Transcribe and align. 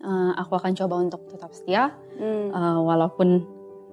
uh, 0.00 0.32
aku 0.36 0.56
akan 0.56 0.72
coba 0.74 0.94
untuk 1.00 1.20
tetap 1.28 1.52
setia 1.52 1.92
Hmm. 2.20 2.52
uh, 2.52 2.78
walaupun 2.84 3.48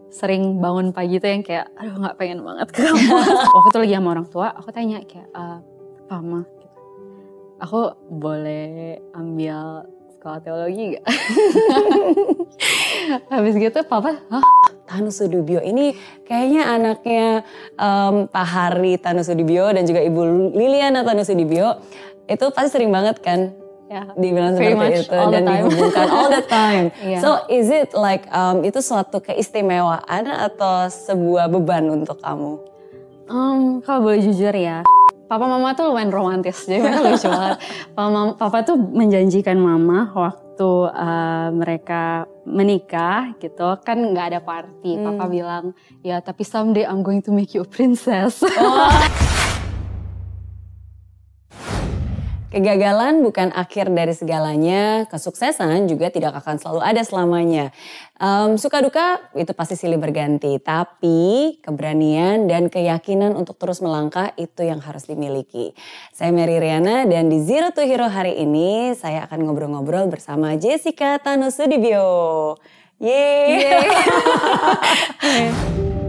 sering 0.07 0.59
bangun 0.59 0.91
pagi 0.91 1.15
tuh 1.15 1.27
yang 1.27 1.43
kayak 1.43 1.67
aduh 1.75 1.95
nggak 1.95 2.15
pengen 2.15 2.39
banget 2.39 2.67
ke 2.71 2.79
kampus 2.83 3.27
waktu 3.55 3.69
itu 3.71 3.79
lagi 3.79 3.93
sama 3.95 4.09
orang 4.11 4.27
tua 4.27 4.47
aku 4.51 4.69
tanya 4.71 4.99
kayak 5.03 5.27
uh, 5.31 5.59
Mama 6.07 6.43
gitu. 6.43 6.67
aku 7.59 7.79
boleh 8.07 8.99
ambil 9.11 9.83
sekolah 10.11 10.39
teologi 10.39 10.95
gak? 10.95 11.03
habis 13.31 13.53
gitu 13.55 13.79
papa 13.83 14.19
Hah? 14.27 14.43
Tanu 14.87 15.11
Sudibyo 15.11 15.59
ini 15.59 15.93
kayaknya 16.23 16.63
anaknya 16.71 17.43
em, 17.75 18.15
Pak 18.27 18.47
Hari 18.47 18.95
Tanu 18.97 19.21
Sudibyo 19.21 19.67
dan 19.67 19.83
juga 19.83 19.99
Ibu 19.99 20.51
Liliana 20.55 21.03
Tanu 21.03 21.23
Sudibyo 21.23 21.79
itu 22.27 22.45
pasti 22.55 22.79
sering 22.79 22.91
banget 22.91 23.19
kan 23.19 23.51
ya 23.87 24.03
dibilang 24.13 24.53
seperti 24.53 24.75
much 24.75 24.99
itu 25.01 25.15
dan 25.31 25.43
time. 25.43 25.51
dihubungkan 25.63 26.07
all 26.11 26.29
the 26.29 26.45
time. 26.45 26.85
Iya. 27.07 27.19
So 27.23 27.29
is 27.47 27.67
it 27.67 27.95
like 27.95 28.27
um, 28.29 28.61
itu 28.61 28.79
suatu 28.79 29.17
keistimewaan 29.17 30.27
atau 30.27 30.87
sebuah 30.87 31.47
beban 31.47 31.87
untuk 31.87 32.19
kamu? 32.19 32.59
Um, 33.27 33.83
kalau 33.83 34.07
boleh 34.07 34.23
jujur 34.23 34.51
ya, 34.51 34.87
papa 35.27 35.43
mama 35.43 35.71
tuh 35.71 35.91
lumayan 35.91 36.11
romantis, 36.11 36.63
jadi 36.63 36.79
mereka 36.79 36.99
lucu 37.03 37.27
banget. 37.35 37.57
Papa, 37.91 38.07
mama- 38.07 38.35
papa 38.35 38.57
tuh 38.63 38.75
menjanjikan 38.79 39.59
mama 39.59 40.07
waktu 40.11 40.69
uh, 40.87 41.47
mereka 41.51 42.23
menikah 42.43 43.35
gitu, 43.37 43.75
kan 43.83 43.99
nggak 43.99 44.31
ada 44.31 44.39
party. 44.39 44.95
Papa 44.99 45.27
bilang, 45.27 45.75
ya 45.99 46.19
tapi 46.19 46.47
someday 46.47 46.87
I'm 46.87 47.03
going 47.03 47.19
to 47.23 47.31
make 47.31 47.51
you 47.51 47.63
a 47.63 47.69
princess. 47.69 48.39
Kegagalan 52.47 53.27
bukan 53.27 53.51
akhir 53.51 53.91
dari 53.91 54.15
segalanya, 54.15 55.03
kesuksesan 55.11 55.91
juga 55.91 56.07
tidak 56.07 56.31
akan 56.39 56.55
selalu 56.55 56.79
ada 56.79 57.03
selamanya. 57.03 57.75
Em, 58.15 58.55
suka 58.55 58.79
duka 58.79 59.19
itu 59.35 59.51
pasti 59.51 59.75
silih 59.75 59.99
berganti, 59.99 60.55
tapi 60.63 61.59
keberanian 61.59 62.47
dan 62.47 62.71
keyakinan 62.71 63.35
untuk 63.35 63.59
terus 63.59 63.83
melangkah 63.83 64.31
itu 64.39 64.63
yang 64.63 64.79
harus 64.79 65.11
dimiliki. 65.11 65.75
Saya 66.15 66.31
Mary 66.31 66.55
Riana 66.55 67.03
dan 67.03 67.27
di 67.27 67.43
Zero 67.43 67.75
to 67.75 67.83
Hero 67.83 68.07
hari 68.07 68.39
ini 68.39 68.95
saya 68.95 69.27
akan 69.27 69.43
ngobrol-ngobrol 69.43 70.07
bersama 70.07 70.55
Jessica 70.55 71.19
Tanu 71.19 71.51
Sudibyo. 71.51 72.55
Yeay. 73.03 73.91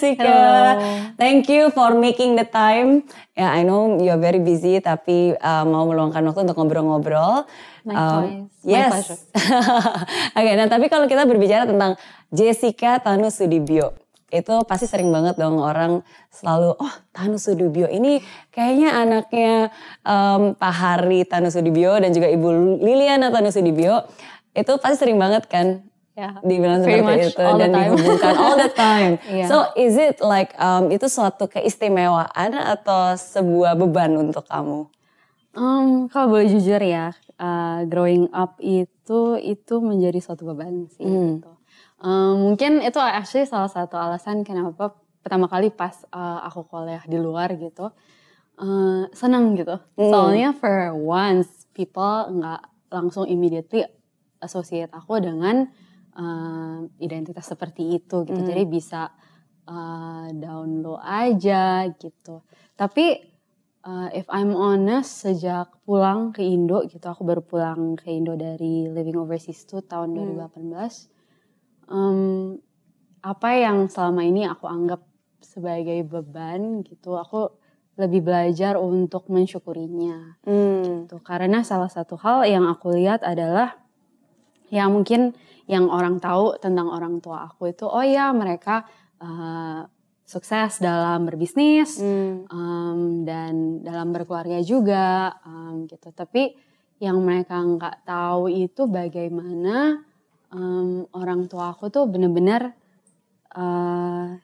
Jessica, 0.00 0.24
Hello. 0.24 1.12
thank 1.20 1.44
you 1.52 1.68
for 1.76 1.92
making 1.92 2.32
the 2.32 2.48
time. 2.48 3.04
Ya, 3.36 3.52
I 3.52 3.68
know 3.68 4.00
you're 4.00 4.16
very 4.16 4.40
busy, 4.40 4.80
tapi 4.80 5.36
uh, 5.36 5.68
mau 5.68 5.84
meluangkan 5.84 6.24
waktu 6.24 6.48
untuk 6.48 6.56
ngobrol-ngobrol. 6.56 7.44
My 7.84 8.48
yes. 8.64 8.88
pleasure. 8.88 9.20
Oke, 10.40 10.50
nah 10.56 10.72
tapi 10.72 10.88
kalau 10.88 11.04
kita 11.04 11.28
berbicara 11.28 11.68
tentang 11.68 12.00
Jessica 12.32 12.96
Tanu 12.96 13.28
Sudibyo, 13.28 13.92
itu 14.32 14.54
pasti 14.64 14.88
sering 14.88 15.12
banget 15.12 15.36
dong 15.36 15.60
orang 15.60 16.00
selalu, 16.32 16.80
oh 16.80 16.94
Tanu 17.12 17.36
Sudibyo 17.36 17.84
ini 17.92 18.24
kayaknya 18.48 19.04
anaknya 19.04 19.52
em, 20.00 20.56
Pak 20.56 20.74
Hari 20.80 21.28
Tanu 21.28 21.52
Sudibyo 21.52 22.00
dan 22.00 22.08
juga 22.16 22.32
Ibu 22.32 22.80
Liliana 22.80 23.28
Tanu 23.28 23.52
Sudibyo. 23.52 24.08
Itu 24.56 24.80
pasti 24.80 25.04
sering 25.04 25.20
banget 25.20 25.44
kan 25.44 25.84
Ya, 26.20 26.36
dibilang 26.44 26.84
pretty 26.84 27.00
seperti 27.00 27.32
itu 27.32 27.40
dan 27.56 27.70
time. 27.72 27.80
dihubungkan 27.96 28.34
all 28.36 28.56
the 28.60 28.72
time. 28.76 29.12
Iya. 29.32 29.46
So 29.48 29.56
is 29.72 29.96
it 29.96 30.20
like 30.20 30.52
um, 30.60 30.92
itu 30.92 31.08
suatu 31.08 31.48
keistimewaan 31.48 32.52
atau 32.52 33.16
sebuah 33.16 33.72
beban 33.80 34.12
untuk 34.20 34.44
kamu? 34.44 34.84
Um, 35.56 36.12
kalau 36.12 36.36
boleh 36.36 36.52
jujur 36.52 36.78
ya, 36.84 37.16
uh, 37.40 37.88
growing 37.88 38.28
up 38.36 38.60
itu 38.60 39.40
itu 39.40 39.74
menjadi 39.80 40.20
suatu 40.20 40.44
beban 40.44 40.92
sih. 40.92 41.08
Hmm. 41.08 41.40
Gitu. 41.40 41.52
Um, 42.00 42.52
mungkin 42.52 42.84
itu 42.84 43.00
actually 43.00 43.48
salah 43.48 43.72
satu 43.72 43.96
alasan 43.96 44.44
kenapa 44.44 44.92
pertama 45.24 45.48
kali 45.48 45.72
pas 45.72 45.96
uh, 46.12 46.44
aku 46.44 46.68
kuliah 46.68 47.04
di 47.08 47.16
luar 47.16 47.56
gitu, 47.56 47.92
uh, 48.60 49.04
senang 49.16 49.56
gitu. 49.56 49.80
Hmm. 49.96 50.12
Soalnya 50.12 50.52
for 50.52 50.92
once 50.92 51.64
people 51.72 52.28
nggak 52.28 52.60
langsung 52.92 53.24
immediately 53.24 53.88
associate 54.44 54.90
aku 54.92 55.20
dengan 55.20 55.68
uh, 56.20 56.84
identitas 57.00 57.48
seperti 57.48 57.96
itu 57.96 58.28
gitu. 58.28 58.40
Hmm. 58.44 58.48
Jadi 58.52 58.62
bisa 58.68 59.08
uh, 59.64 60.28
down 60.36 60.84
low 60.84 61.00
aja 61.00 61.88
gitu. 61.96 62.44
Tapi 62.76 63.30
Uh, 63.80 64.12
if 64.12 64.28
I'm 64.28 64.52
honest, 64.52 65.24
sejak 65.24 65.72
pulang 65.88 66.36
ke 66.36 66.44
Indo 66.44 66.84
gitu, 66.84 67.00
aku 67.00 67.24
baru 67.24 67.40
pulang 67.40 67.96
ke 67.96 68.12
Indo 68.12 68.36
dari 68.36 68.84
living 68.92 69.16
overseas 69.16 69.64
tuh 69.64 69.80
tahun 69.80 70.12
2018. 70.12 71.88
Um, 71.88 72.60
apa 73.24 73.48
yang 73.56 73.88
selama 73.88 74.20
ini 74.28 74.44
aku 74.44 74.68
anggap 74.68 75.00
sebagai 75.40 75.96
beban 76.04 76.84
gitu, 76.84 77.16
aku 77.16 77.56
lebih 77.96 78.20
belajar 78.20 78.76
untuk 78.76 79.32
mensyukurinya 79.32 80.36
Hmm. 80.44 81.08
gitu. 81.08 81.16
Karena 81.24 81.64
salah 81.64 81.88
satu 81.88 82.20
hal 82.20 82.44
yang 82.44 82.68
aku 82.68 82.92
lihat 82.92 83.24
adalah 83.24 83.80
ya 84.70 84.86
mungkin 84.86 85.34
yang 85.66 85.86
orang 85.86 86.18
tahu 86.18 86.58
tentang 86.58 86.90
orang 86.90 87.18
tua 87.22 87.46
aku 87.50 87.70
itu, 87.70 87.86
oh 87.86 88.02
ya 88.02 88.30
mereka 88.34 88.86
uh, 89.22 89.86
sukses 90.26 90.78
dalam 90.78 91.26
berbisnis, 91.26 91.98
Hmm. 91.98 92.46
um, 92.50 93.00
dan 93.26 93.82
dalam 93.82 94.14
berkeluarga 94.14 94.62
juga 94.62 95.34
um, 95.42 95.90
gitu. 95.90 96.10
Tapi 96.14 96.54
yang 97.02 97.18
mereka 97.22 97.58
nggak 97.58 98.06
tahu 98.06 98.46
itu 98.46 98.86
bagaimana 98.86 100.06
um, 100.54 101.02
orang 101.14 101.50
tua 101.50 101.74
aku 101.74 101.90
tuh 101.90 102.06
bener-bener 102.06 102.74
uh, 103.58 104.38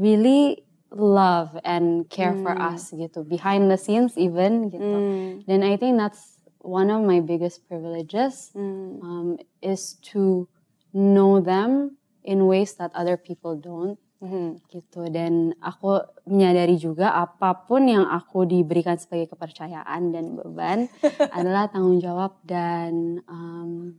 really 0.00 0.64
love 0.90 1.54
and 1.62 2.08
care 2.08 2.34
for 2.40 2.50
Hmm. 2.56 2.74
us 2.74 2.90
gitu 2.90 3.22
behind 3.22 3.68
the 3.70 3.76
scenes 3.78 4.16
even 4.16 4.72
gitu. 4.72 4.80
Hmm. 4.80 5.44
Dan 5.44 5.60
I 5.62 5.76
think 5.76 6.00
that's 6.00 6.39
one 6.60 6.88
of 6.88 7.00
my 7.02 7.18
biggest 7.18 7.64
privileges 7.66 8.52
Hmm. 8.52 9.00
um, 9.00 9.28
is 9.60 9.96
to 10.12 10.46
know 10.92 11.40
them 11.40 11.96
in 12.20 12.44
ways 12.44 12.76
that 12.76 12.92
other 12.92 13.16
people 13.16 13.56
don't 13.56 13.96
Hmm. 14.20 14.60
gitu 14.68 15.08
dan 15.08 15.56
aku 15.64 15.96
menyadari 16.28 16.76
juga 16.76 17.16
apa 17.16 17.56
pun 17.64 17.88
yang 17.88 18.04
aku 18.04 18.44
diberikan 18.44 19.00
sebagai 19.00 19.32
kepercayaan 19.32 20.12
dan 20.12 20.36
beban 20.36 20.92
adalah 21.32 21.72
tanggung 21.72 22.04
jawab 22.04 22.36
dan 22.44 23.24
um, 23.24 23.96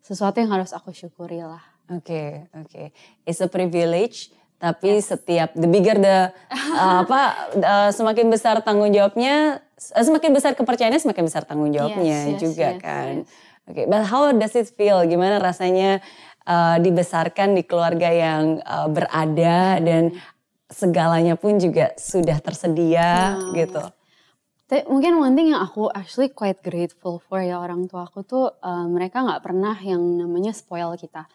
sesuatu 0.00 0.40
yang 0.40 0.48
harus 0.48 0.72
aku 0.72 0.96
syukuri 0.96 1.44
lah. 1.44 1.60
Oke, 1.92 2.48
oke. 2.56 2.88
It's 3.28 3.44
a 3.44 3.48
privilege, 3.48 4.32
tapi 4.56 4.98
setiap 4.98 5.52
the 5.52 5.66
bigger 5.66 5.96
the 5.96 6.30
uh, 6.80 7.04
apa 7.04 7.20
uh, 7.54 7.90
semakin 7.90 8.28
besar 8.28 8.60
tanggung 8.60 8.90
jawabnya, 8.90 9.60
uh, 9.92 10.04
semakin 10.04 10.30
besar 10.32 10.52
kepercayaannya 10.52 11.00
semakin 11.00 11.24
besar 11.24 11.42
tanggung 11.44 11.70
jawabnya 11.70 12.28
Yes, 12.28 12.36
yes, 12.36 12.40
juga 12.40 12.68
yes, 12.74 12.80
kan. 12.80 13.14
yes. 13.22 13.28
Oke, 13.64 13.88
but 13.88 14.04
how 14.04 14.28
does 14.28 14.52
it 14.52 14.68
feel? 14.70 15.00
Gimana 15.04 15.40
rasanya 15.40 16.04
uh, 16.44 16.76
dibesarkan 16.76 17.56
di 17.56 17.64
keluarga 17.64 18.12
yang 18.12 18.60
uh, 18.60 18.88
berada 18.88 19.80
dan 19.80 20.12
segalanya 20.68 21.32
pun 21.34 21.56
juga 21.56 21.96
sudah 21.96 22.40
tersedia 22.40 23.36
Hmm. 23.36 23.56
gitu. 23.56 23.84
Mungkin 24.88 25.16
one 25.16 25.32
thing 25.32 25.54
yang 25.54 25.62
aku 25.62 25.86
actually 25.86 26.28
quite 26.28 26.58
grateful 26.58 27.22
for 27.22 27.38
ya 27.38 27.62
orang 27.62 27.86
tua 27.86 28.04
aku 28.04 28.20
tuh 28.20 28.50
uh, 28.58 28.84
mereka 28.84 29.22
nggak 29.22 29.44
pernah 29.44 29.76
yang 29.78 30.00
namanya 30.02 30.50
spoil 30.50 30.98
kita. 30.98 31.28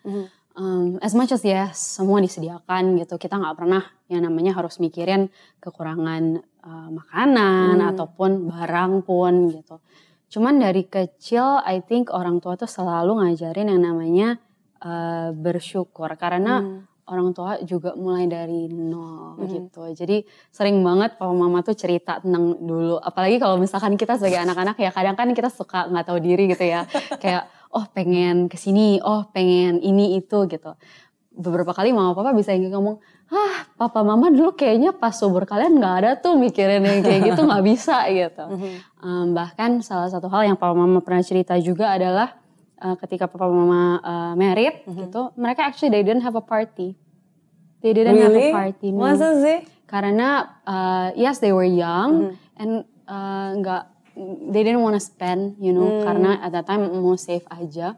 Um, 0.59 1.00
as 1.00 1.15
much 1.15 1.31
as 1.31 1.39
ya 1.39 1.71
semua 1.71 2.19
disediakan 2.19 3.00
gitu, 3.00 3.15
kita 3.15 3.39
nggak 3.39 3.56
pernah 3.56 3.79
yang 4.11 4.27
namanya 4.27 4.51
harus 4.51 4.75
mikirin 4.77 5.31
kekurangan 5.63 6.44
uh, 6.59 6.89
makanan 6.91 7.79
Hmm. 7.79 7.89
ataupun 7.95 8.51
barang 8.51 9.07
pun 9.07 9.56
gitu. 9.56 9.79
Cuman 10.27 10.59
dari 10.59 10.83
kecil 10.83 11.63
I 11.63 11.79
think 11.79 12.11
orang 12.11 12.44
tua 12.44 12.59
tuh 12.59 12.67
selalu 12.67 13.23
ngajarin 13.23 13.71
yang 13.71 13.81
namanya 13.81 14.35
uh, 14.83 15.31
bersyukur 15.31 16.11
karena 16.19 16.59
Hmm. 16.59 16.83
orang 17.07 17.31
tua 17.31 17.57
juga 17.63 17.95
mulai 17.95 18.27
dari 18.27 18.67
nol 18.67 19.39
Mhm. 19.39 19.47
gitu. 19.50 19.81
Jadi 19.95 20.21
sering 20.51 20.83
banget 20.83 21.15
papa 21.15 21.31
mama 21.31 21.63
tuh 21.63 21.73
cerita 21.73 22.19
tentang 22.19 22.59
dulu. 22.59 23.00
Apalagi 23.00 23.39
kalau 23.39 23.55
misalkan 23.55 23.95
kita 23.95 24.19
sebagai 24.19 24.44
anak-anak 24.44 24.75
ya 24.75 24.91
kadang 24.91 25.15
kan 25.15 25.31
kita 25.31 25.47
suka 25.47 25.88
nggak 25.88 26.05
tahu 26.05 26.19
diri 26.19 26.51
gitu 26.51 26.67
ya. 26.67 26.83
Kayak 27.23 27.47
oh 27.69 27.86
pengen 27.89 28.50
ke 28.50 28.57
sini, 28.57 28.98
oh 29.00 29.30
pengen 29.30 29.77
ini 29.80 30.18
itu 30.18 30.45
gitu. 30.45 30.74
Beberapa 31.30 31.71
kali 31.71 31.94
mama 31.94 32.12
papa 32.12 32.33
bisa 32.33 32.51
ngomong, 32.51 33.00
ah 33.30 33.63
papa 33.77 34.01
mama 34.01 34.27
dulu 34.27 34.51
kayaknya 34.54 34.92
pas 34.92 35.13
subur 35.13 35.45
kalian 35.45 35.77
nggak 35.77 35.95
ada 36.01 36.12
tuh 36.18 36.36
mikirin 36.36 36.83
yang 36.83 37.00
kayak 37.00 37.31
gitu 37.31 37.45
nggak 37.45 37.63
bisa 37.63 38.04
gitu. 38.12 38.44
Um, 39.00 39.31
bahkan 39.31 39.80
salah 39.80 40.10
satu 40.10 40.27
hal 40.27 40.50
yang 40.50 40.57
papa 40.57 40.74
mama 40.74 41.00
pernah 41.00 41.21
cerita 41.21 41.56
juga 41.56 41.94
adalah 41.95 42.36
uh, 42.77 42.98
ketika 42.98 43.30
papa 43.30 43.48
mama 43.48 44.01
uh, 44.01 44.33
married 44.33 44.83
Mhm. 44.83 44.98
gitu, 45.07 45.22
mereka 45.36 45.63
actually 45.63 45.89
they 45.89 46.04
didn't 46.04 46.25
have 46.25 46.36
a 46.36 46.44
party. 46.44 46.98
They 47.80 47.95
didn't 47.95 48.19
have 48.19 48.33
a 48.33 48.36
Really? 48.36 48.51
party. 48.51 48.88
no. 48.92 49.07
Masa 49.07 49.39
sih? 49.39 49.63
Karena 49.88 50.60
uh, 50.68 51.07
yes 51.15 51.39
they 51.39 51.56
were 51.56 51.63
young 51.63 52.36
Mhm. 52.36 52.60
and 52.60 52.72
uh, 53.07 53.50
nggak 53.56 53.83
they 54.45 54.62
didn't 54.62 54.80
wanna 54.80 55.00
spend, 55.00 55.56
you 55.57 55.71
know, 55.71 55.88
Hmm. 55.89 56.04
karena 56.04 56.31
at 56.39 56.51
that 56.51 56.66
time 56.66 56.83
mau 56.86 57.16
save 57.16 57.48
aja. 57.50 57.95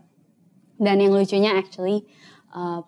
Dan 0.75 0.97
yang 0.97 1.11
lucunya 1.11 1.53
actually 1.53 2.05
uh, 2.49 2.81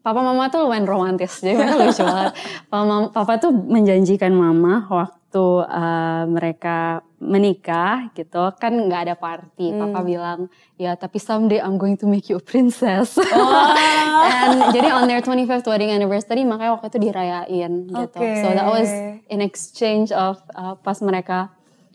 Papa 0.00 0.20
mama 0.20 0.52
tuh 0.52 0.60
lumayan 0.60 0.84
romantis, 0.84 1.40
jadi 1.40 1.56
mereka 1.56 1.74
lucu 1.80 2.02
banget. 2.04 2.36
Papa, 2.68 2.84
mama- 2.84 3.08
papa 3.08 3.32
tuh 3.38 3.48
menjanjikan 3.50 4.36
mama 4.36 4.84
waktu 4.84 5.44
uh, 5.64 6.28
mereka 6.28 7.00
menikah 7.16 8.12
gitu, 8.12 8.52
kan 8.54 8.84
nggak 8.84 9.00
ada 9.00 9.14
party. 9.16 9.72
Papa 9.72 9.96
Hmm. 9.96 10.04
bilang, 10.04 10.38
ya 10.76 10.92
tapi 10.92 11.16
someday 11.16 11.56
I'm 11.56 11.80
going 11.80 11.96
to 11.96 12.06
make 12.06 12.28
you 12.28 12.36
a 12.36 12.44
princess. 12.44 13.16
Oh. 13.34 13.72
And 14.20 14.76
jadi 14.76 14.92
on 14.92 15.04
their 15.04 15.20
25th 15.20 15.64
wedding 15.64 15.88
anniversary 15.88 16.44
makanya 16.44 16.76
waktu 16.76 16.92
itu 16.92 16.98
dirayain 17.02 17.72
gitu. 17.88 18.18
Oke. 18.20 18.28
So 18.40 18.48
that 18.50 18.68
was 18.68 18.88
in 19.26 19.40
exchange 19.40 20.12
of 20.12 20.36
uh, 20.52 20.76
pas 20.76 21.00
mereka 21.00 21.48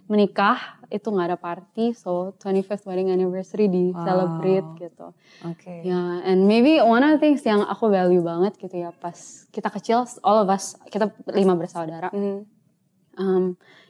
menikah 0.09 0.57
itu 0.89 1.05
nggak 1.05 1.27
ada 1.29 1.37
party, 1.37 1.93
so 1.93 2.33
25th 2.41 2.83
wedding 2.83 3.13
anniversary 3.13 3.69
di 3.69 3.93
celebrate 3.93 4.65
Wow. 4.65 4.81
gitu. 4.81 5.07
Oke. 5.45 5.85
Ya, 5.85 6.25
and 6.25 6.49
maybe 6.49 6.81
one 6.81 7.05
of 7.05 7.13
the 7.13 7.21
things 7.21 7.45
yang 7.45 7.61
aku 7.61 7.87
value 7.87 8.19
banget 8.19 8.57
gitu 8.57 8.73
ya 8.73 8.89
pas 8.91 9.13
kita 9.53 9.69
kecil, 9.69 10.09
all 10.25 10.41
of 10.41 10.49
us, 10.49 10.73
kita 10.89 11.13
lima 11.29 11.53
bersaudara, 11.53 12.09
Mhm. 12.09 12.41
um, 13.15 13.43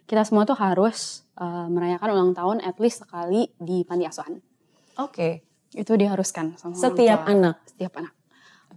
kita 0.03 0.27
semua 0.27 0.43
tuh 0.43 0.59
harus 0.59 1.23
uh, 1.39 1.71
merayakan 1.71 2.09
ulang 2.11 2.31
tahun 2.35 2.57
at 2.59 2.75
least 2.77 3.07
sekali 3.07 3.47
di 3.55 3.87
panti 3.87 4.03
asuhan. 4.03 4.43
Oke. 4.99 5.47
Itu 5.71 5.95
diharuskan 5.95 6.59
sama 6.59 6.75
Setiap 6.75 7.23
anak. 7.23 7.63
Setiap 7.63 7.95
anak. 7.95 8.11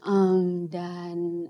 Um, 0.02 0.70
dan 0.70 1.48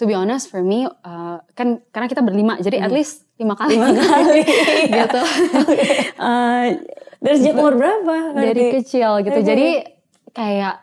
to 0.00 0.08
be 0.08 0.14
honest 0.14 0.48
for 0.48 0.60
me, 0.60 0.88
uh, 0.88 1.36
kan 1.52 1.84
karena 1.90 2.08
kita 2.08 2.20
berlima, 2.20 2.56
jadi 2.56 2.80
at 2.80 2.88
least 2.88 3.28
lima 3.36 3.52
kali. 3.52 3.76
Hmm. 3.76 3.92
Lima 3.92 4.04
kali. 4.16 4.42
gitu. 4.88 5.20
Uh, 6.20 6.76
Dari 7.18 7.36
sejak 7.38 7.52
umur 7.54 7.76
berapa? 7.76 8.32
dari 8.34 8.52
Ngerti? 8.72 8.76
kecil 8.78 9.10
gitu. 9.20 9.32
Dari- 9.34 9.46
Jadi 9.46 9.68
kayak 10.30 10.76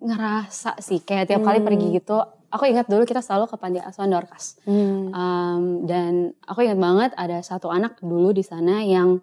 ngerasa 0.00 0.76
sih 0.78 1.00
kayak 1.00 1.26
tiap 1.26 1.42
kali 1.42 1.58
Hmm. 1.58 1.66
pergi 1.66 1.86
gitu. 1.92 2.18
Aku 2.48 2.64
ingat 2.64 2.86
dulu 2.86 3.02
kita 3.02 3.18
selalu 3.18 3.46
ke 3.48 3.56
panti 3.56 3.78
asuhan 3.78 4.06
Dorcas. 4.08 4.62
Hmm. 4.62 5.10
Um, 5.10 5.62
dan 5.82 6.12
aku 6.40 6.62
ingat 6.62 6.78
banget 6.78 7.10
ada 7.14 7.38
satu 7.40 7.66
anak 7.68 7.98
dulu 7.98 8.30
di 8.30 8.42
sana 8.42 8.78
yang 8.80 9.18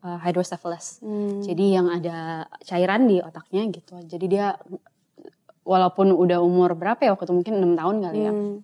uh, 0.00 0.18
hydrocephalus. 0.18 1.00
Hmm. 1.00 1.40
Jadi 1.40 1.64
yang 1.70 1.88
ada 1.88 2.44
cairan 2.60 3.04
di 3.04 3.20
otaknya 3.20 3.64
gitu. 3.70 3.96
Jadi 4.02 4.26
dia 4.26 4.52
walaupun 5.64 6.12
udah 6.12 6.38
umur 6.44 6.76
berapa 6.76 7.00
ya 7.00 7.10
waktu 7.16 7.24
itu 7.24 7.34
mungkin 7.34 7.54
enam 7.58 7.72
tahun 7.74 7.96
kali 8.04 8.20
ya. 8.20 8.32
Hmm. 8.32 8.60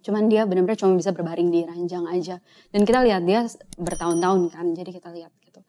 Cuman 0.00 0.32
dia 0.32 0.48
benar-benar 0.48 0.80
cuma 0.80 0.96
bisa 0.96 1.12
berbaring 1.12 1.52
di 1.52 1.60
ranjang 1.68 2.08
aja. 2.08 2.40
Dan 2.72 2.88
kita 2.88 3.04
lihat 3.04 3.22
dia 3.28 3.44
bertahun-tahun 3.76 4.48
kan, 4.48 4.66
jadi 4.72 4.90
kita 4.96 5.12
lihat 5.12 5.32
gitu. 5.44 5.60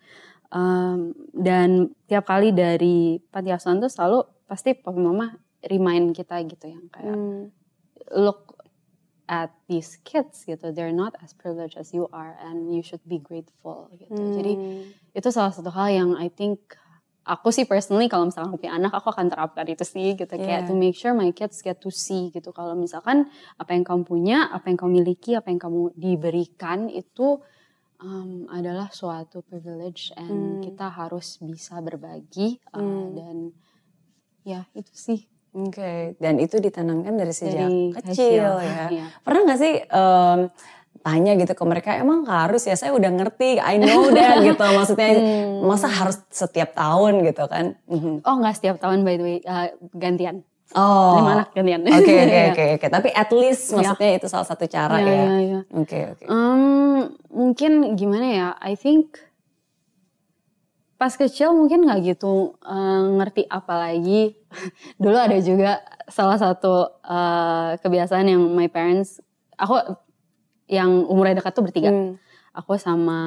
Um, 0.52 1.16
dan 1.36 1.92
tiap 2.08 2.28
kali 2.28 2.56
dari 2.56 3.20
panti 3.32 3.52
asuhan 3.52 3.84
tuh 3.84 3.92
selalu 3.92 4.24
pasti 4.48 4.76
papa 4.76 5.00
mama 5.00 5.36
remind 5.64 6.16
kita 6.16 6.40
gitu 6.44 6.72
yang 6.72 6.88
kayak 6.92 7.16
Hmm. 7.16 7.52
look 8.12 8.56
at 9.32 9.52
these 9.72 9.96
kids 10.04 10.44
gitu, 10.44 10.76
they're 10.76 10.92
not 10.92 11.16
as 11.24 11.32
privileged 11.32 11.80
as 11.80 11.96
you 11.96 12.12
are 12.12 12.36
and 12.44 12.68
you 12.76 12.84
should 12.84 13.00
be 13.08 13.16
grateful 13.16 13.88
gitu. 13.96 14.12
Jadi 14.12 14.54
Hmm. 14.60 14.92
itu 15.16 15.28
salah 15.32 15.56
satu 15.56 15.72
hal 15.72 15.88
yang 15.88 16.10
I 16.20 16.28
think 16.28 16.76
aku 17.22 17.54
sih 17.54 17.70
personally 17.70 18.10
kalau 18.10 18.26
misalkan 18.26 18.50
aku 18.50 18.58
punya 18.66 18.74
anak 18.74 18.98
aku 18.98 19.14
akan 19.14 19.30
terapkan 19.30 19.66
itu 19.70 19.86
sih 19.86 20.18
gitu 20.18 20.34
kayak 20.34 20.66
Yeah. 20.66 20.68
to 20.68 20.74
make 20.74 20.98
sure 20.98 21.14
my 21.14 21.30
kids 21.30 21.62
get 21.62 21.78
to 21.78 21.94
see 21.94 22.34
gitu 22.34 22.50
kalau 22.50 22.74
misalkan 22.74 23.30
apa 23.56 23.72
yang 23.72 23.86
kamu 23.86 24.02
punya 24.04 24.50
apa 24.50 24.68
yang 24.68 24.78
kamu 24.82 24.92
miliki 25.06 25.38
apa 25.38 25.54
yang 25.54 25.62
kamu 25.62 25.94
diberikan 25.94 26.90
itu 26.90 27.38
um, 28.02 28.50
adalah 28.50 28.90
suatu 28.90 29.46
privilege 29.46 30.10
and 30.18 30.58
Hmm. 30.58 30.62
kita 30.66 30.90
harus 30.90 31.38
bisa 31.40 31.78
berbagi 31.80 32.58
uh, 32.74 32.82
Hmm. 32.82 33.14
dan 33.14 33.38
ya 34.42 34.66
itu 34.74 34.90
sih 34.92 35.22
Oke, 35.52 36.16
dan 36.16 36.40
itu 36.40 36.64
ditanamkan 36.64 37.12
dari 37.20 37.36
sejak 37.36 37.68
Dari 37.68 37.92
kecil, 37.92 38.16
kecil, 38.16 38.52
ya. 38.64 38.88
iya. 38.96 39.06
Pernah 39.20 39.52
gak 39.52 39.60
sih 39.60 39.84
em, 39.84 40.40
tanya 41.02 41.34
gitu 41.34 41.52
ke 41.52 41.64
mereka, 41.64 41.90
emang 41.94 42.24
harus 42.24 42.64
ya 42.64 42.74
saya 42.74 42.94
udah 42.94 43.10
ngerti, 43.12 43.58
I 43.58 43.76
know 43.76 44.10
that 44.10 44.40
gitu. 44.48 44.62
Maksudnya 44.62 45.10
Hmm. 45.12 45.66
masa 45.66 45.86
harus 45.86 46.22
setiap 46.30 46.72
tahun 46.72 47.22
gitu 47.22 47.44
kan? 47.46 47.76
Mhm. 47.86 48.22
oh 48.22 48.36
nggak 48.38 48.56
setiap 48.56 48.78
tahun 48.78 49.02
by 49.02 49.16
the 49.16 49.24
way 49.24 49.38
uh, 49.44 49.68
gantian 49.94 50.42
Oh, 50.72 51.20
lima 51.20 51.32
anak 51.36 51.52
gantian 51.52 51.84
Oke 51.84 52.00
oke 52.00 52.16
Iya. 52.32 52.44
oke 52.50 52.66
oke. 52.80 52.88
Tapi 52.88 53.10
at 53.12 53.30
least 53.32 53.76
maksudnya 53.76 54.12
itu 54.16 54.28
salah 54.28 54.48
satu 54.48 54.64
cara 54.66 54.96
Iya, 54.98 55.04
ya. 55.04 55.12
iya, 55.12 55.36
iya. 55.38 55.60
Oke 55.76 56.00
oke. 56.16 56.24
Um, 56.26 56.98
mungkin 57.28 57.72
gimana 57.94 58.26
ya? 58.26 58.48
I 58.56 58.74
think 58.74 59.20
pas 60.96 61.12
kecil 61.12 61.52
mungkin 61.52 61.84
nggak 61.84 62.16
gitu 62.16 62.56
uh, 62.62 63.04
ngerti 63.18 63.50
apa 63.50 63.74
lagi. 63.90 64.38
Dulu 65.04 65.18
ada 65.18 65.38
juga 65.42 65.82
salah 66.08 66.38
satu 66.38 66.88
uh, 67.02 67.76
kebiasaan 67.76 68.30
yang 68.30 68.42
my 68.48 68.68
parents, 68.68 69.18
aku 69.58 69.76
yang 70.72 71.04
umurnya 71.12 71.44
dekat 71.44 71.52
tuh 71.52 71.68
bertiga. 71.68 71.92
Hmm, 71.92 72.16
Aku 72.52 72.76
sama 72.76 73.20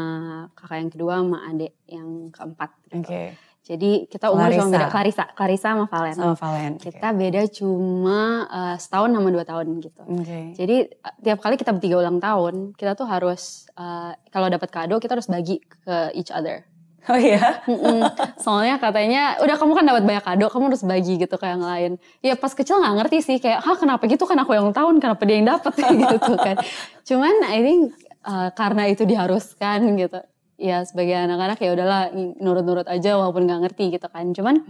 kakak 0.56 0.78
yang 0.80 0.90
kedua 0.92 1.12
sama 1.20 1.38
adik 1.48 1.72
yang 1.88 2.28
keempat. 2.32 2.70
gitu. 2.88 3.04
Oke. 3.04 3.22
Jadi 3.64 4.04
kita 4.12 4.28
umur 4.28 4.52
cuma 4.52 4.68
Clarissa. 4.68 4.76
beda 4.76 4.86
Clarissa, 4.92 5.24
Clarissa 5.32 5.68
sama 5.72 5.84
Valen. 5.88 6.12
Sama 6.12 6.34
Valen. 6.36 6.72
Kita 6.76 7.08
beda 7.16 7.42
cuma 7.48 8.44
uh, 8.44 8.76
setahun 8.76 9.08
sama 9.08 9.28
dua 9.32 9.44
tahun 9.48 9.80
gitu. 9.80 10.04
Oke. 10.04 10.40
Jadi 10.52 10.76
uh, 11.00 11.14
tiap 11.24 11.40
kali 11.40 11.56
kita 11.56 11.72
bertiga 11.72 11.96
ulang 11.96 12.20
tahun, 12.20 12.76
kita 12.76 12.92
tuh 12.92 13.08
harus 13.08 13.64
uh, 13.80 14.12
kalau 14.28 14.52
dapat 14.52 14.68
kado 14.68 15.00
kita 15.00 15.16
harus 15.16 15.32
bagi 15.32 15.64
ke 15.64 16.12
each 16.12 16.28
other. 16.28 16.68
Oh 17.04 17.20
iya. 17.20 17.60
Mm-mm. 17.68 18.00
Soalnya 18.40 18.80
katanya 18.80 19.36
udah 19.44 19.56
kamu 19.60 19.72
kan 19.76 19.84
dapat 19.84 20.02
banyak 20.08 20.24
kado, 20.24 20.46
kamu 20.48 20.72
harus 20.72 20.84
bagi 20.88 21.20
gitu 21.20 21.36
ke 21.36 21.44
yang 21.44 21.60
lain. 21.60 22.00
Ya 22.24 22.32
pas 22.32 22.52
kecil 22.56 22.80
nggak 22.80 22.94
ngerti 23.04 23.18
sih 23.20 23.36
kayak, 23.36 23.60
hah 23.60 23.76
kenapa 23.76 24.08
gitu 24.08 24.24
kan 24.24 24.40
aku 24.40 24.56
yang 24.56 24.72
tahun, 24.72 25.04
kenapa 25.04 25.22
dia 25.28 25.36
yang 25.36 25.48
dapat 25.52 25.72
gitu 26.16 26.32
kan. 26.40 26.56
Cuman 27.04 27.34
I 27.44 27.60
think 27.60 27.80
uh, 28.24 28.48
karena 28.56 28.88
itu 28.88 29.04
diharuskan 29.04 29.84
gitu. 30.00 30.20
Ya 30.56 30.80
sebagai 30.88 31.12
anak-anak 31.12 31.58
ya 31.60 31.70
udahlah 31.76 32.02
nurut-nurut 32.40 32.88
aja 32.88 33.20
walaupun 33.20 33.44
nggak 33.44 33.60
ngerti 33.68 34.00
gitu 34.00 34.08
kan. 34.08 34.32
Cuman 34.32 34.64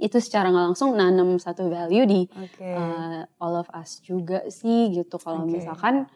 itu 0.00 0.16
secara 0.22 0.48
nggak 0.48 0.66
langsung 0.72 0.96
nanam 0.96 1.36
satu 1.36 1.68
value 1.68 2.06
di 2.08 2.20
Oke. 2.32 2.64
uh, 2.72 3.26
all 3.36 3.58
of 3.60 3.68
us 3.76 4.00
juga 4.00 4.48
sih 4.48 4.96
gitu 4.96 5.20
kalau 5.20 5.44
Oke. 5.44 5.60
misalkan 5.60 6.08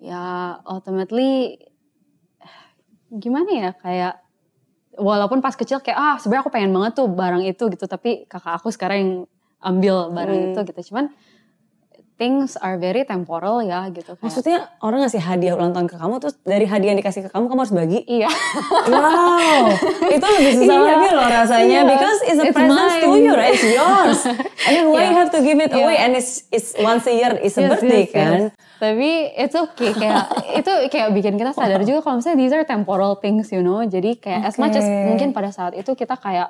ya 0.00 0.56
ultimately 0.64 1.60
gimana 3.12 3.50
ya 3.52 3.70
kayak 3.76 4.24
walaupun 4.98 5.38
pas 5.38 5.54
kecil 5.54 5.78
kayak 5.78 5.98
ah 5.98 6.14
sebenarnya 6.18 6.42
aku 6.42 6.52
pengen 6.52 6.72
banget 6.72 6.92
tuh 6.98 7.06
barang 7.06 7.44
itu 7.44 7.64
gitu 7.70 7.84
tapi 7.86 8.26
kakak 8.26 8.58
aku 8.58 8.74
sekarang 8.74 8.98
yang 8.98 9.12
ambil 9.60 10.10
barang 10.10 10.38
Hmm. 10.40 10.48
itu 10.50 10.60
gitu 10.66 10.80
cuman 10.90 11.12
things 12.20 12.52
are 12.54 12.76
very 12.76 13.00
temporal 13.02 13.64
ya 13.64 13.88
gitu 13.88 14.12
kayak 14.12 14.20
Maksudnya 14.20 14.68
orang 14.78 15.00
ngasih 15.00 15.18
hadiah 15.18 15.56
ulang 15.56 15.72
tahun 15.72 15.88
ke 15.88 15.96
kamu 15.96 16.14
terus 16.20 16.36
dari 16.44 16.68
hadiah 16.68 16.92
yang 16.92 17.00
dikasih 17.00 17.24
ke 17.24 17.30
kamu 17.32 17.48
kamu 17.48 17.60
harus 17.64 17.72
bagi? 17.72 18.04
iya 18.04 18.28
Wow, 18.86 19.72
itu 20.06 20.26
lebih 20.28 20.52
susah 20.54 20.76
Iya. 20.76 20.84
lagi 20.86 21.08
loh 21.10 21.26
rasanya 21.26 21.80
Iya. 21.80 21.88
because 21.88 22.18
it's 22.22 22.36
a 22.36 22.44
It's 22.44 22.52
present 22.52 22.92
to 23.00 23.08
mine. 23.08 23.22
you, 23.22 23.32
right? 23.32 23.52
It's 23.52 23.64
yours. 23.64 24.20
And 24.68 24.72
then 24.74 24.86
why 24.86 25.00
Iya. 25.00 25.08
you 25.08 25.16
have 25.16 25.30
to 25.32 25.40
give 25.40 25.56
it 25.56 25.72
Iya. 25.72 25.80
away 25.80 25.96
and 25.96 26.12
it's 26.12 26.44
it's 26.50 26.76
once 26.76 27.04
a 27.04 27.14
year, 27.14 27.32
it's 27.38 27.56
a 27.56 27.64
Yes, 27.64 27.70
birthday 27.72 28.04
yes, 28.04 28.12
kan? 28.12 28.32
yes. 28.36 28.52
Tapi 28.76 29.10
it's 29.34 29.56
okay 29.58 29.90
kayak 29.92 30.24
itu 30.60 30.72
kayak 30.88 31.08
bikin 31.12 31.34
kita 31.36 31.52
sadar 31.52 31.80
juga 31.82 32.00
kalau 32.00 32.20
misalnya 32.20 32.38
these 32.38 32.52
are 32.52 32.64
temporal 32.64 33.16
things 33.16 33.48
you 33.48 33.60
know. 33.60 33.80
Jadi 33.80 34.16
kayak 34.16 34.44
as 34.44 34.56
much 34.56 34.72
as 34.72 34.84
mungkin 34.84 35.32
pada 35.32 35.48
saat 35.48 35.72
itu 35.72 35.92
kita 35.92 36.16
kayak 36.16 36.48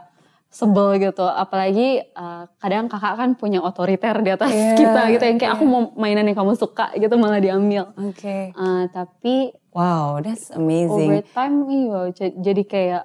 sebel 0.51 0.99
gitu. 0.99 1.23
Apalagi 1.23 2.03
uh, 2.13 2.51
kadang 2.59 2.91
kakak 2.91 3.15
kan 3.15 3.31
punya 3.35 3.63
otoriter 3.63 4.19
di 4.19 4.31
atas 4.31 4.51
Iya, 4.51 4.75
kita 4.75 5.01
gitu 5.09 5.25
yang 5.25 5.39
kayak 5.39 5.53
iya. 5.55 5.57
aku 5.57 5.65
mau 5.65 5.83
mainan 5.95 6.27
yang 6.27 6.37
kamu 6.37 6.55
suka 6.55 6.91
gitu 6.95 7.15
malah 7.15 7.39
diambil. 7.39 7.95
Oke. 7.97 8.51
Uh, 8.53 8.91
tapi 8.91 9.55
Wow, 9.71 10.19
that's 10.19 10.51
over 10.51 10.59
amazing. 10.59 11.23
time 11.31 11.71
iya 11.71 12.11
jadi 12.35 12.63
kayak 12.67 13.05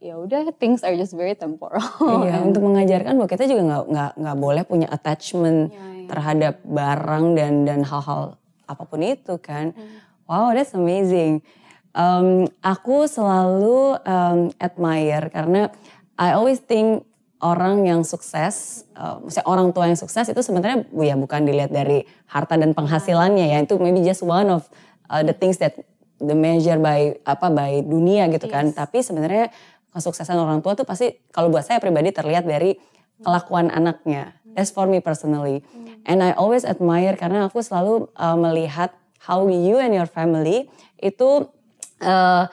ya 0.00 0.16
udah 0.16 0.48
things 0.56 0.80
are 0.80 0.96
just 0.96 1.12
very 1.12 1.36
temporal. 1.36 1.84
Iya, 2.24 2.40
And- 2.40 2.44
untuk 2.50 2.64
mengajarkan 2.64 3.12
bahwa 3.14 3.28
kita 3.28 3.44
juga 3.44 3.62
nggak 3.62 3.84
nggak 3.86 4.10
nggak 4.16 4.36
boleh 4.40 4.62
punya 4.64 4.88
attachment 4.88 5.68
Iya, 5.68 5.76
iya. 5.76 6.08
terhadap 6.08 6.54
barang 6.64 7.24
dan 7.36 7.52
dan 7.68 7.80
hal-hal 7.84 8.40
apa 8.64 8.82
pun 8.82 9.04
itu 9.04 9.36
kan. 9.36 9.76
Hmm. 9.76 10.00
Wow, 10.24 10.56
that's 10.56 10.72
amazing. 10.72 11.44
Um, 11.92 12.44
aku 12.60 13.04
selalu 13.06 13.96
um, 14.00 14.38
admire 14.56 15.28
karena 15.28 15.72
I 16.16 16.32
always 16.32 16.64
think 16.64 17.04
orang 17.44 17.84
yang 17.84 18.00
sukses, 18.00 18.88
uh, 18.96 19.20
maksudnya 19.20 19.46
orang 19.46 19.68
tua 19.76 19.86
yang 19.92 20.00
sukses 20.00 20.24
itu 20.24 20.40
sebenarnya 20.40 20.88
ya 20.96 21.14
bukan 21.20 21.44
dilihat 21.44 21.68
dari 21.68 22.08
harta 22.32 22.56
dan 22.56 22.72
penghasilannya 22.72 23.52
ya 23.52 23.58
itu 23.60 23.76
maybe 23.76 24.00
just 24.00 24.24
one 24.24 24.48
of 24.48 24.64
uh, 25.12 25.20
the 25.20 25.36
things 25.36 25.60
that 25.60 25.76
the 26.16 26.32
measure 26.32 26.80
by 26.80 27.12
apa 27.28 27.52
by 27.52 27.84
dunia 27.84 28.28
gitu 28.32 28.48
kan. 28.48 28.72
Tapi 28.72 29.04
sebenarnya 29.04 29.52
kesuksesan 29.92 30.36
orang 30.36 30.64
tua 30.64 30.72
tuh 30.72 30.88
pasti 30.88 31.20
kalau 31.28 31.52
buat 31.52 31.64
saya 31.64 31.76
pribadi 31.80 32.12
terlihat 32.12 32.48
dari 32.48 32.80
kelakuan 33.20 33.68
anaknya. 33.68 34.36
That's 34.56 34.72
for 34.72 34.88
me 34.88 35.04
personally. 35.04 35.60
And 36.08 36.24
I 36.24 36.32
always 36.32 36.64
admire 36.64 37.12
karena 37.20 37.44
aku 37.44 37.60
selalu 37.60 38.08
uh, 38.16 38.40
melihat 38.40 38.96
how 39.20 39.44
you 39.44 39.76
and 39.76 39.92
your 39.92 40.08
family 40.08 40.72
itu 40.96 41.52
uh, 42.00 42.48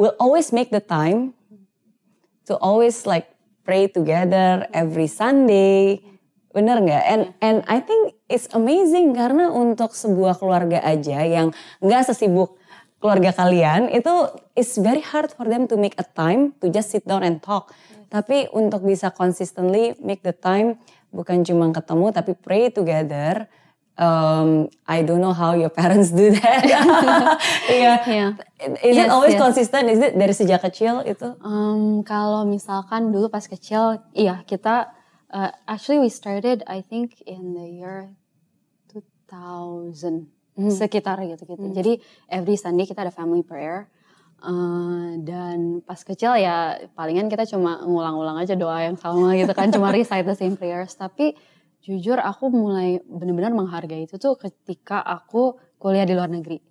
will 0.00 0.16
always 0.16 0.48
make 0.48 0.72
the 0.72 0.80
time 0.80 1.36
to 2.46 2.58
always 2.58 3.06
like 3.06 3.30
pray 3.62 3.86
together 3.86 4.66
every 4.74 5.06
Sunday. 5.06 6.02
Bener 6.52 6.84
nggak? 6.84 7.04
And 7.08 7.22
and 7.40 7.58
I 7.64 7.80
think 7.80 8.18
it's 8.28 8.50
amazing 8.52 9.16
karena 9.16 9.48
untuk 9.48 9.96
sebuah 9.96 10.36
keluarga 10.36 10.84
aja 10.84 11.24
yang 11.24 11.56
nggak 11.80 12.12
sesibuk 12.12 12.60
keluarga 13.02 13.34
kalian 13.34 13.90
itu 13.90 14.30
it's 14.54 14.78
very 14.78 15.02
hard 15.02 15.34
for 15.34 15.50
them 15.50 15.66
to 15.66 15.74
make 15.74 15.98
a 15.98 16.06
time 16.14 16.54
to 16.62 16.70
just 16.70 16.94
sit 16.94 17.02
down 17.08 17.26
and 17.26 17.42
talk. 17.42 17.72
Tapi 18.12 18.52
untuk 18.52 18.84
bisa 18.84 19.08
consistently 19.10 19.96
make 19.98 20.20
the 20.20 20.36
time 20.36 20.76
bukan 21.10 21.42
cuma 21.42 21.72
ketemu 21.72 22.06
tapi 22.12 22.32
pray 22.36 22.68
together. 22.68 23.48
Um, 24.02 24.66
I 24.82 25.06
don't 25.06 25.22
know 25.22 25.30
how 25.30 25.54
your 25.54 25.70
parents 25.70 26.10
do 26.10 26.34
that. 26.34 26.66
Iya. 27.70 27.92
Iya. 28.02 28.26
Is 28.82 28.98
it 28.98 29.06
Yes, 29.06 29.14
always 29.14 29.34
yes. 29.38 29.42
consistent? 29.42 29.86
Is 29.86 30.00
it 30.02 30.18
dari 30.18 30.34
sejak 30.34 30.58
kecil 30.66 31.06
itu? 31.06 31.38
Um, 31.38 32.02
kalau 32.02 32.42
misalkan 32.42 33.14
dulu 33.14 33.30
pas 33.30 33.46
kecil, 33.46 34.02
iya 34.10 34.42
kita 34.42 34.90
uh, 35.30 35.50
actually 35.70 36.02
we 36.02 36.10
started 36.10 36.66
I 36.66 36.82
think 36.82 37.22
in 37.30 37.54
the 37.54 37.66
year 37.78 38.10
2000 38.90 40.26
sekitar 40.58 41.22
gitu-gitu. 41.22 41.64
Jadi 41.72 41.92
every 42.28 42.58
Sunday 42.58 42.84
kita 42.84 43.06
ada 43.06 43.14
family 43.14 43.46
prayer. 43.46 43.86
Uh, 44.42 45.22
dan 45.22 45.86
pas 45.86 46.02
kecil 46.02 46.34
ya 46.34 46.74
palingan 46.98 47.30
kita 47.30 47.46
cuma 47.46 47.78
ngulang-ulang 47.86 48.42
aja 48.42 48.58
doa 48.58 48.82
yang 48.82 48.98
sama 48.98 49.38
gitu 49.38 49.54
kan, 49.54 49.70
cuma 49.70 49.94
recite 49.94 50.26
the 50.26 50.34
same 50.34 50.58
prayers. 50.58 50.98
Tapi 50.98 51.38
jujur 51.82 52.14
aku 52.22 52.46
mulai 52.46 53.02
benar-benar 53.02 53.50
menghargai 53.50 54.06
itu 54.06 54.14
tuh 54.16 54.38
ketika 54.38 55.02
aku 55.02 55.58
kuliah 55.82 56.06
di 56.06 56.14
luar 56.14 56.30
negeri. 56.30 56.62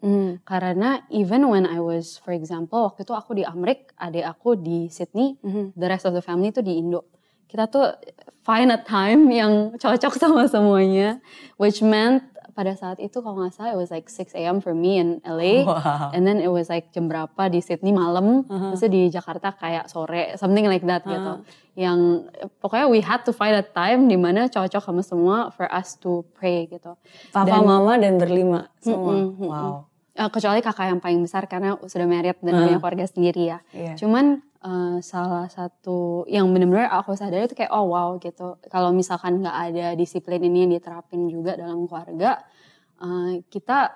Karena 0.47 1.03
even 1.11 1.51
when 1.51 1.67
I 1.67 1.83
was, 1.83 2.15
for 2.15 2.31
example, 2.31 2.87
waktu 2.87 3.03
itu 3.03 3.11
aku 3.11 3.35
di 3.35 3.43
Amrik, 3.43 3.91
adik 3.99 4.23
aku 4.23 4.55
di 4.55 4.87
Sydney, 4.87 5.35
the 5.75 5.87
rest 5.91 6.07
of 6.07 6.15
the 6.15 6.23
family 6.23 6.55
tuh 6.55 6.63
di 6.63 6.79
Indo. 6.79 7.11
Kita 7.51 7.67
tuh 7.67 7.91
find 8.47 8.71
a 8.71 8.79
time 8.79 9.27
yang 9.27 9.75
cocok 9.75 10.15
sama 10.15 10.47
semuanya, 10.47 11.19
which 11.59 11.83
meant 11.83 12.30
pada 12.51 12.73
saat 12.73 12.97
itu 12.97 13.17
kalau 13.17 13.39
nggak 13.39 13.51
salah 13.51 13.71
it 13.71 13.79
was 13.79 13.89
like 13.89 14.05
6 14.05 14.31
a.m. 14.33 14.57
for 14.57 14.71
me 14.71 14.95
in 14.95 15.19
LA, 15.21 15.63
Wow. 15.63 16.11
and 16.11 16.23
then 16.23 16.37
it 16.37 16.47
was 16.47 16.67
like 16.67 16.91
jam 16.91 17.05
berapa 17.05 17.47
di 17.47 17.59
Sydney 17.59 17.89
malam, 17.89 18.43
terus 18.43 18.83
di 18.85 19.07
Jakarta 19.07 19.51
kayak 19.51 19.87
sore, 19.87 20.35
something 20.35 20.63
like 20.63 20.83
that 20.83 21.01
gitu. 21.03 21.41
Yang 21.73 22.27
pokoknya 22.57 22.85
we 22.85 22.99
had 22.99 23.21
to 23.21 23.31
find 23.31 23.53
a 23.53 23.63
time 23.63 24.05
di 24.05 24.15
mana 24.15 24.45
cocok 24.45 24.81
sama 24.81 25.01
semua 25.01 25.35
for 25.49 25.65
us 25.65 25.95
to 25.95 26.27
pray 26.33 26.67
gitu. 26.67 26.99
Papa, 27.29 27.47
Dan- 27.47 27.63
mama 27.63 27.95
dan 27.95 28.15
berlima 28.15 28.67
semua. 28.77 29.15
Mm-mm, 29.15 29.27
mm-mm. 29.37 29.47
Wow. 29.47 29.73
Eh, 30.11 30.27
kecuali 30.27 30.59
kakak 30.59 30.85
yang 30.87 30.99
paling 30.99 31.23
besar 31.23 31.47
karena 31.47 31.79
sudah 31.81 32.03
married 32.03 32.35
dan 32.37 32.51
Ah. 32.51 32.59
punya 32.61 32.77
keluarga 32.77 33.05
sendiri 33.05 33.43
ya. 33.47 33.57
Iya. 33.71 33.95
Cuman 33.95 34.43
eh, 34.61 34.97
salah 35.01 35.49
satu 35.49 36.25
yang 36.29 36.49
benar-benar 36.53 36.89
aku 36.93 37.17
sadari 37.17 37.45
itu 37.49 37.57
kayak 37.57 37.73
oh 37.73 37.89
wow 37.89 38.15
gitu. 38.21 38.61
Kalau 38.69 38.93
misalkan 38.93 39.41
nggak 39.41 39.57
ada 39.71 39.85
disiplin 39.97 40.41
ini 40.41 40.65
yang 40.65 40.71
diterapin 40.77 41.25
juga 41.27 41.57
dalam 41.57 41.85
keluarga, 41.89 42.41
eh, 43.01 43.41
kita 43.49 43.89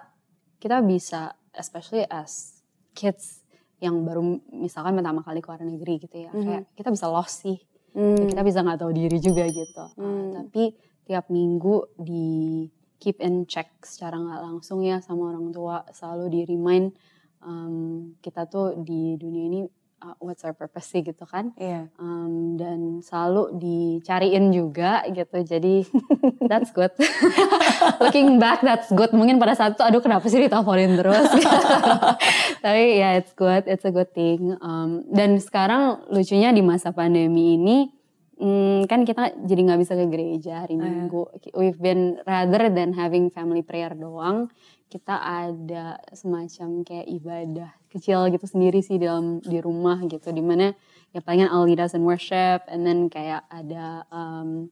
kita 0.57 0.81
bisa 0.81 1.33
especially 1.53 2.03
as 2.09 2.61
kids 2.97 3.45
yang 3.83 4.01
baru 4.07 4.39
misalkan 4.49 4.95
pertama 4.95 5.21
kali 5.21 5.43
keluar 5.43 5.61
negeri 5.61 5.99
gitu 5.99 6.17
ya, 6.25 6.31
kayak 6.33 6.63
kita 6.73 6.89
bisa 6.89 7.05
lost 7.11 7.43
sih. 7.45 7.59
Hmm. 7.93 8.27
Kita 8.27 8.41
bisa 8.41 8.59
nggak 8.65 8.79
tahu 8.81 8.91
diri 8.91 9.17
juga 9.19 9.43
gitu. 9.47 9.83
Eh, 9.95 10.01
Hmm. 10.01 10.31
tapi 10.35 10.73
tiap 11.05 11.29
minggu 11.29 11.93
di 11.95 12.65
keep 12.97 13.21
in 13.21 13.45
check 13.45 13.69
secara 13.85 14.17
nggak 14.17 14.41
langsung 14.41 14.81
ya 14.81 14.97
sama 14.99 15.29
orang 15.29 15.53
tua 15.53 15.85
selalu 15.93 16.25
di 16.31 16.39
remind 16.49 16.95
um, 17.45 18.15
kita 18.19 18.49
tuh 18.49 18.73
di 18.81 19.13
dunia 19.15 19.43
ini 19.45 19.61
uh, 20.05 20.15
what's 20.21 20.45
our 20.45 20.53
purpose 20.53 20.85
sih 20.93 21.01
gitu 21.01 21.25
kan. 21.25 21.49
Iya. 21.57 21.89
Um, 21.97 22.53
dan 22.61 23.01
selalu 23.01 23.57
dicariin 23.57 24.53
juga 24.53 25.01
gitu. 25.09 25.41
Jadi 25.41 25.89
that's 26.49 26.69
good. 26.69 26.93
Looking 28.05 28.37
back 28.37 28.61
that's 28.61 28.93
good. 28.93 29.09
Mungkin 29.11 29.41
pada 29.41 29.57
saat 29.57 29.73
itu 29.73 29.81
aduh 29.81 30.01
kenapa 30.05 30.29
sih 30.29 30.37
diteleponin 30.37 30.93
terus? 31.01 31.25
Tapi 32.65 32.83
ya 33.01 33.17
it's 33.17 33.33
good. 33.33 33.65
It's 33.65 33.83
a 33.83 33.93
good 33.93 34.13
thing. 34.13 34.53
Um, 34.61 35.09
dan 35.09 35.41
sekarang 35.41 36.05
lucunya 36.13 36.53
di 36.53 36.61
masa 36.61 36.93
pandemi 36.93 37.57
ini 37.57 37.89
mm, 38.37 38.85
kan 38.85 39.01
kita 39.01 39.33
jadi 39.41 39.61
nggak 39.65 39.81
bisa 39.81 39.97
ke 39.97 40.05
gereja 40.05 40.61
hari 40.63 40.77
minggu. 40.77 41.33
We've 41.57 41.81
been 41.81 42.21
rather 42.29 42.69
than 42.69 42.93
having 42.93 43.33
family 43.33 43.65
prayer 43.65 43.97
doang 43.97 44.53
kita 44.85 45.17
ada 45.17 45.99
semacam 46.13 46.85
kayak 46.85 47.07
ibadah 47.09 47.71
kecil 47.95 48.27
gitu 48.27 48.43
sendiri 48.43 48.79
sih 48.79 48.95
di 48.95 49.05
dalam 49.05 49.39
di 49.39 49.57
rumah 49.57 50.03
gitu 50.03 50.29
di 50.29 50.39
mana 50.39 50.75
ya 51.09 51.19
palingan 51.19 51.47
I'll 51.47 51.63
lead 51.63 51.79
us 51.79 51.91
in 51.91 52.03
worship 52.03 52.67
and 52.67 52.83
then 52.83 53.07
kayak 53.07 53.47
ada 53.47 54.03
um, 54.09 54.67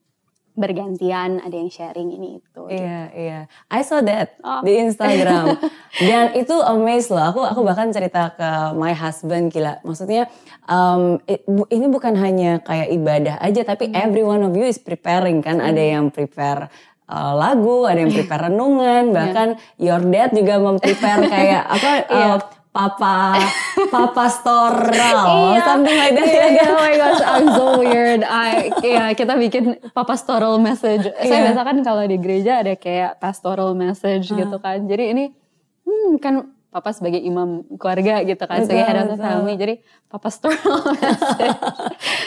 bergantian 0.54 1.42
ada 1.42 1.50
yang 1.52 1.66
sharing 1.66 2.08
ini 2.08 2.38
itu 2.38 2.62
Iya, 2.70 3.00
iya. 3.10 3.38
I 3.66 3.82
saw 3.82 3.98
that 4.00 4.38
Oh. 4.38 4.62
di 4.62 4.78
Instagram. 4.78 5.58
Dan 6.00 6.30
itu 6.32 6.54
amazed 6.54 7.10
loh. 7.10 7.26
Aku 7.26 7.42
aku 7.42 7.60
bahkan 7.60 7.90
cerita 7.90 8.30
ke 8.30 8.48
my 8.72 8.94
husband 8.94 9.50
gila. 9.50 9.82
Maksudnya 9.82 10.30
um, 10.64 11.18
it- 11.26 11.42
bu- 11.44 11.66
ini 11.68 11.90
bukan 11.90 12.14
hanya 12.14 12.62
kayak 12.62 12.86
ibadah 12.88 13.36
aja 13.40 13.66
tapi 13.66 13.90
every 13.90 14.22
one 14.22 14.40
of 14.40 14.54
you 14.54 14.62
is 14.62 14.78
preparing 14.78 15.42
kan. 15.42 15.58
Ada 15.58 15.98
yang 15.98 16.14
prepare 16.14 16.70
uh, 17.04 17.34
lagu, 17.34 17.90
ada 17.90 17.98
yang 17.98 18.14
prepare 18.14 18.46
renungan, 18.46 19.10
bahkan 19.10 19.48
your 19.74 20.06
dad 20.06 20.30
juga 20.30 20.54
memprepare 20.56 21.22
kayak 21.26 21.62
apa 21.66 21.90
uh, 22.06 22.36
papa 22.74 23.38
papa 23.86 24.24
storal 24.26 25.54
something 25.68 25.94
like 25.94 26.10
that. 26.12 26.26
ya 26.26 26.46
Iya, 26.50 26.64
kan? 26.66 26.70
oh 26.74 26.80
my 26.82 26.94
gosh, 26.98 27.22
I'm 27.22 27.46
so 27.48 27.66
weird. 27.78 28.20
I, 28.26 28.74
ya, 28.82 29.04
kita 29.14 29.38
bikin 29.38 29.78
pastoral 29.94 30.58
message. 30.58 31.06
Saya 31.06 31.22
Iya. 31.30 31.44
biasa 31.54 31.60
kan 31.62 31.76
kalau 31.86 32.02
di 32.02 32.18
gereja 32.18 32.66
ada 32.66 32.74
kayak 32.74 33.22
pastoral 33.22 33.78
message 33.78 34.26
gitu 34.28 34.56
kan. 34.58 34.90
Jadi 34.90 35.04
ini 35.14 35.24
hmm, 35.86 36.18
kan 36.18 36.50
papa 36.74 36.90
sebagai 36.90 37.22
imam 37.22 37.62
keluarga 37.78 38.18
gitu 38.26 38.42
kan, 38.50 38.66
sebagai 38.66 38.82
head 38.82 38.98
of 38.98 39.14
the 39.14 39.18
family. 39.22 39.54
Jadi 39.54 39.74
pastoral 40.10 40.58
message. 40.98 41.58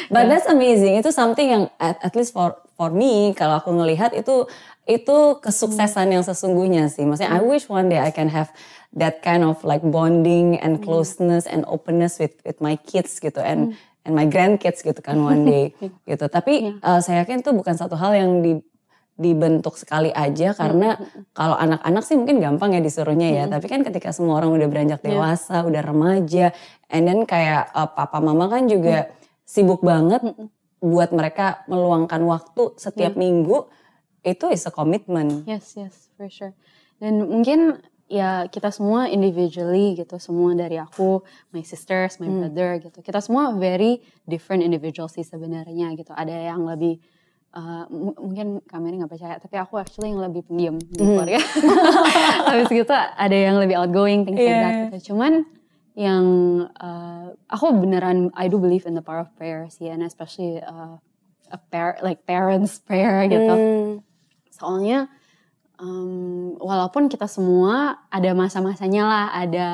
But 0.08 0.32
that's 0.32 0.48
amazing. 0.48 1.04
Itu 1.04 1.12
something 1.12 1.48
yang 1.51 1.63
at, 1.75 2.00
at 2.00 2.16
least 2.16 2.32
for 2.32 2.56
for 2.80 2.88
me 2.88 3.36
kalau 3.36 3.60
aku 3.60 3.75
ngelihat 3.75 4.16
itu 4.16 4.48
itu 4.88 5.18
kesuksesan 5.44 6.16
yang 6.16 6.24
sesungguhnya 6.24 6.88
sih. 6.88 7.04
Maksudnya 7.04 7.36
I 7.36 7.44
wish 7.44 7.68
one 7.68 7.92
day 7.92 8.00
I 8.00 8.16
can 8.16 8.32
have 8.32 8.56
that 8.96 9.20
kind 9.20 9.44
of 9.44 9.60
like 9.68 9.84
bonding 9.84 10.56
and 10.63 10.80
closeness 10.80 11.44
and 11.44 11.68
openness 11.68 12.16
with 12.24 12.39
with 12.48 12.63
my 12.63 12.80
kids 12.88 13.20
gitu 13.20 13.44
and 13.44 13.75
and 14.08 14.16
my 14.16 14.24
grandkids 14.24 14.80
gitu 14.80 15.04
kan 15.04 15.20
one 15.20 15.44
day 15.44 15.75
gitu. 16.10 16.32
Tapi 16.32 16.80
uh, 16.80 17.04
saya 17.04 17.27
yakin 17.27 17.44
itu 17.44 17.51
bukan 17.51 17.75
satu 17.75 18.00
hal 18.00 18.16
yang 18.16 18.39
di 18.39 18.63
dibentuk 19.17 19.74
sekali 19.81 20.13
aja 20.13 20.53
karena 20.53 20.93
kalau 21.33 21.57
anak-anak 21.57 22.03
sih 22.05 22.15
mungkin 22.15 22.38
gampang 22.38 22.77
ya 22.77 22.81
disuruhnya 22.86 23.29
ya. 23.33 23.43
Tapi 23.50 23.65
kan 23.65 23.81
ketika 23.81 24.13
semua 24.13 24.38
orang 24.38 24.53
udah 24.53 24.67
beranjak 24.69 25.01
dewasa 25.01 25.65
udah 25.65 25.81
remaja 25.81 26.53
and 26.93 27.09
then 27.09 27.25
kayak 27.25 27.67
uh, 27.74 27.89
papa 27.89 28.21
mama 28.21 28.45
kan 28.45 28.69
juga 28.69 29.09
sibuk 29.41 29.81
banget 29.81 30.21
buat 30.77 31.09
mereka 31.09 31.65
meluangkan 31.65 32.21
waktu 32.29 32.77
setiap 32.77 33.17
minggu 33.17 33.65
itu 34.21 34.45
is 34.53 34.69
a 34.69 34.71
commitment. 34.71 35.50
Yes, 35.50 35.74
yes, 35.74 36.13
for 36.13 36.29
sure. 36.29 36.53
Dan 37.01 37.25
mungkin 37.25 37.81
ya 38.05 38.45
kita 38.47 38.69
semua 38.69 39.09
individually 39.09 39.97
gitu, 39.97 40.21
semua 40.21 40.53
dari 40.53 40.77
aku, 40.77 41.25
my 41.55 41.65
sisters, 41.65 42.21
my 42.21 42.29
brother 42.29 42.77
gitu. 42.86 43.00
Kita 43.01 43.17
semua 43.24 43.55
very 43.57 44.03
different 44.29 44.62
individuals 44.62 45.17
sih 45.17 45.25
sebenarnya 45.25 45.95
gitu. 45.97 46.13
Ada 46.13 46.53
yang 46.53 46.69
lebih 46.69 47.01
uh, 47.54 47.86
mungkin 47.92 48.60
kameranya 48.66 49.06
nggak 49.06 49.13
percaya, 49.13 49.36
tapi 49.39 49.56
aku 49.56 49.77
actually 49.77 50.12
yang 50.12 50.20
lebih 50.20 50.44
pendiam 50.44 50.75
di 50.75 51.00
keluarga. 51.00 51.39
Habis 52.51 52.68
gitu 52.70 52.92
ada 52.94 53.38
yang 53.38 53.62
lebih 53.62 53.77
outgoing, 53.77 54.25
things 54.25 54.38
like 54.38 54.48
that 54.50 54.74
Yeah. 54.74 54.84
gitu. 54.92 55.13
Cuman 55.13 55.46
yang 55.98 56.25
uh, 56.77 57.34
aku 57.50 57.74
beneran 57.74 58.30
I 58.38 58.48
do 58.48 58.62
believe 58.62 58.86
in 58.86 58.94
the 58.94 59.01
power 59.01 59.25
of 59.25 59.34
prayer 59.34 59.66
sih 59.68 59.89
and 59.89 60.06
especially 60.06 60.62
uh, 60.62 61.01
a 61.50 61.58
par 61.72 61.98
like 62.06 62.25
parents 62.30 62.77
prayer 62.77 63.25
gitu. 63.25 63.54
Hmm. 63.54 63.92
Soalnya 64.54 65.10
um, 65.82 66.54
walaupun 66.62 67.10
kita 67.10 67.25
semua 67.25 68.01
ada 68.10 68.32
masa-masanya 68.34 69.04
lah, 69.06 69.25
ada 69.34 69.68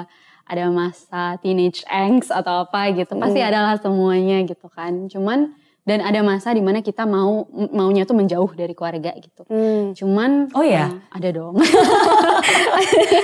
ada 0.43 0.67
masa 0.71 1.39
teenage 1.39 1.87
angst 1.87 2.27
atau 2.27 2.67
apa 2.67 2.91
gitu, 2.91 3.15
pasti 3.15 3.39
Hmm. 3.39 3.49
adalah 3.51 3.75
semuanya 3.79 4.43
gitu 4.43 4.67
kan. 4.67 5.07
Cuman 5.07 5.55
dan 5.83 5.99
ada 5.99 6.23
masa 6.23 6.55
di 6.55 6.63
mana 6.63 6.79
kita 6.79 7.03
mau 7.03 7.43
maunya 7.51 8.07
tuh 8.07 8.15
menjauh 8.15 8.47
dari 8.55 8.71
keluarga 8.71 9.11
gitu. 9.19 9.43
Hmm. 9.51 9.91
Cuman 9.91 10.47
Oh 10.55 10.63
ya? 10.63 10.87
uh, 10.87 10.91
ada 11.11 11.29
dong. 11.29 11.59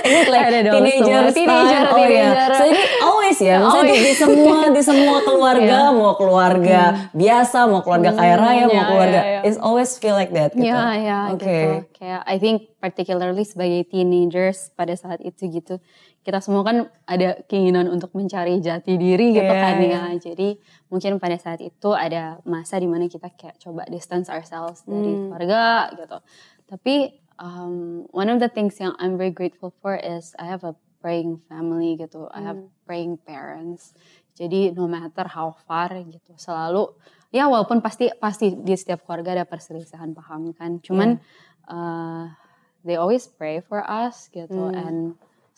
Ini 0.00 0.20
like 0.28 0.44
Ada 0.44 0.60
dong, 0.68 0.74
teenager, 0.82 1.22
teenager, 1.32 1.82
oh 1.88 1.96
ya. 1.96 2.08
teenager. 2.08 2.48
So 2.52 2.64
ini 2.66 2.82
always 3.00 3.38
ya, 3.38 3.56
maksudnya 3.60 3.86
di, 3.86 3.98
di 4.02 4.14
semua 4.14 4.58
di 4.76 4.82
semua 4.82 5.16
keluarga, 5.22 5.78
Iya. 5.88 5.96
mau 5.96 6.12
keluarga 6.16 6.80
biasa, 7.12 7.58
mau 7.64 7.80
keluarga 7.80 8.10
kaya 8.12 8.34
raya, 8.36 8.64
mau 8.66 8.74
ya, 8.74 8.84
keluarga, 8.86 9.20
ya, 9.20 9.32
ya. 9.32 9.40
it's 9.46 9.60
always 9.60 9.90
feel 9.96 10.16
like 10.16 10.32
that 10.32 10.52
gitu. 10.52 10.66
Ya, 10.66 10.84
ya, 10.96 11.18
Oke. 11.32 11.44
gitu. 11.44 11.68
Kayak 11.96 12.20
I 12.26 12.36
think 12.36 12.56
particularly 12.76 13.44
sebagai 13.44 13.88
teenagers 13.88 14.72
pada 14.72 14.96
saat 14.96 15.20
itu 15.20 15.48
gitu, 15.48 15.78
kita 16.30 16.38
semua 16.38 16.62
kan 16.62 16.86
ada 17.10 17.42
keinginan 17.50 17.90
untuk 17.90 18.14
mencari 18.14 18.62
jati 18.62 18.94
diri 18.94 19.34
gitu 19.34 19.50
Iya, 19.50 19.58
kan 19.58 19.74
ya. 19.82 20.02
Jadi 20.14 20.54
mungkin 20.86 21.18
pada 21.18 21.34
saat 21.34 21.58
itu 21.58 21.90
ada 21.90 22.38
masa 22.46 22.78
di 22.78 22.86
mana 22.86 23.10
kita 23.10 23.34
kayak 23.34 23.58
coba 23.58 23.82
distance 23.90 24.30
ourselves 24.30 24.86
dari 24.86 25.18
Hmm. 25.18 25.26
keluarga 25.26 25.90
gitu. 25.98 26.18
Tapi 26.70 26.94
um, 27.42 28.06
one 28.14 28.30
of 28.30 28.38
the 28.38 28.46
things 28.46 28.78
yang 28.78 28.94
I'm 29.02 29.18
very 29.18 29.34
grateful 29.34 29.74
for 29.82 29.98
is 29.98 30.38
I 30.38 30.46
have 30.46 30.62
a 30.62 30.78
praying 31.02 31.42
family 31.50 31.98
gitu. 31.98 32.30
I 32.30 32.46
have 32.46 32.62
Hmm. 32.62 32.70
praying 32.86 33.18
parents. 33.26 33.90
Jadi 34.38 34.70
no 34.70 34.86
matter 34.86 35.26
how 35.26 35.58
far 35.66 35.90
gitu, 35.98 36.38
selalu 36.38 36.94
ya 37.34 37.50
walaupun 37.50 37.82
pasti 37.82 38.06
pasti 38.22 38.54
di 38.54 38.78
setiap 38.78 39.02
keluarga 39.02 39.42
ada 39.42 39.44
perselisihan 39.50 40.14
paham 40.14 40.54
kan. 40.54 40.78
Cuman 40.78 41.18
uh, 41.66 42.30
they 42.86 42.94
always 42.94 43.26
pray 43.26 43.58
for 43.58 43.82
us 43.82 44.30
gitu 44.30 44.70
Hmm. 44.70 44.78
and 44.78 44.98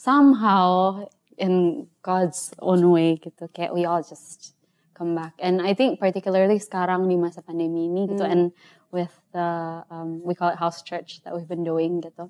somehow 0.02 1.06
in 1.38 1.87
God's 2.02 2.50
own 2.59 2.90
way 2.90 3.14
gitu 3.23 3.47
kayak 3.54 3.71
we 3.71 3.87
all 3.87 4.02
just 4.02 4.59
come 4.99 5.14
back. 5.14 5.38
And 5.38 5.62
I 5.62 5.78
think 5.78 6.02
particularly 6.02 6.59
sekarang 6.59 7.06
di 7.06 7.14
masa 7.14 7.38
pandemi 7.47 7.87
ini 7.87 8.11
gitu 8.11 8.26
Hmm. 8.26 8.35
and 8.35 8.42
with 8.90 9.14
the 9.30 9.82
um, 9.88 10.18
we 10.26 10.35
call 10.35 10.50
it 10.50 10.59
house 10.59 10.82
church 10.82 11.23
that 11.23 11.30
we've 11.32 11.47
been 11.47 11.62
doing 11.62 12.02
gitu. 12.02 12.28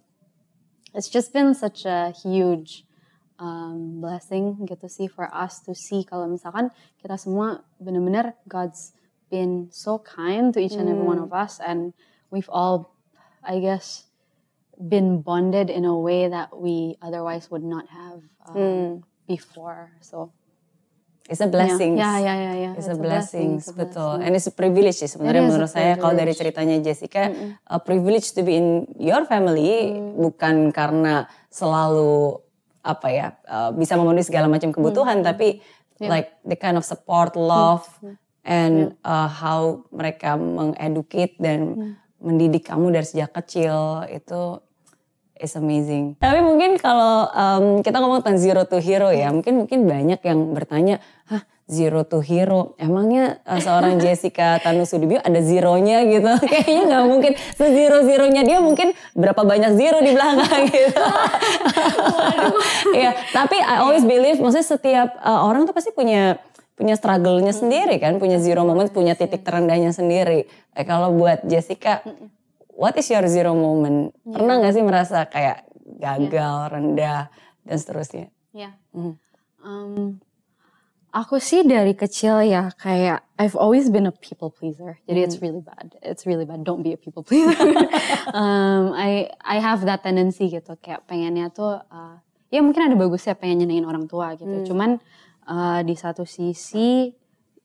It's 0.93 1.09
just 1.09 1.33
been 1.33 1.57
such 1.57 1.89
a 1.89 2.13
huge 2.13 2.85
um, 3.41 4.05
blessing 4.05 4.69
gitu 4.69 4.87
sih 4.93 5.09
for 5.09 5.33
us 5.33 5.65
to 5.65 5.73
see 5.73 6.05
kalau 6.05 6.29
misalkan 6.29 6.69
kita 7.01 7.17
semua 7.17 7.65
benar-benar 7.81 8.37
God's 8.45 8.93
been 9.33 9.73
so 9.73 9.97
kind 9.97 10.53
to 10.53 10.61
each 10.61 10.77
and 10.77 10.93
every 10.93 11.03
one 11.03 11.17
of 11.17 11.33
us 11.33 11.57
and 11.57 11.97
we've 12.29 12.53
all 12.53 12.93
I 13.41 13.59
guess 13.65 14.12
been 14.83 15.23
bonded 15.23 15.71
in 15.71 15.87
a 15.87 15.95
way 15.95 16.27
that 16.27 16.51
we 16.51 16.99
otherwise 16.99 17.47
would 17.55 17.63
not 17.63 17.87
have 17.87 18.19
um, 18.51 19.07
before. 19.31 19.95
So 20.03 20.35
It's 21.31 21.39
a 21.39 21.47
blessing. 21.47 21.95
Yeah, 21.95 22.19
yeah, 22.19 22.35
yeah, 22.35 22.55
yeah. 22.67 22.73
It's, 22.75 22.91
a 22.91 22.99
blessing, 22.99 23.63
it's 23.63 23.71
a 23.71 23.79
betul. 23.79 24.19
blessing. 24.19 24.27
And 24.27 24.31
it's 24.35 24.51
a 24.51 24.55
privilege 24.59 24.99
sih 24.99 25.07
sebenarnya 25.07 25.47
menurut 25.47 25.71
saya 25.71 25.95
kalau 25.95 26.19
dari 26.19 26.35
ceritanya 26.35 26.83
Jessica, 26.83 27.31
a 27.63 27.79
privilege 27.79 28.35
to 28.35 28.43
be 28.43 28.59
in 28.59 28.91
your 28.99 29.23
family 29.31 29.95
Mm. 29.95 30.19
bukan 30.19 30.57
karena 30.75 31.31
selalu 31.47 32.43
apa 32.83 33.09
ya 33.15 33.39
uh, 33.47 33.71
bisa 33.71 33.95
memenuhi 33.95 34.27
segala 34.27 34.51
macam 34.51 34.75
kebutuhan, 34.75 35.23
Mm. 35.23 35.27
tapi 35.31 35.63
like 36.03 36.35
the 36.43 36.59
kind 36.59 36.75
of 36.75 36.83
support, 36.83 37.39
love, 37.39 37.87
Mm. 38.03 38.19
and 38.43 38.75
uh, 39.07 39.31
how 39.31 39.87
mereka 39.95 40.35
mengeducate 40.35 41.39
dan 41.39 41.61
Mm. 41.79 41.93
mendidik 42.19 42.67
kamu 42.67 42.91
dari 42.91 43.07
sejak 43.07 43.31
kecil 43.31 44.11
itu 44.11 44.59
is 45.43 45.55
amazing. 45.59 46.15
Tapi 46.23 46.41
mungkin 46.41 46.79
kalau 46.79 47.29
um, 47.31 47.65
kita 47.83 47.99
ngomong 47.99 48.23
tentang 48.23 48.39
zero 48.39 48.63
to 48.65 48.79
hero 48.79 49.11
ya, 49.11 49.29
mungkin 49.35 49.67
mungkin 49.67 49.85
banyak 49.85 50.21
yang 50.23 50.39
bertanya, 50.55 51.03
hah 51.27 51.43
zero 51.67 52.03
to 52.07 52.23
hero, 52.23 52.75
emangnya 52.79 53.43
uh, 53.47 53.59
seorang 53.59 53.99
Jessica 54.03 54.59
Tanu 54.63 54.87
Sudibyo 54.87 55.19
ada 55.19 55.41
zeronya 55.43 56.07
gitu? 56.07 56.31
Kayaknya 56.51 56.83
nggak 56.89 57.05
mungkin 57.07 57.33
sezero 57.59 57.99
zeronya 58.07 58.43
dia 58.47 58.59
mungkin 58.63 58.95
berapa 59.15 59.43
banyak 59.43 59.73
zero 59.75 59.99
di 60.01 60.11
belakang 60.15 60.65
gitu. 60.71 61.05
Iya, 62.93 63.15
tapi 63.31 63.57
I 63.57 63.81
always 63.81 64.05
believe, 64.05 64.43
maksudnya 64.43 64.67
setiap 64.67 65.09
uh, 65.23 65.47
orang 65.47 65.65
tuh 65.65 65.73
pasti 65.73 65.95
punya 65.95 66.43
punya 66.77 66.99
struggle-nya 66.99 67.55
sendiri 67.55 68.01
kan, 68.03 68.19
punya 68.19 68.43
zero 68.43 68.67
moment, 68.67 68.91
punya 68.91 69.15
titik 69.15 69.47
terendahnya 69.47 69.95
sendiri. 69.95 70.51
Eh, 70.75 70.85
kalau 70.85 71.15
buat 71.15 71.47
Jessica, 71.47 72.03
what 72.73 72.97
is 72.97 73.09
your 73.13 73.25
zero 73.29 73.53
moment? 73.55 74.17
Pernah 74.25 74.61
nggak 74.61 74.75
sih 74.75 74.85
merasa 74.85 75.29
kayak 75.29 75.69
gagal, 76.01 76.73
rendah, 76.73 77.29
dan 77.63 77.77
seterusnya? 77.79 78.27
Ya. 78.53 78.77
Hmm. 78.93 79.17
Um, 79.63 80.19
aku 81.15 81.39
sih 81.39 81.63
dari 81.63 81.95
kecil 81.95 82.43
ya 82.43 82.73
kayak 82.81 83.23
I've 83.37 83.55
always 83.55 83.93
been 83.93 84.09
a 84.09 84.15
people 84.15 84.51
pleaser. 84.51 84.99
Jadi 85.07 85.21
it's 85.23 85.39
really 85.39 85.63
bad. 85.63 85.95
It's 86.03 86.25
really 86.25 86.49
bad. 86.49 86.65
Don't 86.65 86.83
be 86.83 86.97
a 86.97 87.01
people 87.01 87.23
pleaser. 87.23 87.55
um, 88.35 88.97
I 88.97 89.31
I 89.45 89.61
have 89.61 89.85
that 89.87 90.03
tendency 90.03 90.49
gitu 90.51 90.75
kayak 90.81 91.05
pengennya 91.07 91.53
tuh 91.53 91.79
uh, 91.79 92.17
ya 92.51 92.65
mungkin 92.65 92.91
ada 92.91 92.97
bagusnya 92.97 93.37
pengen 93.37 93.63
nyenengin 93.65 93.87
orang 93.87 94.09
tua 94.09 94.35
gitu. 94.35 94.73
Cuman 94.73 94.99
uh, 95.47 95.81
di 95.85 95.95
satu 95.95 96.25
sisi 96.27 97.13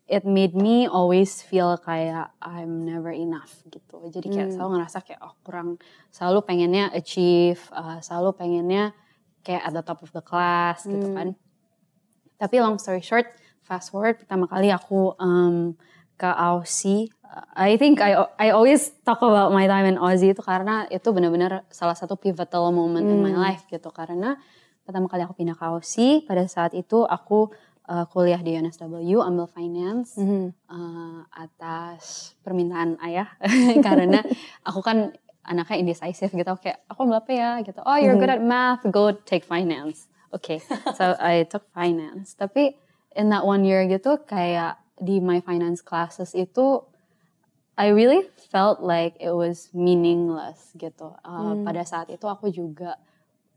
it 0.08 0.24
made 0.24 0.56
me 0.56 0.88
always 0.88 1.44
feel 1.44 1.76
kayak 1.76 2.32
I'm 2.40 2.88
never 2.88 3.12
enough 3.12 3.60
gitu. 3.68 4.08
Jadi 4.08 4.32
kayak 4.32 4.50
selalu 4.56 4.80
ngerasa 4.80 5.04
kayak 5.04 5.20
oh 5.20 5.36
kurang 5.44 5.78
selalu 6.16 6.40
pengennya 6.48 6.90
achieve, 6.96 7.60
uh, 7.76 8.00
selalu 8.00 8.32
pengennya 8.40 8.96
kayak 9.44 9.68
at 9.68 9.74
the 9.76 9.84
top 9.84 10.00
of 10.00 10.12
the 10.16 10.24
class 10.24 10.88
gitu 10.88 11.12
kan. 11.12 11.36
Tapi 12.40 12.56
long 12.64 12.80
story 12.80 13.04
short, 13.04 13.28
fast 13.68 13.92
forward 13.92 14.16
pertama 14.16 14.48
kali 14.48 14.72
aku 14.72 15.12
um, 15.20 15.76
ke 16.16 16.30
Aussie. 16.32 17.12
uh, 17.28 17.44
I 17.60 17.76
think 17.76 18.00
I 18.00 18.16
I 18.40 18.56
always 18.56 18.96
talk 19.04 19.20
about 19.20 19.52
my 19.52 19.68
time 19.68 19.92
in 19.92 20.00
Aussie 20.00 20.32
itu 20.32 20.40
karena 20.40 20.88
itu 20.88 21.12
benar-benar 21.12 21.68
salah 21.68 22.00
satu 22.00 22.16
pivotal 22.16 22.72
moment 22.72 23.04
in 23.04 23.20
my 23.20 23.36
life 23.36 23.68
gitu. 23.68 23.92
Karena 23.92 24.40
pertama 24.88 25.12
kali 25.12 25.28
aku 25.28 25.36
pindah 25.36 25.60
ke 25.60 25.66
Aussie, 25.68 26.24
pada 26.24 26.48
saat 26.48 26.72
itu 26.72 27.04
aku 27.04 27.52
uh, 27.88 28.06
kuliah 28.12 28.40
di 28.44 28.60
UNSW, 28.60 29.24
ambil 29.24 29.48
finance 29.48 30.20
uh, 30.20 31.24
atas 31.32 32.36
permintaan 32.44 33.00
ayah. 33.04 33.32
Karena 33.86 34.22
aku 34.62 34.84
kan 34.84 35.16
anaknya 35.48 35.80
indecisive 35.80 36.36
gitu 36.36 36.54
kayak 36.60 36.84
aku 36.92 37.08
ambil 37.08 37.24
apa 37.24 37.32
ya? 37.32 37.50
Gitu. 37.64 37.80
Oh 37.88 37.96
you're 37.96 38.20
good 38.20 38.32
at 38.32 38.44
math 38.44 38.84
go 38.92 39.16
take 39.16 39.48
finance. 39.48 40.12
Oke 40.36 40.60
so 40.94 41.16
I 41.18 41.48
took 41.48 41.72
finance. 41.72 42.36
Tapi 42.36 42.76
in 43.16 43.32
that 43.32 43.48
one 43.48 43.64
year 43.64 43.88
gitu 43.88 44.20
kayak 44.28 44.78
di 45.00 45.24
my 45.24 45.40
finance 45.40 45.80
classes 45.80 46.36
itu 46.36 46.84
I 47.78 47.94
really 47.94 48.26
felt 48.50 48.82
like 48.82 49.22
it 49.22 49.32
was 49.32 49.70
meaningless 49.70 50.74
gitu. 50.76 51.14
Uh, 51.22 51.62
pada 51.62 51.86
saat 51.86 52.10
itu 52.10 52.26
aku 52.26 52.50
juga 52.50 52.98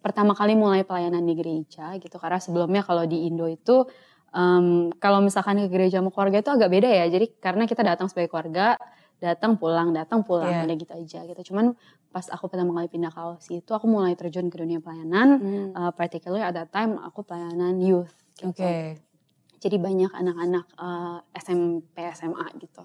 pertama 0.04 0.36
kali 0.36 0.52
mulai 0.52 0.84
pelayanan 0.84 1.24
di 1.24 1.32
gereja 1.32 1.96
gitu. 1.96 2.20
Karena 2.20 2.36
sebelumnya 2.36 2.84
kalau 2.84 3.08
di 3.08 3.24
Indo 3.24 3.48
itu 3.48 3.88
um, 4.32 4.90
kalau 4.96 5.20
misalkan 5.20 5.58
ke 5.60 5.68
gereja 5.68 5.98
sama 5.98 6.10
keluarga 6.10 6.38
itu 6.38 6.50
agak 6.50 6.68
beda 6.68 6.88
ya 6.88 7.06
jadi 7.06 7.26
karena 7.38 7.64
kita 7.64 7.82
datang 7.82 8.06
sebagai 8.06 8.30
keluarga 8.30 8.74
datang 9.20 9.60
pulang 9.60 9.92
datang 9.92 10.24
pulang 10.24 10.48
Iya. 10.48 10.64
udah 10.64 10.76
gitu 10.76 10.92
aja 10.96 11.20
gitu 11.28 11.52
cuman 11.52 11.76
pas 12.08 12.24
aku 12.26 12.48
pertama 12.48 12.72
kali 12.72 12.88
pindah 12.88 13.12
ke 13.12 13.20
Aussie 13.20 13.60
itu 13.60 13.70
aku 13.70 13.84
mulai 13.84 14.16
terjun 14.16 14.48
ke 14.48 14.56
dunia 14.56 14.80
pelayanan 14.80 15.28
uh, 15.74 15.92
particularly 15.92 16.40
at 16.40 16.56
that 16.56 16.72
time 16.72 16.96
aku 16.96 17.20
pelayanan 17.20 17.76
youth 17.78 18.10
gitu. 18.34 18.48
Oke. 18.56 18.96
jadi 19.60 19.76
banyak 19.76 20.08
anak-anak 20.08 20.64
uh, 20.74 21.20
SMP 21.36 22.00
SMA 22.10 22.48
gitu 22.56 22.80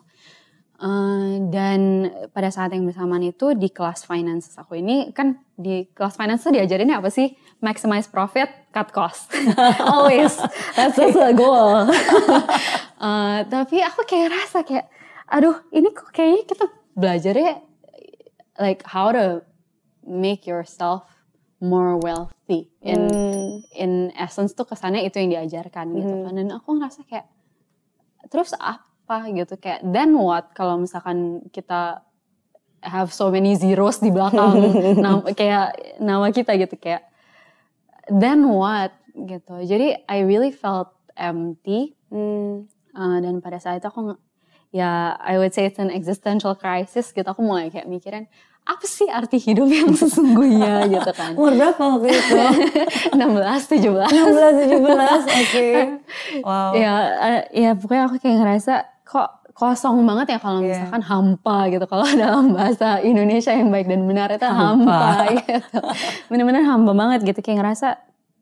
Uh, 0.75 1.47
dan 1.55 2.11
pada 2.35 2.51
saat 2.51 2.75
yang 2.75 2.83
bersamaan 2.83 3.23
itu 3.23 3.55
di 3.55 3.71
kelas 3.71 4.03
finance 4.03 4.59
aku 4.59 4.75
ini 4.75 5.07
kan 5.15 5.39
di 5.55 5.87
kelas 5.95 6.19
finance 6.19 6.43
tuh 6.43 6.51
diajarinnya 6.51 6.99
apa 6.99 7.07
sih? 7.07 7.31
Maximize 7.63 8.11
profit 8.11 8.51
cut 8.75 8.91
cost. 8.91 9.31
Always. 9.79 10.35
That's 10.75 10.99
just 10.99 11.15
the 11.15 11.31
goal. 11.31 11.87
Uh, 12.99 13.39
tapi 13.53 13.79
aku 13.79 14.03
kayak 14.03 14.35
rasa 14.35 14.67
kayak 14.67 14.91
aduh 15.31 15.63
ini 15.71 15.95
kok 15.95 16.11
kayaknya 16.11 16.43
kita 16.43 16.65
belajarnya 16.99 17.53
like 18.59 18.83
how 18.83 19.15
to 19.15 19.47
make 20.03 20.43
yourself 20.43 21.07
more 21.63 21.95
wealthy. 21.95 22.67
In 22.83 23.07
in 23.71 24.11
essence 24.19 24.51
tuh 24.51 24.67
kesannya 24.67 25.07
itu 25.07 25.23
yang 25.23 25.31
diajarkan 25.39 25.95
gitu 25.95 26.13
kan. 26.27 26.33
Dan 26.35 26.51
aku 26.51 26.75
ngerasa 26.75 27.07
kayak 27.07 27.31
terus 28.27 28.51
apa 28.59 28.94
gitu 29.31 29.53
kayak 29.57 29.85
then 29.85 30.17
what 30.17 30.49
kalau 30.57 30.81
misalkan 30.81 31.45
kita 31.53 32.01
have 32.85 33.09
so 33.09 33.29
many 33.33 33.57
zeros 33.57 34.01
di 34.01 34.09
belakang 34.13 34.61
nam- 35.03 35.25
kayak 35.33 35.73
nama 35.97 36.29
kita 36.29 36.53
gitu 36.57 36.77
kayak 36.77 37.05
then 38.09 38.45
what 38.49 38.93
gitu. 39.15 39.63
Jadi 39.65 40.05
I 40.05 40.21
really 40.27 40.51
felt 40.51 40.93
empty 41.15 41.95
Hmm. 42.13 42.69
Uh, 42.95 43.17
dan 43.19 43.43
pada 43.43 43.59
saat 43.59 43.83
itu 43.83 43.91
aku 43.91 44.15
ya 44.71 45.19
I 45.19 45.35
would 45.35 45.51
say 45.51 45.67
it's 45.67 45.81
an 45.81 45.91
existential 45.91 46.55
crisis 46.55 47.11
gitu. 47.11 47.27
Aku 47.27 47.43
mulai 47.43 47.67
kayak 47.67 47.89
mikirin 47.91 48.31
apa 48.65 48.85
sih 48.87 49.05
arti 49.11 49.35
hidup 49.37 49.67
yang 49.67 49.91
sesungguhnya 49.99 50.87
gitu 50.87 51.11
kan. 51.11 51.35
Umur 51.35 51.53
berapa 51.59 51.81
waktu 51.81 52.07
itu? 52.15 52.39
16, 53.13 53.19
17. 53.19 54.15
16, 54.15 54.79
17, 54.79 55.43
oke. 55.43 55.67
Wow. 56.47 56.71
Ya, 56.77 56.93
uh, 57.19 57.41
ya 57.51 57.71
pokoknya 57.75 58.03
aku 58.07 58.15
kayak 58.21 58.37
ngerasa 58.41 58.73
kok 59.05 59.29
kosong 59.53 60.01
banget 60.03 60.35
ya 60.35 60.39
kalau 60.39 60.59
Iya. 60.59 60.67
misalkan 60.75 61.03
hampa 61.03 61.57
gitu. 61.69 61.85
Kalau 61.85 62.03
dalam 62.17 62.51
bahasa 62.51 62.99
Indonesia 62.99 63.49
yang 63.49 63.69
baik 63.69 63.85
dan 63.85 64.03
benar 64.03 64.27
itu 64.29 64.43
Hampa. 64.43 65.23
hampa, 65.23 65.39
gitu. 65.39 65.79
Bener-bener 66.27 66.65
hampa 66.65 66.91
banget 66.91 67.19
gitu. 67.23 67.39
Kayak 67.39 67.57
ngerasa 67.61 67.87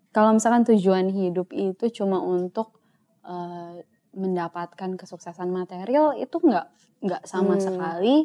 kalau 0.10 0.32
misalkan 0.32 0.64
tujuan 0.66 1.10
hidup 1.10 1.52
itu 1.52 1.92
cuma 1.94 2.18
untuk 2.18 2.80
uh, 3.22 3.76
mendapatkan 4.14 4.94
kesuksesan 4.94 5.50
material 5.50 6.14
itu 6.16 6.38
nggak 6.38 6.66
nggak 7.02 7.22
sama 7.24 7.58
Hmm. 7.58 7.62
sekali 7.62 8.16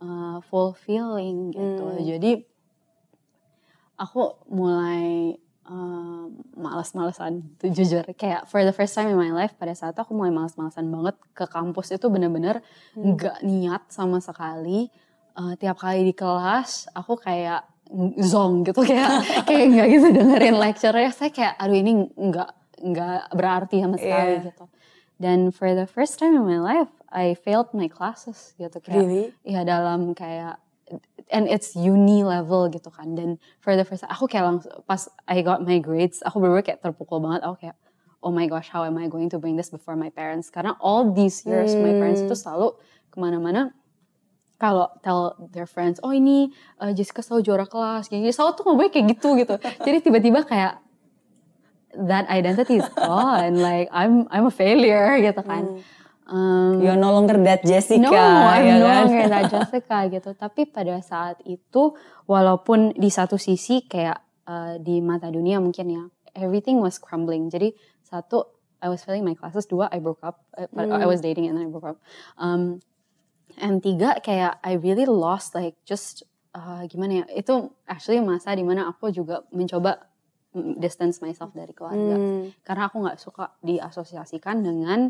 uh, 0.00 0.42
fulfilling 0.42 1.52
gitu. 1.52 1.84
Hmm. 1.86 2.02
Jadi 2.02 2.32
aku 3.96 4.22
mulai 4.48 5.36
malas-malasan 6.54 7.44
tuh 7.56 7.68
jujur 7.68 8.02
kayak 8.14 8.44
for 8.44 8.62
the 8.62 8.72
first 8.72 8.92
time 8.92 9.08
in 9.08 9.16
my 9.16 9.30
life 9.30 9.54
pada 9.54 9.72
saat 9.72 9.92
itu 9.92 10.00
aku 10.00 10.12
mulai 10.12 10.30
malas-malasan 10.30 10.88
banget 10.88 11.16
ke 11.32 11.44
kampus 11.44 11.92
itu 11.92 12.06
bener-bener 12.06 12.60
Hmm. 12.92 13.14
nggak 13.14 13.38
niat 13.42 13.82
sama 13.88 14.18
sekali 14.18 14.88
Uh, 15.32 15.54
tiap 15.54 15.78
kali 15.78 16.02
di 16.02 16.10
kelas 16.10 16.90
aku 16.90 17.14
kayak 17.14 17.62
zong 18.18 18.66
gitu 18.66 18.82
kayak 18.82 19.06
kayak 19.46 19.70
nggak 19.70 19.86
gitu 19.88 20.06
dengerin 20.10 20.58
lecture 20.58 20.98
saya 21.14 21.30
kayak 21.30 21.54
aduh 21.54 21.78
ini 21.78 22.10
nggak 22.10 22.50
nggak 22.82 23.22
berarti 23.32 23.78
sama 23.78 23.94
sekali 23.96 24.34
Iya. 24.34 24.50
gitu 24.50 24.64
dan 25.22 25.54
for 25.54 25.70
the 25.70 25.86
first 25.86 26.18
time 26.18 26.34
in 26.34 26.42
my 26.42 26.58
life 26.58 26.90
I 27.14 27.38
failed 27.38 27.70
my 27.70 27.86
classes 27.86 28.50
gitu 28.58 28.82
kayak 28.82 28.98
Really? 28.98 29.24
ya 29.46 29.62
dalam 29.62 30.10
kayak 30.10 30.58
and 31.30 31.46
it's 31.46 31.76
uni 31.76 32.24
level 32.24 32.68
gitu 32.68 32.88
kan. 32.92 33.14
Dan 33.14 33.40
for 33.60 33.76
the 33.76 33.84
first 33.84 34.04
aku 34.08 34.28
kayak 34.28 34.44
langsung 34.44 34.72
pas 34.84 35.08
I 35.28 35.40
got 35.44 35.64
my 35.64 35.78
grades 35.80 36.20
aku 36.24 36.40
bener 36.40 36.64
kayak 36.64 36.80
terpukul 36.80 37.20
banget. 37.20 37.44
Aku 37.46 37.56
kayak 37.60 37.76
oh 38.24 38.34
my 38.34 38.50
gosh 38.50 38.68
how 38.72 38.82
am 38.82 38.98
I 38.98 39.06
going 39.06 39.30
to 39.30 39.38
bring 39.38 39.56
this 39.56 39.70
before 39.70 39.94
my 39.94 40.10
parents? 40.10 40.50
Karena 40.50 40.74
all 40.82 41.12
these 41.12 41.44
years 41.46 41.76
my 41.78 41.94
parents 41.96 42.24
itu 42.24 42.34
selalu 42.34 42.74
ke 43.08 43.16
mana-mana 43.16 43.72
kalau 44.58 44.90
tell 45.06 45.38
their 45.54 45.70
friends 45.70 46.02
oh 46.02 46.10
ini 46.10 46.50
uh, 46.82 46.90
Jessica 46.90 47.22
selalu 47.22 47.46
juara 47.46 47.66
kelas 47.70 48.10
jadi 48.10 48.26
selalu 48.34 48.50
tuh 48.58 48.64
ngomongnya 48.66 48.90
kayak 48.90 49.06
gitu 49.14 49.28
gitu. 49.38 49.54
Jadi 49.58 49.96
tiba-tiba 50.02 50.42
kayak 50.42 50.82
that 51.94 52.26
identity 52.26 52.82
is 52.82 52.88
gone. 52.98 53.62
Like 53.62 53.86
I'm 53.94 54.26
I'm 54.34 54.50
a 54.50 54.54
failure 54.54 55.14
gitu 55.22 55.40
kan 55.46 55.78
Um, 56.28 56.84
You're 56.84 57.00
no 57.00 57.08
longer 57.10 57.40
that 57.40 57.64
Jessica. 57.64 58.04
No, 58.04 58.12
I'm 58.12 58.64
ya 58.68 58.76
no 58.76 58.84
kan? 58.84 58.96
longer 59.08 59.26
that 59.32 59.44
Jessica 59.52 59.98
gitu. 60.12 60.36
Tapi 60.36 60.68
pada 60.68 61.00
saat 61.00 61.40
itu, 61.48 61.96
walaupun 62.28 62.92
di 62.92 63.08
satu 63.08 63.40
sisi 63.40 63.88
kayak 63.88 64.20
uh, 64.44 64.76
di 64.76 65.00
mata 65.00 65.32
dunia 65.32 65.56
mungkin 65.56 65.86
ya, 65.88 66.04
everything 66.36 66.84
was 66.84 67.00
crumbling. 67.00 67.48
Jadi 67.48 67.72
satu, 68.04 68.44
I 68.78 68.92
was 68.92 69.00
failing 69.02 69.24
my 69.24 69.32
classes. 69.32 69.64
Dua, 69.64 69.88
I 69.88 70.04
broke 70.04 70.20
up. 70.20 70.44
Uh, 70.52 70.68
I 70.76 71.08
was 71.08 71.24
dating 71.24 71.48
and 71.48 71.56
then 71.56 71.66
I 71.66 71.70
broke 71.72 71.88
up. 71.88 71.98
Um, 72.36 72.84
and 73.56 73.80
tiga, 73.80 74.20
kayak 74.20 74.60
I 74.60 74.76
really 74.76 75.08
lost 75.08 75.56
like 75.56 75.80
just 75.88 76.28
uh, 76.52 76.84
gimana 76.84 77.24
ya? 77.24 77.40
Itu 77.40 77.72
actually 77.88 78.20
masa 78.20 78.52
di 78.52 78.62
mana 78.62 78.84
aku 78.84 79.08
juga 79.08 79.48
mencoba 79.48 80.04
mm, 80.52 80.76
distance 80.76 81.24
myself 81.24 81.56
dari 81.56 81.72
keluarga 81.72 82.20
Hmm. 82.20 82.52
karena 82.62 82.92
aku 82.92 83.00
nggak 83.00 83.16
suka 83.16 83.56
diasosiasikan 83.64 84.60
dengan 84.60 85.08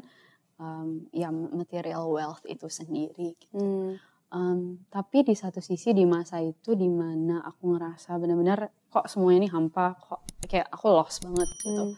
um, 0.59 1.07
ya 1.15 1.31
material 1.33 2.11
wealth 2.11 2.45
itu 2.45 2.67
sendiri. 2.69 3.39
gitu. 3.39 3.57
Hmm. 3.57 3.93
Um, 4.29 4.85
tapi 4.93 5.25
di 5.25 5.33
satu 5.33 5.65
sisi 5.65 5.97
di 5.97 6.05
masa 6.05 6.45
itu 6.45 6.77
di 6.77 6.85
mana 6.85 7.41
aku 7.49 7.73
ngerasa 7.73 8.21
benar-benar 8.21 8.69
kok 8.93 9.09
semuanya 9.09 9.47
ini 9.47 9.49
hampa, 9.49 9.97
kok 9.97 10.21
kayak 10.45 10.69
aku 10.69 10.87
lost 10.93 11.25
banget 11.25 11.49
gitu. 11.65 11.85
Hmm. 11.85 11.97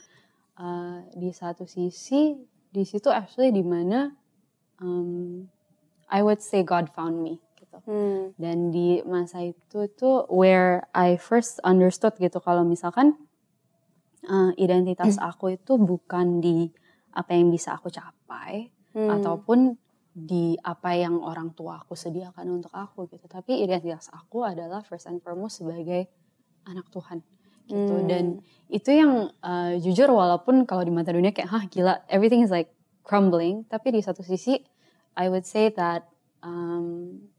Uh, 0.61 0.99
di 1.17 1.33
satu 1.33 1.65
sisi 1.65 2.37
di 2.71 2.85
situ 2.87 3.09
actually 3.11 3.51
di 3.51 3.65
mana 3.65 4.15
um, 4.79 5.49
I 6.07 6.23
would 6.23 6.39
say 6.39 6.63
God 6.63 6.93
found 6.95 7.19
me 7.19 7.43
gitu. 7.59 7.79
Hmm. 7.83 8.23
Dan 8.39 8.71
di 8.71 9.03
masa 9.03 9.43
itu 9.43 9.91
tuh 9.99 10.31
where 10.31 10.87
I 10.95 11.19
first 11.19 11.59
understood 11.67 12.15
gitu 12.23 12.39
kalau 12.39 12.63
misalkan 12.63 13.19
uh, 14.31 14.55
identitas 14.55 15.19
aku 15.19 15.59
itu 15.59 15.79
bukan 15.79 16.39
di 16.39 16.71
apa 17.13 17.31
yang 17.35 17.51
bisa 17.51 17.75
aku 17.75 17.91
capai 17.91 18.71
Hmm. 18.91 19.07
ataupun 19.07 19.79
di 20.11 20.59
apa 20.59 20.99
yang 20.99 21.23
orang 21.23 21.55
tua 21.55 21.79
aku 21.79 21.95
sediakan 21.95 22.59
untuk 22.59 22.75
aku 22.75 23.07
gitu. 23.07 23.31
Tapi 23.31 23.63
identitas 23.63 24.11
aku 24.11 24.43
adalah 24.43 24.83
first 24.83 25.07
and 25.07 25.23
foremost 25.23 25.63
sebagai 25.63 26.11
anak 26.67 26.91
Tuhan 26.91 27.23
gitu. 27.71 27.95
Hmm. 27.95 28.07
Dan 28.11 28.25
itu 28.67 28.91
yang 28.91 29.31
uh, 29.47 29.79
jujur 29.79 30.11
walaupun 30.11 30.67
kalau 30.67 30.83
di 30.83 30.91
mata 30.91 31.15
dunia 31.15 31.31
kayak 31.31 31.55
hah 31.55 31.65
gila 31.71 32.03
everything 32.11 32.43
is 32.43 32.51
like 32.51 32.75
crumbling, 33.07 33.63
tapi 33.71 33.95
di 33.95 34.03
satu 34.03 34.27
sisi 34.27 34.59
I 35.15 35.31
would 35.31 35.47
say 35.47 35.71
that 35.79 36.11
um, 36.43 37.31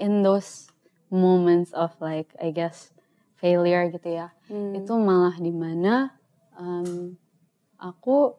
in 0.00 0.24
those 0.24 0.72
moments 1.12 1.76
of 1.76 1.92
like 2.00 2.32
I 2.40 2.56
guess 2.56 2.88
failure 3.36 3.84
gitu 3.92 4.16
ya, 4.16 4.32
Hmm. 4.48 4.72
itu 4.72 4.96
malah 4.96 5.36
di 5.36 5.52
mana 5.52 6.16
um, 6.56 7.20
aku 7.76 8.32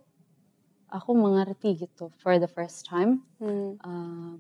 aku 0.88 1.12
mengerti 1.16 1.76
gitu 1.88 2.12
for 2.24 2.40
the 2.40 2.48
first 2.48 2.88
time 2.88 3.24
Hmm. 3.38 3.76
uh, 3.84 4.34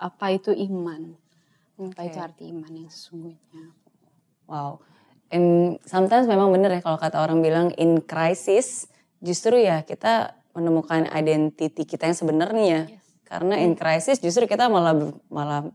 apa 0.00 0.34
itu 0.34 0.50
iman, 0.50 1.14
apa 1.78 2.00
Oke. 2.02 2.08
itu 2.10 2.18
arti 2.18 2.44
iman 2.50 2.72
yang 2.74 2.90
sesungguhnya. 2.90 3.72
Wow. 4.50 4.82
And 5.32 5.78
sometimes 5.88 6.28
memang 6.28 6.52
bener 6.52 6.70
ya 6.76 6.82
kalau 6.84 7.00
kata 7.00 7.22
orang 7.22 7.40
bilang 7.40 7.72
in 7.80 8.04
crisis 8.04 8.90
justru 9.24 9.56
ya 9.56 9.86
kita 9.86 10.36
menemukan 10.52 11.08
identity 11.10 11.86
kita 11.88 12.10
yang 12.10 12.18
sebenarnya. 12.18 12.78
Yes. 12.90 13.02
Karena 13.24 13.58
in 13.58 13.74
crisis 13.74 14.20
justru 14.20 14.44
kita 14.44 14.68
malah 14.68 14.94
malah 15.32 15.70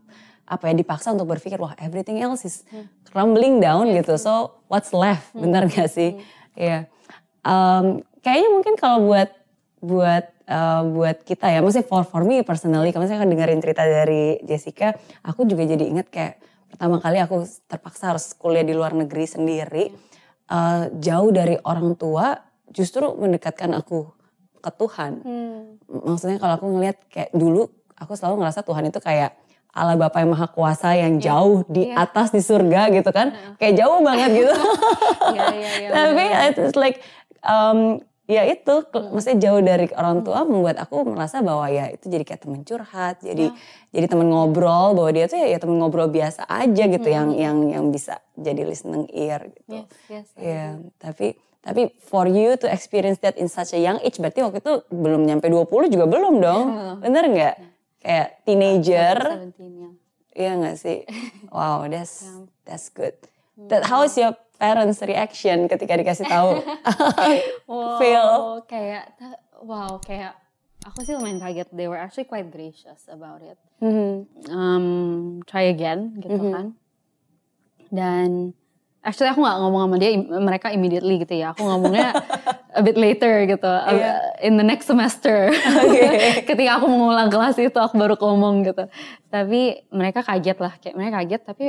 apa 0.46 0.66
ya 0.70 0.74
dipaksa 0.74 1.14
untuk 1.14 1.30
berpikir 1.30 1.58
wah 1.58 1.74
everything 1.78 2.18
else 2.22 2.46
is 2.46 2.62
crumbling 3.10 3.58
down 3.58 3.90
gitu. 3.90 4.14
So 4.16 4.62
what's 4.70 4.94
left? 4.94 5.34
Bener 5.34 5.66
gak 5.66 5.90
sih? 5.90 6.18
Iya. 6.54 6.86
Um, 7.42 8.04
kayaknya 8.20 8.48
mungkin 8.52 8.74
kalau 8.76 9.08
buat 9.08 9.39
buat 9.80 10.24
uh, 10.44 10.82
buat 10.86 11.24
kita 11.24 11.48
ya, 11.48 11.64
maksudnya 11.64 11.88
for 11.88 12.04
for 12.04 12.22
me 12.22 12.44
personally, 12.44 12.92
kalau 12.92 13.08
saya 13.08 13.20
kan 13.20 13.28
dengerin 13.28 13.60
cerita 13.60 13.82
dari 13.82 14.36
Jessica, 14.44 14.92
aku 15.24 15.48
juga 15.48 15.64
jadi 15.64 15.84
ingat 15.88 16.12
kayak 16.12 16.34
pertama 16.68 17.00
kali 17.00 17.18
aku 17.18 17.42
terpaksa 17.66 18.12
harus 18.14 18.30
kuliah 18.36 18.62
di 18.62 18.76
luar 18.76 18.92
negeri 18.92 19.24
sendiri, 19.24 19.84
uh, 20.52 20.92
jauh 21.00 21.32
dari 21.32 21.56
orang 21.64 21.96
tua, 21.96 22.36
justru 22.68 23.08
mendekatkan 23.16 23.72
aku 23.72 24.12
ke 24.60 24.70
Tuhan. 24.76 25.12
Hmm. 25.24 25.60
Maksudnya 25.88 26.36
kalau 26.36 26.54
aku 26.60 26.66
ngelihat 26.76 27.00
kayak 27.08 27.32
dulu, 27.32 27.72
aku 27.96 28.12
selalu 28.12 28.44
ngerasa 28.44 28.60
Tuhan 28.60 28.84
itu 28.92 29.00
kayak 29.00 29.32
Allah 29.70 29.94
Bapa 29.94 30.18
yang 30.20 30.34
Maha 30.34 30.50
Kuasa 30.50 30.92
yang 30.98 31.16
Iya. 31.16 31.30
jauh 31.30 31.62
di 31.70 31.88
Iya. 31.88 32.04
atas 32.04 32.34
di 32.34 32.42
surga 32.42 32.90
gitu 32.92 33.08
kan, 33.14 33.32
kayak 33.56 33.74
jauh 33.80 34.02
banget 34.04 34.44
gitu. 34.44 34.54
Iya 35.30 35.46
iya 35.54 35.70
iya. 35.78 35.88
Tapi 35.94 36.24
it's 36.58 36.74
like 36.74 36.98
um, 37.46 38.02
ya 38.30 38.46
itu 38.46 38.74
maksudnya 38.94 39.38
jauh 39.42 39.58
dari 39.58 39.90
orang 39.98 40.22
tua 40.22 40.46
membuat 40.46 40.78
aku 40.78 41.02
merasa 41.02 41.42
bahwa 41.42 41.66
ya 41.66 41.90
itu 41.90 42.06
jadi 42.06 42.22
kayak 42.22 42.46
teman 42.46 42.62
curhat, 42.62 43.18
jadi 43.18 43.50
jadi 43.90 44.06
teman 44.06 44.30
ngobrol 44.30 44.94
bahwa 44.94 45.10
dia 45.10 45.26
tuh 45.26 45.42
ya, 45.42 45.50
ya 45.50 45.58
teman 45.58 45.82
ngobrol 45.82 46.06
biasa 46.06 46.46
aja 46.46 46.84
gitu 46.86 47.08
yang 47.10 47.34
yang 47.34 47.58
yang 47.66 47.84
bisa 47.90 48.22
jadi 48.38 48.62
listening 48.62 49.10
ear 49.10 49.50
gitu. 49.50 49.82
Yes 49.82 49.90
yes. 50.06 50.26
Iya, 50.38 50.78
tapi 51.02 51.34
tapi 51.60 51.92
for 52.00 52.24
you 52.24 52.56
to 52.56 52.70
experience 52.70 53.18
that 53.20 53.34
in 53.36 53.50
such 53.50 53.76
a 53.76 53.80
young 53.82 53.98
age 54.00 54.16
berarti 54.16 54.40
waktu 54.40 54.62
itu 54.62 54.86
belum 54.88 55.28
nyampe 55.28 55.50
20 55.50 55.92
juga 55.92 56.06
belum 56.06 56.40
dong. 56.40 56.64
Bener 57.04 57.24
nggak? 57.26 57.54
Kayak 58.00 58.28
teenager. 58.48 59.16
17 59.58 59.82
ya. 59.82 59.90
Iya 60.30 60.52
gak 60.56 60.76
sih? 60.78 60.98
Wow, 61.50 61.90
that's 61.90 62.22
that's 62.64 62.88
good. 62.94 63.18
That 63.68 63.90
how 63.90 64.06
is 64.06 64.14
your 64.16 64.38
parents 64.60 65.00
reaction 65.00 65.64
ketika 65.66 65.96
dikasih 65.96 66.28
tahu? 66.28 66.60
Wow, 67.70 67.96
Feel. 67.96 68.30
kayak 68.66 69.14
wow 69.62 69.96
kayak 70.02 70.36
aku 70.82 71.00
sih 71.00 71.14
lumayan 71.16 71.38
kaget. 71.38 71.70
They 71.72 71.86
were 71.86 71.96
actually 71.96 72.26
quite 72.26 72.50
gracious 72.50 73.08
about 73.08 73.40
it. 73.40 73.56
Mhm. 73.80 74.28
Um, 74.50 74.86
try 75.48 75.70
again 75.70 76.18
gitu 76.18 76.50
kan. 76.50 76.76
Dan 77.90 78.52
actually 79.00 79.30
aku 79.32 79.40
nggak 79.40 79.58
ngomong 79.58 79.82
sama 79.88 79.96
dia 79.96 80.10
mereka 80.20 80.68
immediately 80.70 81.22
gitu 81.22 81.34
ya. 81.36 81.54
Aku 81.54 81.64
ngomongnya 81.64 82.12
a 82.78 82.82
bit 82.82 82.98
later 82.98 83.46
gitu. 83.46 83.66
uh, 83.66 83.86
Iya. 83.86 84.12
In 84.44 84.58
the 84.58 84.66
next 84.66 84.86
semester. 84.86 85.50
Ketika 86.48 86.78
aku 86.78 86.86
mengulang 86.86 87.30
kelas 87.30 87.56
itu 87.56 87.76
aku 87.76 87.94
baru 87.96 88.14
ngomong 88.18 88.66
gitu. 88.66 88.84
Tapi 89.28 89.86
mereka 89.90 90.20
kaget 90.22 90.58
lah. 90.58 90.74
Kayak 90.78 90.96
mereka 90.96 91.14
kaget 91.22 91.42
tapi 91.46 91.66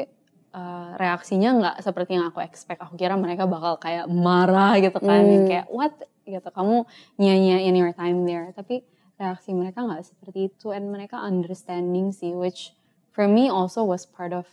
uh, 0.52 0.96
reaksinya 0.96 1.50
nggak 1.58 1.76
seperti 1.82 2.16
yang 2.16 2.28
aku 2.28 2.40
expect. 2.44 2.80
Aku 2.80 2.96
kira 2.96 3.16
mereka 3.16 3.48
bakal 3.48 3.76
kayak 3.78 4.08
marah 4.08 4.78
gitu 4.78 5.00
kan, 5.00 5.24
Hmm. 5.24 5.48
kayak 5.48 5.68
what 5.72 5.94
gitu 6.24 6.50
kamu 6.52 6.86
nyanyiin 7.18 7.76
your 7.76 7.92
time 7.92 8.24
there. 8.24 8.52
Tapi 8.54 8.84
reaksi 9.18 9.52
mereka 9.54 9.84
nggak 9.86 10.04
seperti 10.04 10.50
itu, 10.50 10.74
and 10.74 10.90
mereka 10.90 11.20
understanding 11.20 12.10
sih, 12.12 12.34
which 12.34 12.74
for 13.12 13.28
me 13.28 13.48
also 13.48 13.84
was 13.84 14.04
part 14.04 14.32
of 14.32 14.48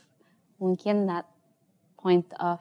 mungkin 0.58 1.06
that 1.06 1.24
point 1.96 2.26
of 2.38 2.58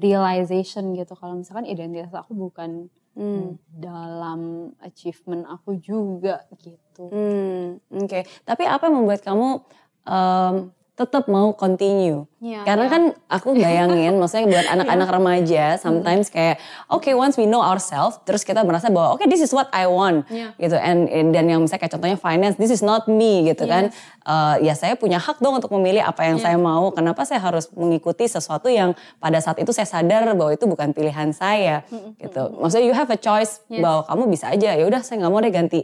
realization 0.00 0.96
gitu. 0.96 1.12
Kalau 1.12 1.36
misalkan 1.36 1.68
identitas 1.68 2.12
aku 2.12 2.32
bukan 2.32 2.88
Hmm. 3.10 3.58
dalam 3.74 4.70
achievement 4.80 5.42
aku 5.44 5.76
juga 5.76 6.46
gitu. 6.62 7.10
Hmm, 7.10 7.82
Oke, 8.00 8.22
tapi 8.46 8.62
apa 8.64 8.86
yang 8.86 9.02
membuat 9.02 9.26
kamu 9.26 9.60
em, 10.06 10.70
tetap 11.00 11.24
mau 11.26 11.50
continue? 11.50 12.28
Iya, 12.38 12.64
Karena 12.64 12.84
iya. 12.84 12.92
kan 12.92 13.02
aku 13.26 13.56
bayangin, 13.56 14.20
maksudnya 14.20 14.44
buat 14.46 14.66
anak-anak 14.68 15.08
remaja, 15.08 15.64
sometimes 15.76 16.28
kayak, 16.28 16.60
oke 16.86 17.08
once 17.12 17.34
we 17.34 17.44
know 17.44 17.58
ourselves, 17.58 18.20
terus 18.22 18.44
kita 18.44 18.60
merasa 18.60 18.88
bahwa 18.88 19.16
oke 19.16 19.24
this 19.24 19.40
is 19.40 19.48
what 19.50 19.72
I 19.72 19.88
want, 19.88 20.28
Iya. 20.28 20.52
gitu. 20.56 20.76
And, 20.76 21.08
and- 21.08 21.32
dan 21.32 21.48
yang 21.48 21.60
misalnya 21.60 21.80
kayak 21.80 21.94
contohnya 21.96 22.16
finance, 22.16 22.54
this 22.54 22.68
is 22.68 22.80
not 22.80 23.08
me, 23.08 23.48
gitu 23.48 23.64
kan? 23.64 23.88
Eh, 24.20 24.56
ya 24.62 24.72
saya 24.72 24.92
punya 24.94 25.16
hak 25.16 25.40
dong 25.40 25.56
untuk 25.56 25.72
memilih 25.72 26.00
apa 26.00 26.22
yang 26.22 26.36
saya 26.36 26.54
mau. 26.54 26.92
Kenapa 26.92 27.24
saya 27.24 27.40
harus 27.40 27.72
mengikuti 27.72 28.28
sesuatu 28.28 28.68
yang 28.68 28.92
pada 29.16 29.40
saat 29.40 29.56
itu 29.56 29.72
saya 29.72 29.88
sadar 29.88 30.28
bahwa 30.32 30.52
itu 30.52 30.64
bukan 30.64 30.92
pilihan 30.92 31.32
saya, 31.32 31.82
gitu. 32.16 32.52
Maksudnya 32.56 32.84
you 32.84 32.92
have 32.92 33.08
a 33.08 33.16
choice 33.16 33.64
bahwa 33.66 34.04
kamu 34.04 34.22
bisa 34.28 34.52
aja, 34.52 34.76
ya 34.76 34.84
udah 34.84 35.00
saya 35.00 35.24
nggak 35.24 35.32
mau 35.32 35.40
deh 35.40 35.50
ganti 35.50 35.80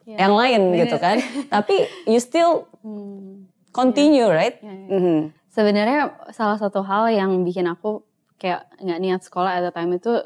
Iya. 0.00 0.16
yang 0.26 0.34
lain, 0.34 0.60
gitu 0.74 0.96
kan? 0.96 1.20
Tapi 1.54 1.76
you 2.04 2.16
still 2.18 2.64
Hmm. 2.80 3.49
Continue, 3.70 4.28
right? 4.28 4.58
Iya, 4.60 4.72
iya. 4.74 4.86
Mhm. 4.98 5.18
Sebenarnya 5.50 6.00
salah 6.30 6.58
satu 6.62 6.86
hal 6.86 7.10
yang 7.10 7.42
bikin 7.42 7.66
aku 7.66 8.06
kayak 8.38 8.70
nggak 8.78 9.00
niat 9.02 9.20
sekolah 9.26 9.58
at 9.58 9.62
the 9.66 9.72
time 9.74 9.90
itu 9.92 10.22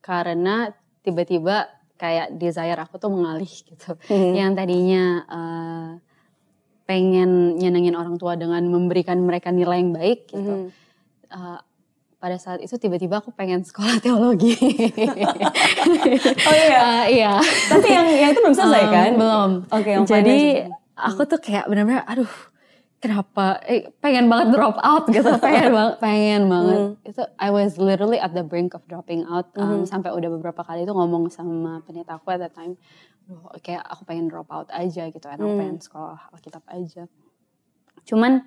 karena 0.00 0.72
tiba-tiba 1.00 1.68
kayak 1.96 2.36
desire 2.36 2.76
aku 2.80 2.96
tuh 2.96 3.08
mengalih 3.12 3.48
gitu. 3.70 3.96
Mhm. 4.08 4.32
Yang 4.36 4.50
tadinya 4.56 5.04
eh, 5.28 5.88
pengen 6.84 7.56
nyenengin 7.56 7.94
orang 7.94 8.18
tua 8.18 8.34
dengan 8.34 8.60
memberikan 8.66 9.20
mereka 9.22 9.48
nilai 9.54 9.80
yang 9.80 9.92
baik 9.96 10.28
gitu. 10.28 10.68
Mhm. 10.68 10.68
Eh, 11.30 11.60
pada 12.20 12.36
saat 12.36 12.60
itu 12.60 12.76
tiba-tiba 12.76 13.24
aku 13.24 13.32
pengen 13.32 13.64
sekolah 13.64 13.96
teologi. 14.04 14.52
Oh 16.44 16.56
iya. 16.56 16.80
Eh, 16.84 17.04
iya. 17.16 17.32
Tapi 17.40 17.86
yang 17.88 18.06
yang 18.12 18.30
itu 18.36 18.40
belum 18.44 18.52
selesai 18.52 18.84
Um, 18.84 18.92
kan? 18.92 19.10
Belum. 19.16 19.50
Oke, 19.72 19.88
yang 19.88 20.04
Jadi 20.04 20.68
aku 21.00 21.22
tuh 21.24 21.40
kayak 21.40 21.64
benar-benar 21.64 22.04
aduh 22.04 22.28
kenapa? 23.00 23.58
Eh, 23.64 23.88
pengen 23.98 24.28
banget 24.28 24.52
drop 24.54 24.76
out 24.78 25.08
gitu. 25.08 25.26
Pengen 25.44 25.72
banget 25.72 25.94
pengen 25.98 26.42
banget. 26.46 26.78
Hmm. 26.78 26.92
itu 27.08 27.22
I 27.36 27.48
was 27.48 27.80
literally 27.80 28.20
at 28.20 28.36
the 28.36 28.44
brink 28.44 28.76
of 28.76 28.84
dropping 28.86 29.24
out 29.24 29.48
um, 29.56 29.82
sampai 29.84 30.12
udah 30.12 30.28
beberapa 30.28 30.60
kali 30.60 30.84
itu 30.84 30.92
ngomong 30.92 31.32
sama 31.32 31.80
pendeta 31.82 32.20
aku 32.20 32.28
at 32.30 32.44
that 32.44 32.52
time 32.52 32.76
Duh, 33.24 33.46
kayak 33.62 33.86
aku 33.86 34.02
pengen 34.04 34.26
drop 34.26 34.50
out 34.50 34.66
aja 34.74 35.06
gitu. 35.06 35.22
Kan 35.22 35.38
aku 35.38 35.48
Hmm. 35.48 35.60
pengen 35.60 35.78
sekolah 35.78 36.18
Alkitab 36.30 36.64
aja. 36.68 37.08
Cuman 38.04 38.44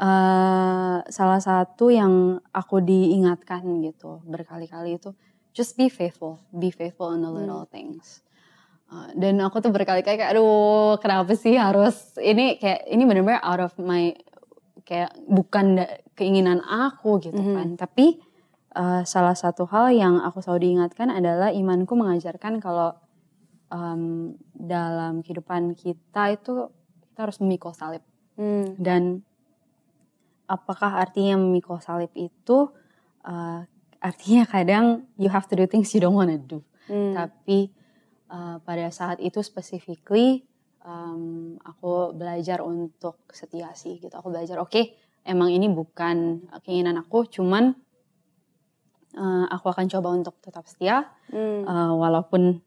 eh, 0.00 0.98
salah 1.04 1.40
satu 1.42 1.92
yang 1.92 2.40
aku 2.56 2.80
diingatkan 2.80 3.60
gitu 3.84 4.24
berkali-kali 4.24 4.96
itu 4.96 5.12
just 5.52 5.76
be 5.76 5.90
faithful. 5.90 6.40
Be 6.54 6.70
faithful 6.70 7.12
in 7.12 7.20
the 7.20 7.28
little 7.28 7.66
things. 7.68 8.22
Uh, 8.22 8.29
dan 9.14 9.38
aku 9.38 9.58
tuh 9.58 9.70
berkali-kali 9.70 10.18
kayak 10.18 10.34
aduh 10.34 10.98
kenapa 10.98 11.30
sih 11.32 11.54
harus 11.54 11.94
ini 12.18 12.56
kayak 12.56 12.86
ini 12.86 13.02
benar-benar 13.04 13.38
out 13.40 13.62
of 13.62 13.74
my 13.78 14.10
kayak 14.82 15.14
bukan 15.24 15.78
da- 15.78 15.98
keinginan 16.12 16.58
aku 16.60 17.18
gitu 17.20 17.38
Mhm. 17.38 17.54
kan 17.54 17.68
tapi 17.76 18.18
uh, 18.72 19.02
salah 19.04 19.34
satu 19.34 19.64
hal 19.64 19.90
yang 19.90 20.18
aku 20.18 20.38
selalu 20.38 20.66
diingatkan 20.66 21.06
adalah 21.08 21.50
imanku 21.50 21.94
mengajarkan 21.94 22.58
kalau 22.58 22.98
um, 23.68 24.34
dalam 24.50 25.22
kehidupan 25.22 25.74
kita 25.74 26.34
itu 26.34 26.66
kita 27.04 27.18
harus 27.20 27.38
memikul 27.38 27.70
salib 27.70 28.02
Hmm. 28.34 28.74
dan 28.74 29.20
apakah 30.46 30.96
artinya 30.96 31.36
memikul 31.36 31.78
salib 31.78 32.10
itu 32.12 32.72
uh, 33.22 33.60
artinya 34.00 34.42
kadang 34.44 35.06
you 35.14 35.28
have 35.28 35.44
to 35.44 35.54
do 35.54 35.62
things 35.64 35.92
you 35.92 36.00
don't 36.00 36.16
wanna 36.16 36.36
do 36.36 36.64
Hmm. 36.90 37.14
tapi 37.14 37.70
uh, 38.30 38.56
pada 38.62 38.88
saat 38.88 39.18
itu 39.18 39.42
specifically 39.42 40.46
um, 40.86 41.58
aku 41.60 42.14
belajar 42.14 42.62
untuk 42.62 43.26
setia 43.30 43.74
sih 43.74 43.98
gitu 43.98 44.14
aku 44.14 44.30
belajar 44.30 44.56
oke 44.56 44.80
emang 45.26 45.52
ini 45.52 45.68
bukan 45.68 46.46
keinginan 46.64 46.96
aku 46.96 47.28
cuman 47.28 47.76
uh, 49.18 49.46
aku 49.50 49.66
akan 49.68 49.86
coba 49.90 50.08
untuk 50.14 50.38
tetap 50.40 50.64
setia 50.64 51.10
Hmm. 51.30 51.62
uh, 51.62 51.94
walaupun 51.94 52.58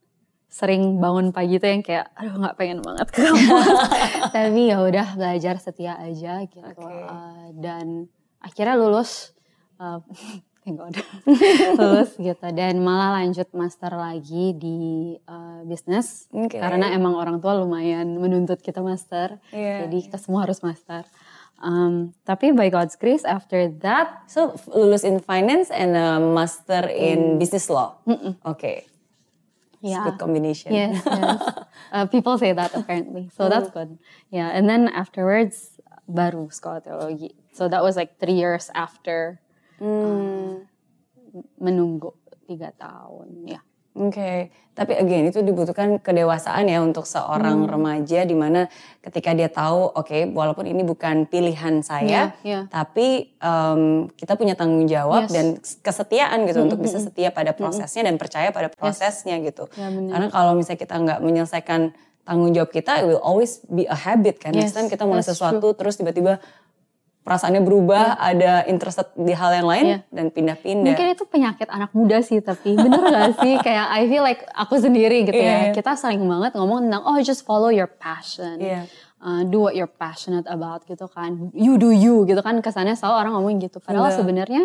sering 0.47 1.01
bangun 1.01 1.33
pagi 1.33 1.57
tuh 1.57 1.67
yang 1.67 1.83
kayak 1.83 2.13
aduh 2.13 2.37
nggak 2.39 2.55
pengen 2.55 2.79
banget 2.79 3.09
ke 3.09 3.25
kampus 3.25 3.67
tapi 4.37 4.69
ya 4.69 4.79
udah 4.79 5.07
belajar 5.17 5.57
setia 5.59 5.97
aja 5.99 6.45
gitu 6.45 6.61
Oke. 6.63 6.79
Uh, 6.87 7.51
dan 7.57 8.07
akhirnya 8.39 8.77
lulus 8.77 9.33
uh, 9.81 9.97
thank 10.63 10.79
God. 10.79 10.95
lulus 11.79 12.15
gitu 12.15 12.47
dan 12.51 12.79
malah 12.79 13.19
lanjut 13.19 13.51
master 13.51 13.91
lagi 13.91 14.55
di 14.55 14.77
uh, 15.23 15.61
bisnis 15.63 16.31
Oke. 16.31 16.55
karena 16.55 16.91
emang 16.91 17.13
orang 17.13 17.37
tua 17.37 17.59
lumayan 17.59 18.15
menuntut 18.15 18.59
kita 18.59 18.79
master 18.79 19.37
Iya. 19.51 19.85
jadi 19.87 19.97
kita 20.07 20.17
semua 20.17 20.47
harus 20.47 20.59
master 20.59 21.03
Um, 21.63 22.11
tapi 22.27 22.51
by 22.51 22.67
God's 22.67 22.99
grace 22.99 23.23
after 23.23 23.71
that 23.87 24.27
So 24.27 24.51
lulus 24.67 25.07
in 25.07 25.23
finance 25.23 25.71
and 25.71 25.95
a 25.95 26.19
master 26.19 26.91
in 26.91 27.39
business 27.39 27.71
law. 27.71 28.03
Oke. 28.43 28.83
It's 28.83 28.91
Yeah. 29.79 30.03
good 30.03 30.19
combination. 30.19 30.75
Yes, 30.75 30.99
yes. 31.03 31.39
Uh, 31.93 32.03
people 32.09 32.35
say 32.35 32.51
that 32.51 32.75
apparently. 32.75 33.31
So 33.31 33.47
that's 33.47 33.71
good. 33.71 33.95
Yeah, 34.27 34.51
and 34.51 34.67
then 34.67 34.91
afterwards 34.91 35.79
baru 36.03 36.51
sekolah 36.51 36.83
teologi. 36.83 37.31
So 37.55 37.71
that 37.71 37.79
was 37.79 37.95
like 37.95 38.19
three 38.19 38.35
years 38.35 38.67
after 38.75 39.39
Hmm. 39.77 40.65
menunggu 41.57 42.13
tiga 42.45 42.69
tahun. 42.77 43.49
Ya. 43.49 43.61
Oke, 43.93 44.49
tapi 44.73 44.97
again 44.97 45.29
itu 45.29 45.45
dibutuhkan 45.45 46.01
kedewasaan 46.01 46.65
ya 46.65 46.81
untuk 46.81 47.05
seorang 47.05 47.69
remaja 47.69 48.25
di 48.25 48.33
mana 48.33 48.65
ketika 49.05 49.37
dia 49.37 49.53
tahu 49.53 49.85
oke 49.93 50.33
walaupun 50.33 50.65
ini 50.65 50.81
bukan 50.81 51.29
pilihan 51.29 51.85
saya, 51.85 52.33
Iya, 52.33 52.41
iya. 52.41 52.59
tapi 52.73 53.37
em, 53.37 54.09
kita 54.17 54.33
punya 54.33 54.57
tanggung 54.57 54.89
jawab 54.89 55.29
Yes. 55.29 55.33
dan 55.37 55.45
kesetiaan 55.85 56.49
gitu 56.49 56.65
untuk 56.65 56.81
bisa 56.81 56.97
setia 56.97 57.29
pada 57.29 57.53
prosesnya 57.53 58.09
dan 58.09 58.17
percaya 58.17 58.49
pada 58.49 58.73
prosesnya 58.73 59.37
gitu. 59.45 59.69
Ya. 59.77 59.93
Karena 59.93 60.27
kalau 60.33 60.57
misalnya 60.57 60.81
kita 60.81 60.95
nggak 60.97 61.19
menyelesaikan 61.21 61.93
tanggung 62.25 62.49
jawab 62.49 62.73
kita, 62.73 62.97
it 62.97 63.05
will 63.05 63.21
always 63.21 63.61
be 63.69 63.85
a 63.85 63.93
habit 63.93 64.41
kan. 64.41 64.57
Next 64.57 64.73
Yes, 64.73 64.77
time 64.81 64.89
kita 64.89 65.05
mulai 65.05 65.21
sesuatu 65.21 65.69
terus 65.77 66.01
tiba-tiba 66.01 66.41
perasaannya 67.23 67.63
berubah, 67.63 68.15
ada 68.15 68.67
interested 68.67 69.07
di 69.15 69.31
hal 69.31 69.51
yang 69.53 69.65
lain 69.65 69.85
Iya. 69.85 69.97
dan 70.11 70.25
pindah-pindah. 70.27 70.91
Mungkin 70.91 71.07
itu 71.09 71.23
penyakit 71.25 71.67
anak 71.67 71.91
muda 71.91 72.19
sih, 72.19 72.39
tapi 72.39 72.75
bener 72.75 72.99
gak 72.99 73.31
sih? 73.41 73.55
Kayak 73.57 73.87
I 73.89 74.01
feel 74.05 74.21
like 74.21 74.43
aku 74.51 74.75
sendiri 74.77 75.23
gitu 75.23 75.33
Iya, 75.33 75.47
iya. 75.47 75.67
ya. 75.69 75.73
Kita 75.73 75.95
sering 75.95 76.21
banget 76.23 76.51
ngomong 76.53 76.83
tentang 76.83 77.03
oh 77.03 77.15
just 77.17 77.43
follow 77.43 77.71
your 77.71 77.87
passion. 77.87 78.59
Iya. 78.59 78.85
Uh, 79.17 79.47
do 79.47 79.63
what 79.63 79.71
you're 79.71 79.87
passionate 79.87 80.43
about 80.45 80.83
gitu 80.83 81.07
kan. 81.07 81.47
You 81.55 81.79
do 81.79 81.89
you 81.89 82.27
gitu 82.27 82.39
kan. 82.39 82.59
Kesannya 82.59 82.93
selalu 82.93 83.15
orang 83.17 83.33
ngomong 83.33 83.55
gitu. 83.57 83.79
Padahal 83.79 84.11
Enggak. 84.11 84.19
sebenarnya 84.19 84.63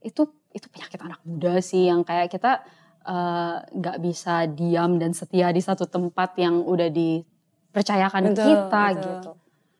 itu 0.00 0.24
itu 0.50 0.66
penyakit 0.66 0.98
anak 0.98 1.20
muda 1.22 1.60
sih 1.60 1.86
yang 1.86 2.00
kayak 2.00 2.32
kita 2.32 2.64
uh, 3.04 3.60
nggak 3.70 4.00
bisa 4.00 4.48
diam 4.48 4.96
dan 4.96 5.12
setia 5.12 5.52
di 5.52 5.60
satu 5.60 5.84
tempat 5.84 6.32
yang 6.34 6.64
udah 6.64 6.88
dipercayakan 6.88 8.32
Betul, 8.32 8.44
kita 8.48 8.82
betul. 8.88 8.96
gitu. 9.04 9.30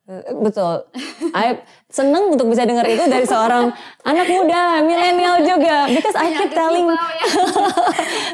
Eh, 0.04 0.22
Betul. 0.36 0.74
I 1.32 1.46
seneng 1.90 2.30
untuk 2.30 2.46
bisa 2.46 2.62
dengar 2.62 2.86
itu 2.86 3.02
dari 3.04 3.26
seorang 3.26 3.74
anak 4.10 4.26
muda, 4.26 4.78
milenial 4.80 5.42
juga. 5.42 5.86
Because 5.86 6.14
I 6.14 6.30
keep 6.32 6.50
telling, 6.50 6.86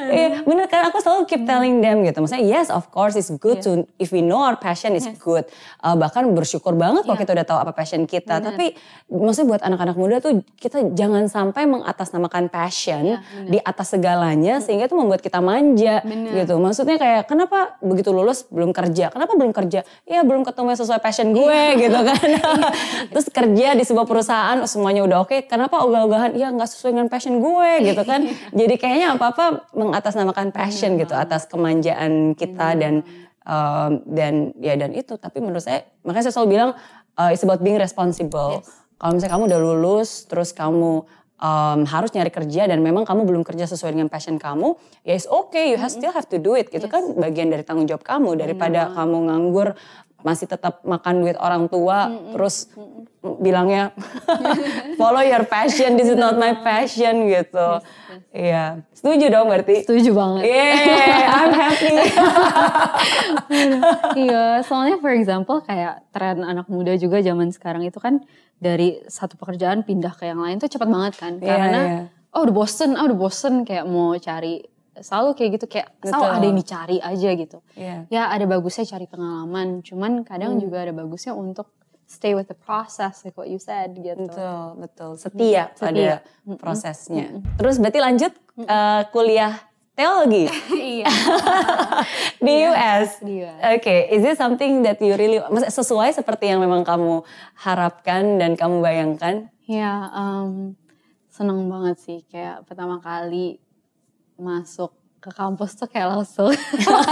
Iya, 0.07 0.45
bener 0.45 0.67
kan 0.67 0.87
aku 0.87 1.01
selalu 1.01 1.23
keep 1.27 1.43
telling 1.43 1.81
them 1.81 2.05
gitu. 2.05 2.21
Maksudnya 2.21 2.45
yes 2.45 2.69
of 2.69 2.89
course 2.89 3.17
it's 3.17 3.33
good 3.35 3.59
to 3.61 3.83
if 3.97 4.11
we 4.11 4.21
know 4.21 4.39
our 4.39 4.55
passion 4.55 4.93
is 4.93 5.09
good. 5.19 5.43
Uh, 5.81 5.97
bahkan 5.97 6.29
bersyukur 6.31 6.73
banget 6.73 7.03
kalau 7.03 7.17
Iya. 7.17 7.23
kita 7.25 7.33
udah 7.33 7.47
tahu 7.47 7.59
apa 7.59 7.73
passion 7.73 8.05
kita. 8.05 8.39
Tapi 8.39 8.77
maksudnya 9.09 9.49
buat 9.49 9.63
anak-anak 9.65 9.97
muda 9.97 10.17
tuh 10.21 10.45
kita 10.55 10.93
jangan 10.93 11.27
sampai 11.27 11.65
mengatasnamakan 11.67 12.47
passion 12.47 13.03
Iya, 13.09 13.19
bener. 13.25 13.51
di 13.51 13.59
atas 13.59 13.87
segalanya 13.91 14.55
sehingga 14.61 14.87
itu 14.87 14.95
membuat 14.95 15.21
kita 15.21 15.41
manja 15.41 16.05
Bener. 16.05 16.45
gitu. 16.45 16.61
Maksudnya 16.61 16.97
kayak 16.97 17.23
kenapa 17.25 17.81
begitu 17.81 18.13
lulus 18.13 18.45
belum 18.47 18.71
kerja? 18.71 19.09
Kenapa 19.09 19.33
belum 19.35 19.51
kerja? 19.51 19.81
Ya 20.05 20.21
belum 20.23 20.45
ketemu 20.45 20.77
sesuai 20.77 21.01
passion 21.01 21.33
gue 21.33 21.49
Iya. 21.49 21.81
gitu 21.81 21.99
kan. 21.99 22.29
Terus 23.13 23.27
kerja 23.27 23.46
di 23.55 23.85
sebuah 23.85 24.07
perusahaan 24.09 24.59
semuanya 24.67 25.07
udah 25.07 25.19
oke. 25.23 25.47
Kenapa 25.47 25.85
ogah-ogahan? 25.87 26.35
Ya 26.35 26.51
nggak 26.51 26.67
sesuai 26.67 26.97
dengan 26.97 27.09
passion 27.13 27.39
gue 27.39 27.71
gitu 27.87 28.03
kan. 28.03 28.27
Jadi 28.59 28.75
kayaknya 28.81 29.15
apa-apa 29.15 29.71
mengatasnamakan 29.77 30.51
passion 30.51 30.99
gitu 30.99 31.15
atas 31.15 31.47
kemanjaan 31.47 32.35
kita 32.35 32.75
dan 32.75 33.05
um, 33.47 34.03
dan 34.09 34.57
ya 34.59 34.75
dan 34.75 34.97
itu. 34.97 35.15
Tapi 35.15 35.39
menurut 35.39 35.63
saya 35.63 35.87
makanya 36.03 36.31
saya 36.31 36.35
selalu 36.41 36.49
bilang 36.51 36.71
uh, 37.21 37.31
it's 37.31 37.45
about 37.47 37.63
being 37.63 37.79
responsible. 37.79 38.65
Yes. 38.65 38.85
kalau 38.97 39.13
misalnya 39.13 39.33
kamu 39.37 39.45
udah 39.53 39.61
lulus 39.61 40.25
terus 40.25 40.57
kamu 40.57 41.05
um, 41.41 41.79
harus 41.85 42.11
nyari 42.13 42.33
kerja 42.33 42.69
dan 42.69 42.81
memang 42.81 43.05
kamu 43.05 43.29
belum 43.29 43.43
kerja 43.45 43.69
sesuai 43.69 43.97
dengan 43.97 44.09
passion 44.09 44.41
kamu, 44.41 44.77
ya 45.05 45.17
it's 45.17 45.29
okay, 45.29 45.73
you 45.73 45.79
have, 45.79 45.93
still 45.93 46.13
have 46.13 46.29
to 46.29 46.41
do 46.41 46.57
it. 46.57 46.69
Gitu 46.73 46.85
kan 46.89 47.17
bagian 47.17 47.53
dari 47.53 47.65
tanggung 47.65 47.89
jawab 47.89 48.05
kamu 48.05 48.41
daripada 48.41 48.93
kamu 48.93 49.29
nganggur 49.33 49.77
masih 50.25 50.49
tetap 50.49 50.81
makan 50.83 51.23
duit 51.23 51.37
orang 51.39 51.69
tua 51.69 52.09
terus 52.33 52.73
bilangnya 53.43 53.91
follow 55.01 55.23
your 55.23 55.43
passion, 55.47 55.99
this 55.99 56.07
is 56.07 56.19
not 56.19 56.39
my 56.39 56.55
passion 56.63 57.27
gitu. 57.27 57.83
Iya, 58.31 58.87
setuju 58.95 59.27
dong 59.33 59.51
berarti. 59.51 59.83
Setuju 59.83 60.11
banget. 60.15 60.43
Yeah, 60.47 61.35
I'm 61.35 61.53
happy. 61.53 61.95
iya, 64.29 64.45
soalnya 64.65 64.97
for 65.03 65.13
example 65.13 65.59
kayak 65.65 66.07
tren 66.15 66.45
anak 66.45 66.71
muda 66.71 66.95
juga 66.97 67.21
zaman 67.21 67.51
sekarang 67.51 67.85
itu 67.85 67.99
kan 67.99 68.23
dari 68.57 69.05
satu 69.05 69.37
pekerjaan 69.37 69.85
pindah 69.85 70.17
ke 70.17 70.29
yang 70.29 70.41
lain 70.41 70.61
tuh 70.61 70.71
cepat 70.71 70.89
banget 70.89 71.13
kan. 71.19 71.33
Iya, 71.41 71.49
Karena 71.49 71.81
iya. 71.83 72.01
oh 72.33 72.41
udah 72.47 72.55
bosen, 72.55 72.97
oh 72.97 73.05
udah 73.05 73.19
bosen 73.19 73.55
kayak 73.67 73.85
mau 73.89 74.15
cari 74.17 74.65
selalu 75.01 75.31
kayak 75.35 75.51
gitu 75.61 75.67
kayak 75.69 75.89
selalu 76.01 76.23
Betul. 76.25 76.37
ada 76.37 76.45
yang 76.47 76.59
dicari 76.59 76.97
aja 77.01 77.31
gitu. 77.35 77.59
Iya. 77.75 77.97
Ya 78.09 78.23
ada 78.31 78.45
bagusnya 78.45 78.85
cari 78.87 79.07
pengalaman, 79.07 79.81
cuman 79.83 80.25
kadang 80.25 80.57
juga 80.57 80.85
ada 80.85 80.93
bagusnya 80.93 81.33
untuk 81.33 81.69
stay 82.07 82.39
with 82.39 82.47
the 82.47 82.55
process 82.55 83.27
like 83.27 83.35
what 83.35 83.51
you 83.51 83.59
said 83.59 83.91
gitu. 83.99 84.31
Betul, 84.31 84.79
betul. 84.79 85.11
Setia, 85.19 85.75
pada 85.75 86.23
Setia. 86.23 86.57
prosesnya. 86.57 87.27
Terus 87.59 87.83
berarti 87.83 87.99
lanjut 87.99 88.33
eh, 88.63 89.03
kuliah 89.11 89.59
teologi 89.97 90.45
Iya. 91.01 91.09
di 92.47 92.55
US. 92.71 93.09
Di 93.25 93.35
US. 93.43 93.59
Oke, 93.75 93.97
is 94.13 94.23
it 94.23 94.37
something 94.37 94.85
that 94.85 95.01
you 95.01 95.17
really 95.17 95.41
sesuai 95.67 96.13
seperti 96.13 96.53
yang 96.53 96.61
memang 96.63 96.85
kamu 96.85 97.25
harapkan 97.59 98.37
dan 98.39 98.55
kamu 98.55 98.85
bayangkan? 98.85 99.49
Ya, 99.67 100.07
em, 100.15 100.77
seneng 101.27 101.67
banget 101.67 101.97
sih 101.99 102.19
kayak 102.31 102.69
pertama 102.71 103.03
kali 103.03 103.59
masuk 104.37 104.93
ke 105.17 105.31
kampus 105.31 105.75
tuh 105.75 105.89
kayak 105.89 106.13
langsung 106.13 106.55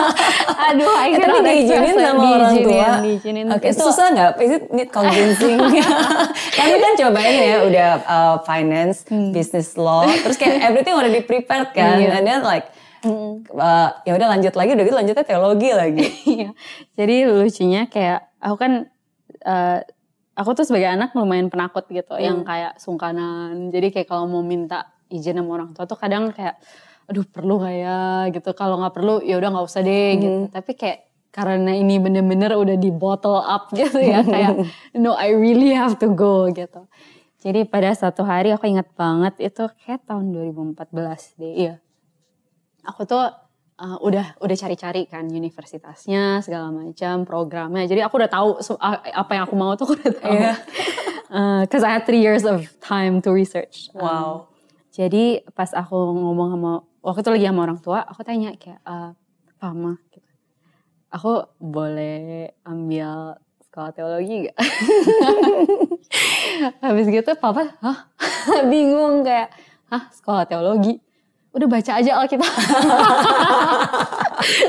aduh 0.68 0.86
tapi 0.86 1.18
cannot 1.18 1.42
diizinin 1.42 1.96
sama 1.96 2.22
orang 2.30 2.52
Diizinin, 2.52 2.66
tua. 2.70 2.90
diizinin. 3.00 3.44
Oke, 3.50 3.68
Itu- 3.68 3.82
susah 3.82 4.06
nggak? 4.08 4.30
Is 4.38 4.52
it 4.52 4.64
need 4.70 4.90
convincing? 4.90 5.58
Kami 6.58 6.74
kan 6.78 6.92
cobain 6.94 7.34
ya, 7.34 7.56
udah 7.64 7.88
uh, 8.04 8.36
finance, 8.42 9.02
business 9.32 9.74
law, 9.74 10.06
terus 10.06 10.36
kayak 10.36 10.62
everything 10.62 10.94
udah 10.94 11.10
di 11.10 11.22
prepared 11.22 11.72
kan, 11.72 11.96
Hmm. 11.96 12.04
Iya. 12.04 12.10
and 12.14 12.24
then 12.24 12.40
like 12.42 12.70
uh, 13.50 13.88
ya 14.02 14.12
udah 14.14 14.28
lanjut 14.30 14.54
lagi, 14.54 14.70
udah 14.72 14.84
gitu 14.84 14.96
lanjutnya 14.96 15.24
teologi 15.24 15.70
lagi. 15.72 16.06
Iya. 16.24 16.50
Jadi 16.94 17.16
lucunya 17.26 17.82
kayak 17.86 18.30
aku 18.38 18.56
kan 18.56 18.72
eh, 19.42 19.78
aku 20.32 20.50
tuh 20.52 20.64
sebagai 20.64 20.88
anak 20.88 21.12
lumayan 21.12 21.48
penakut 21.48 21.84
gitu, 21.88 22.14
yang 22.16 22.42
kayak 22.42 22.78
sungkanan. 22.78 23.68
Jadi 23.68 23.90
kayak 23.90 24.06
kalau 24.06 24.24
mau 24.24 24.40
minta 24.40 24.86
izin 25.08 25.36
sama 25.36 25.50
orang 25.52 25.70
tua 25.72 25.84
tuh 25.84 25.98
kadang 25.98 26.30
kayak 26.30 26.56
aduh 27.04 27.24
perlu 27.24 27.60
nggak 27.60 27.76
ya 27.76 28.00
gitu. 28.30 28.50
Kalau 28.52 28.80
nggak 28.80 28.94
perlu 28.94 29.14
ya 29.20 29.36
udah 29.36 29.50
nggak 29.52 29.66
usah 29.66 29.80
deh 29.80 30.10
gitu. 30.16 30.40
Tapi 30.48 30.72
kayak 30.72 30.98
karena 31.28 31.74
ini 31.74 31.98
bener-bener 31.98 32.54
udah 32.54 32.76
di 32.76 32.88
bottle 32.88 33.36
up 33.36 33.72
gitu 33.72 33.98
ya 33.98 34.22
kayak 34.32 34.54
no 34.94 35.12
I 35.14 35.34
really 35.34 35.74
have 35.74 35.98
to 35.98 36.08
go 36.08 36.46
gitu. 36.48 36.86
Jadi 37.38 37.68
pada 37.68 37.92
satu 37.92 38.24
hari 38.24 38.54
aku 38.54 38.64
ingat 38.64 38.88
banget 38.94 39.36
itu 39.38 39.68
kayak 39.84 40.08
tahun 40.08 40.32
2014 40.32 41.36
deh, 41.36 41.52
iya 41.54 41.74
aku 42.80 43.04
tuh 43.04 43.24
uh, 43.76 43.96
udah 44.00 44.36
udah 44.38 44.56
cari-cari 44.56 45.04
kan 45.04 45.24
universitasnya 45.24 46.40
segala 46.40 46.68
macam 46.68 47.24
programnya 47.24 47.84
jadi 47.84 48.04
aku 48.04 48.20
udah 48.20 48.30
tahu 48.30 48.48
apa 48.80 49.30
yang 49.32 49.44
aku 49.44 49.56
mau 49.56 49.72
tuh 49.72 49.88
aku 49.88 49.94
udah 49.98 50.12
tahu 50.14 50.32
Iya. 50.36 50.52
Uh, 51.28 51.62
cause 51.72 51.80
I 51.80 51.96
had 51.96 52.04
three 52.04 52.20
years 52.20 52.44
of 52.44 52.68
time 52.80 53.24
to 53.24 53.32
research 53.32 53.88
Um, 53.92 54.04
Wow. 54.04 54.30
jadi 54.92 55.24
pas 55.52 55.72
aku 55.72 55.96
ngomong 55.96 56.48
sama 56.54 56.72
waktu 57.04 57.20
itu 57.20 57.30
lagi 57.36 57.46
sama 57.52 57.60
orang 57.68 57.80
tua 57.84 58.00
aku 58.00 58.24
tanya 58.24 58.56
kayak 58.56 58.80
uh, 58.88 59.12
Pama 59.60 60.00
gitu. 60.08 60.24
aku 61.12 61.44
boleh 61.60 62.52
ambil 62.64 63.36
sekolah 63.74 63.90
teologi 63.90 64.46
gak? 64.46 64.58
Habis 66.84 67.10
gitu 67.10 67.34
papa, 67.34 67.74
hah? 67.82 68.06
Bingung 68.70 69.26
kayak, 69.26 69.50
hah 69.90 70.14
sekolah 70.14 70.46
teologi? 70.46 71.02
Udah 71.50 71.66
baca 71.66 71.92
aja 71.98 72.22
Alkitab. 72.22 72.46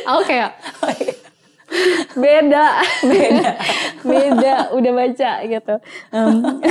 aku 0.09 0.21
kayak, 0.25 0.57
beda, 2.17 2.65
beda, 3.05 3.49
beda, 4.01 4.55
udah 4.73 4.91
baca 5.05 5.31
gitu. 5.45 5.75
Um, 6.09 6.61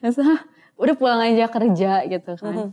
"Hah, 0.00 0.40
udah 0.80 0.94
pulang 0.96 1.20
aja 1.20 1.52
kerja 1.52 2.04
gitu 2.08 2.32
kan. 2.40 2.72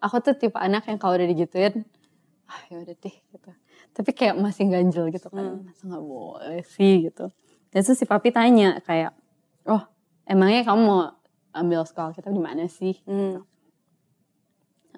Aku 0.00 0.16
tuh 0.24 0.32
tipe 0.32 0.56
anak 0.56 0.88
yang 0.88 0.96
kalau 0.96 1.20
udah 1.20 1.28
digituin, 1.28 1.84
ah 2.48 2.60
ya 2.72 2.80
udah 2.80 2.96
deh 2.96 3.16
gitu. 3.20 3.50
Tapi 3.92 4.10
kayak 4.16 4.40
masih 4.40 4.72
ganjel 4.72 5.12
gitu 5.12 5.28
kan, 5.28 5.60
masa 5.60 5.82
nggak 5.84 6.04
boleh 6.04 6.64
sih 6.64 7.04
gitu. 7.08 7.28
Dan 7.70 7.80
terus 7.84 8.00
si 8.00 8.08
papi 8.08 8.32
tanya 8.32 8.80
kayak, 8.82 9.12
oh 9.68 9.84
emangnya 10.24 10.64
kamu 10.64 10.80
mau 10.82 11.12
ambil 11.52 11.84
sekolah 11.84 12.16
kita 12.16 12.32
di 12.32 12.40
mana 12.40 12.64
sih? 12.66 12.96
Hmm. 13.04 13.44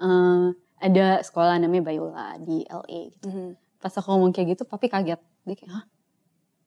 Eh, 0.03 0.47
ada 0.83 1.07
sekolah 1.23 1.59
namanya 1.63 1.91
Biola 1.91 2.29
di 2.43 2.67
LA 2.67 3.01
gitu. 3.15 3.27
Mhm. 3.29 3.49
Pas 3.79 3.95
aku 3.95 4.07
ngomong 4.15 4.31
kayak 4.35 4.59
gitu, 4.59 4.63
papi 4.67 4.87
kaget. 4.87 5.21
Dia 5.47 5.55
kayak, 5.59 5.71
hah? 5.71 5.85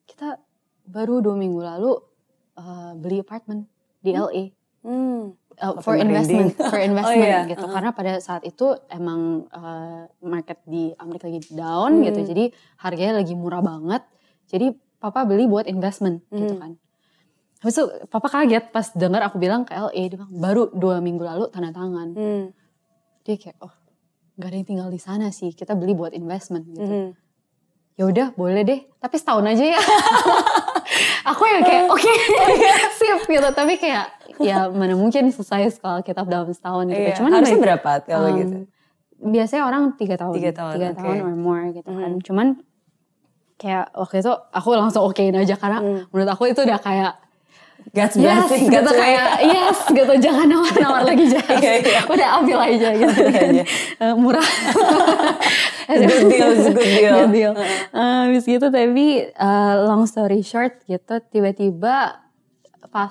Kita 0.08 0.28
baru 0.88 1.24
dua 1.24 1.36
minggu 1.39 1.60
lalu 1.60 1.95
eh, 2.60 2.91
beli 3.00 3.24
apartemen 3.24 3.67
di 4.04 4.12
LA. 4.15 4.52
Hmm. 4.86 5.34
Uh, 5.56 5.80
for 5.80 5.96
investment, 5.96 6.52
for 6.54 6.76
investment 6.91 7.24
iya, 7.24 7.48
gitu. 7.48 7.63
uh-uh. 7.63 7.72
Karena 7.72 7.91
pada 7.91 8.20
saat 8.20 8.44
itu 8.44 8.76
emang 8.88 9.48
uh, 9.50 10.04
market 10.20 10.60
di 10.63 10.91
Amerika 10.96 11.26
lagi 11.26 11.48
down 11.48 12.04
gitu. 12.04 12.20
Hmm. 12.20 12.28
Jadi 12.28 12.44
harganya 12.78 13.24
lagi 13.24 13.34
murah 13.34 13.63
banget. 13.63 14.04
Jadi 14.46 14.72
papa 15.00 15.24
beli 15.24 15.48
buat 15.48 15.63
investment 15.65 16.28
gitu 16.28 16.56
Hmm. 16.56 16.60
kan. 16.60 16.72
Habis 17.63 17.76
itu 17.78 17.86
papa 18.08 18.28
kaget 18.28 18.70
pas 18.70 18.88
dengar 18.91 19.24
aku 19.24 19.39
bilang 19.39 19.63
ke 19.63 19.72
LA. 19.72 20.12
Dia 20.12 20.20
bilang 20.20 20.34
baru 20.34 20.63
dua 20.70 21.00
minggu 21.00 21.24
lalu 21.24 21.48
tanda 21.50 21.72
tangan. 21.72 22.12
Hmm. 22.12 22.46
Dia 23.24 23.36
kayak 23.36 23.58
oh 23.63 23.74
gak 24.36 24.52
ada 24.52 24.56
yang 24.60 24.68
tinggal 24.68 24.89
di 24.91 25.00
sana 25.00 25.32
sih. 25.32 25.56
Kita 25.56 25.72
beli 25.74 25.96
buat 25.96 26.12
investment 26.12 26.68
gitu. 26.68 26.84
Mhm. 26.84 27.08
Ya 27.95 28.03
udah 28.05 28.27
boleh 28.36 28.62
deh. 28.62 28.79
Tapi 28.99 29.15
setahun 29.15 29.45
aja 29.47 29.65
ya. 29.75 29.79
aku 31.31 31.43
yang 31.47 31.63
kayak 31.63 31.84
oke 31.88 32.12
sip 32.99 33.19
gitu. 33.23 33.47
Tapi 33.51 33.73
kayak 33.79 34.05
ya 34.38 34.67
mana 34.67 34.99
mungkin 34.99 35.31
selesai 35.31 35.79
sekolah 35.79 36.03
kitab 36.03 36.27
dalam 36.27 36.51
setahun 36.51 36.91
gitu. 36.91 36.99
Iya. 36.99 37.15
Cuman 37.15 37.31
Harusnya 37.39 37.55
like, 37.55 37.63
berapa 37.63 37.91
kalau 38.03 38.29
um, 38.29 38.38
gitu? 38.38 38.55
biasanya 39.15 39.63
orang 39.63 39.84
tiga 39.95 40.15
tahun, 40.19 40.34
Tiga 40.36 40.51
tahun, 40.51 40.73
tiga 40.75 40.89
tahun 40.91 41.15
or 41.23 41.34
more 41.34 41.63
gitu 41.71 41.88
kan. 41.88 42.12
Mhm. 42.19 42.23
Cuman 42.27 42.47
kayak 43.55 43.95
waktu 43.95 44.15
itu 44.19 44.31
aku 44.51 44.69
langsung 44.75 45.08
okein 45.08 45.31
aja 45.31 45.55
karena 45.55 45.79
Hmm. 45.79 46.03
menurut 46.12 46.29
aku 46.29 46.51
itu 46.51 46.60
udah 46.60 46.75
kayak 46.75 47.15
God's 47.93 48.15
yes 48.15 48.50
blessing, 48.50 48.65
gitu 48.65 48.74
God's 48.76 48.91
way. 48.91 49.00
kayak 49.13 49.28
yes 49.45 49.78
gitu 49.88 50.13
jangan 50.17 50.45
nawar-nawar 50.48 51.02
lagi 51.10 51.26
jangan 51.30 51.58
Iya, 51.58 51.74
iya. 51.80 52.00
udah 52.08 52.28
ambil 52.39 52.58
aja 52.60 52.89
gitu 52.93 53.21
kan. 53.30 53.52
Eh, 54.04 54.13
murah 54.15 54.43
Good 55.86 56.28
deal, 56.28 56.50
good 56.65 56.76
deal. 56.76 57.13
Good 57.15 57.32
deal. 57.32 57.54
Habis 57.93 58.43
gitu 58.43 58.67
tapi 58.67 59.08
eh, 59.30 59.74
long 59.86 60.04
story 60.06 60.41
short 60.41 60.82
gitu 60.86 61.21
tiba-tiba 61.30 62.26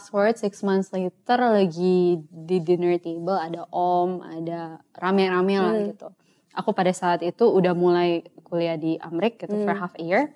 forward 0.09 0.35
six 0.35 0.65
months 0.65 0.91
later 0.91 1.13
lagi 1.45 2.17
di 2.25 2.57
dinner 2.59 2.97
table 2.97 3.37
ada 3.37 3.69
om 3.69 4.25
ada 4.25 4.81
rame-rame 4.97 5.61
lah 5.61 5.73
Hmm. 5.73 5.87
gitu. 5.93 6.09
Aku 6.55 6.73
pada 6.73 6.89
saat 6.91 7.21
itu 7.21 7.45
udah 7.45 7.77
mulai 7.77 8.25
kuliah 8.43 8.75
di 8.75 8.97
Amerika 8.99 9.45
gitu 9.45 9.55
Hmm. 9.55 9.67
for 9.67 9.77
half 9.77 9.93
a 9.95 10.03
year. 10.03 10.33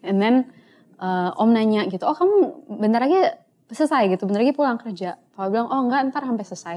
And 0.00 0.18
then 0.18 0.48
eh, 0.96 1.30
om 1.36 1.50
nanya 1.50 1.84
gitu, 1.86 2.02
oh 2.02 2.12
kamu 2.12 2.34
bentar 2.76 3.00
lagi 3.00 3.18
selesai 3.66 4.08
gitu, 4.08 4.24
bentar 4.24 4.40
lagi 4.40 4.54
pulang 4.54 4.76
kerja. 4.76 5.18
Papa 5.32 5.48
bilang, 5.48 5.68
oh 5.68 5.80
enggak 5.82 6.08
ntar 6.08 6.22
sampai 6.22 6.44
selesai. 6.44 6.76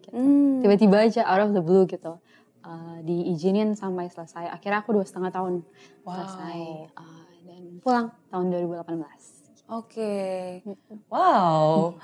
Gitu. 0.00 0.16
Hmm. 0.16 0.60
Tiba-tiba 0.60 0.96
aja 1.00 1.22
out 1.24 1.42
of 1.42 1.52
the 1.52 1.60
blue 1.60 1.84
gitu. 1.84 2.18
eh, 2.60 2.98
diizinin 3.02 3.72
sampai 3.72 4.06
selesai. 4.06 4.44
Akhirnya 4.46 4.84
aku 4.84 4.92
dua 4.92 5.04
setengah 5.04 5.32
tahun 5.32 5.64
Wow. 6.04 6.12
selesai. 6.12 6.58
eh, 6.92 7.24
dan 7.40 7.62
pulang 7.80 8.06
tahun 8.28 8.46
2018. 8.52 9.64
Oke. 9.70 10.12
Wow. 11.08 11.96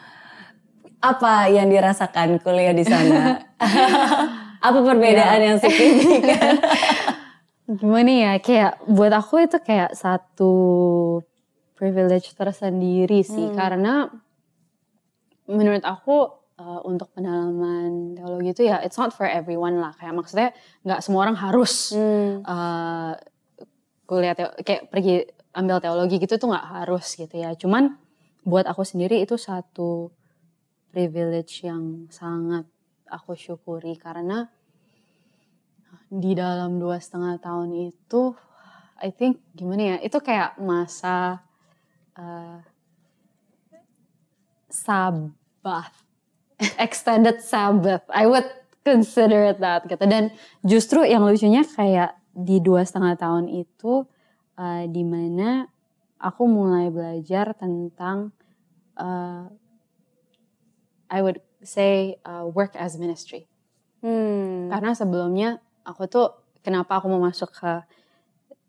Apa 0.97 1.53
yang 1.53 1.69
dirasakan 1.69 2.41
kuliah 2.41 2.73
di 2.73 2.89
sana? 2.89 3.37
Apa 4.67 4.79
perbedaan 4.81 5.41
yang 5.45 5.57
signifikan? 5.61 6.57
Gimana 7.79 8.09
ya, 8.09 8.33
kayak 8.39 8.81
buat 8.87 9.13
aku 9.13 9.45
itu 9.45 9.59
kayak 9.61 9.93
satu 9.93 10.55
privilege 11.77 12.33
tersendiri 12.33 13.21
sih. 13.23 13.53
Karena 13.53 14.09
menurut 15.47 15.85
aku 15.85 16.17
uh, 16.59 16.81
untuk 16.83 17.13
pendalaman 17.15 18.17
teologi 18.17 18.51
itu 18.51 18.63
ya 18.67 18.83
it's 18.83 18.99
not 18.99 19.13
for 19.13 19.29
everyone 19.29 19.79
lah. 19.79 19.93
Kayak 19.95 20.15
maksudnya 20.17 20.49
nggak 20.83 21.01
semua 21.05 21.29
orang 21.29 21.39
harus 21.39 21.93
Hmm. 21.95 22.43
uh, 22.43 23.15
kuliah 24.07 24.35
teo- 24.35 24.57
kayak 24.65 24.91
pergi 24.91 25.23
ambil 25.53 25.79
teologi 25.79 26.17
gitu 26.19 26.35
tuh 26.37 26.51
nggak 26.51 26.69
harus 26.83 27.07
gitu 27.15 27.37
ya. 27.37 27.55
Cuman 27.55 27.95
buat 28.43 28.67
aku 28.67 28.83
sendiri 28.83 29.23
itu 29.23 29.37
satu 29.37 30.11
privilege 30.91 31.67
yang 31.67 32.09
sangat 32.09 32.65
aku 33.07 33.39
syukuri 33.39 33.95
karena 33.95 34.51
di 36.07 36.35
dalam 36.39 36.79
dua 36.79 37.03
setengah 37.03 37.39
tahun 37.43 37.91
itu 37.91 38.35
I 39.03 39.11
think 39.11 39.43
gimana 39.53 39.83
ya 39.83 39.97
itu 40.03 40.19
kayak 40.23 40.57
masa 40.63 41.43
uh, 42.17 42.61
Sabbath 44.69 46.05
extended 46.81 47.41
Sabbath 47.41 48.05
I 48.13 48.27
would 48.29 48.49
consider 48.85 49.51
it 49.51 49.59
that 49.61 49.85
gitu 49.87 50.05
dan 50.07 50.33
justru 50.63 51.03
yang 51.05 51.25
lucunya 51.27 51.63
kayak 51.65 52.17
di 52.37 52.61
dua 52.61 52.85
setengah 52.85 53.17
tahun 53.17 53.49
itu 53.49 54.05
uh, 54.61 54.85
di 54.89 55.03
mana 55.05 55.69
aku 56.21 56.45
mulai 56.49 56.93
belajar 56.93 57.57
tentang 57.57 58.33
uh, 59.01 59.49
I 61.07 61.19
would 61.23 61.41
say 61.63 62.19
uh, 62.27 62.47
work 62.51 62.75
as 62.75 62.99
ministry. 62.99 63.47
Hmm. 64.03 64.69
Karena 64.71 64.93
sebelumnya 64.93 65.63
aku 65.87 66.11
tuh 66.11 66.35
kenapa 66.61 66.99
aku 66.99 67.07
mau 67.11 67.23
masuk 67.23 67.51
ke 67.55 67.73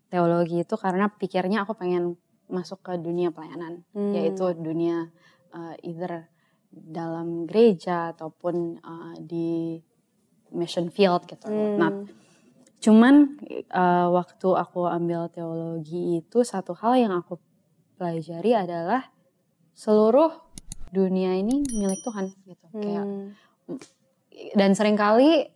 teologi 0.08 0.64
itu 0.64 0.74
karena 0.78 1.10
pikirnya 1.12 1.66
aku 1.68 1.76
pengen 1.76 2.16
masuk 2.48 2.80
ke 2.80 2.92
dunia 2.96 3.28
pelayanan, 3.32 3.84
hmm. 3.92 4.12
yaitu 4.16 4.52
dunia 4.56 5.12
uh, 5.52 5.76
either 5.84 6.28
dalam 6.72 7.48
gereja 7.48 8.12
ataupun 8.12 8.80
uh, 8.80 9.14
di 9.20 9.80
mission 10.52 10.88
field 10.88 11.28
gitu. 11.28 11.48
Hmm. 11.48 11.76
Nah, 11.76 11.92
cuman 12.78 13.36
uh, 13.72 14.08
waktu 14.12 14.48
aku 14.54 14.88
ambil 14.88 15.28
teologi 15.28 16.24
itu 16.24 16.44
satu 16.44 16.72
hal 16.78 16.96
yang 16.96 17.12
aku 17.16 17.36
pelajari 17.98 18.54
adalah 18.54 19.10
seluruh 19.74 20.30
dunia 20.94 21.36
ini 21.36 21.66
milik 21.74 22.00
Tuhan 22.06 22.32
gitu 22.46 22.66
hmm. 22.72 22.80
kayak 22.80 23.06
dan 24.54 24.70
sering 24.72 24.96
kali 24.96 25.50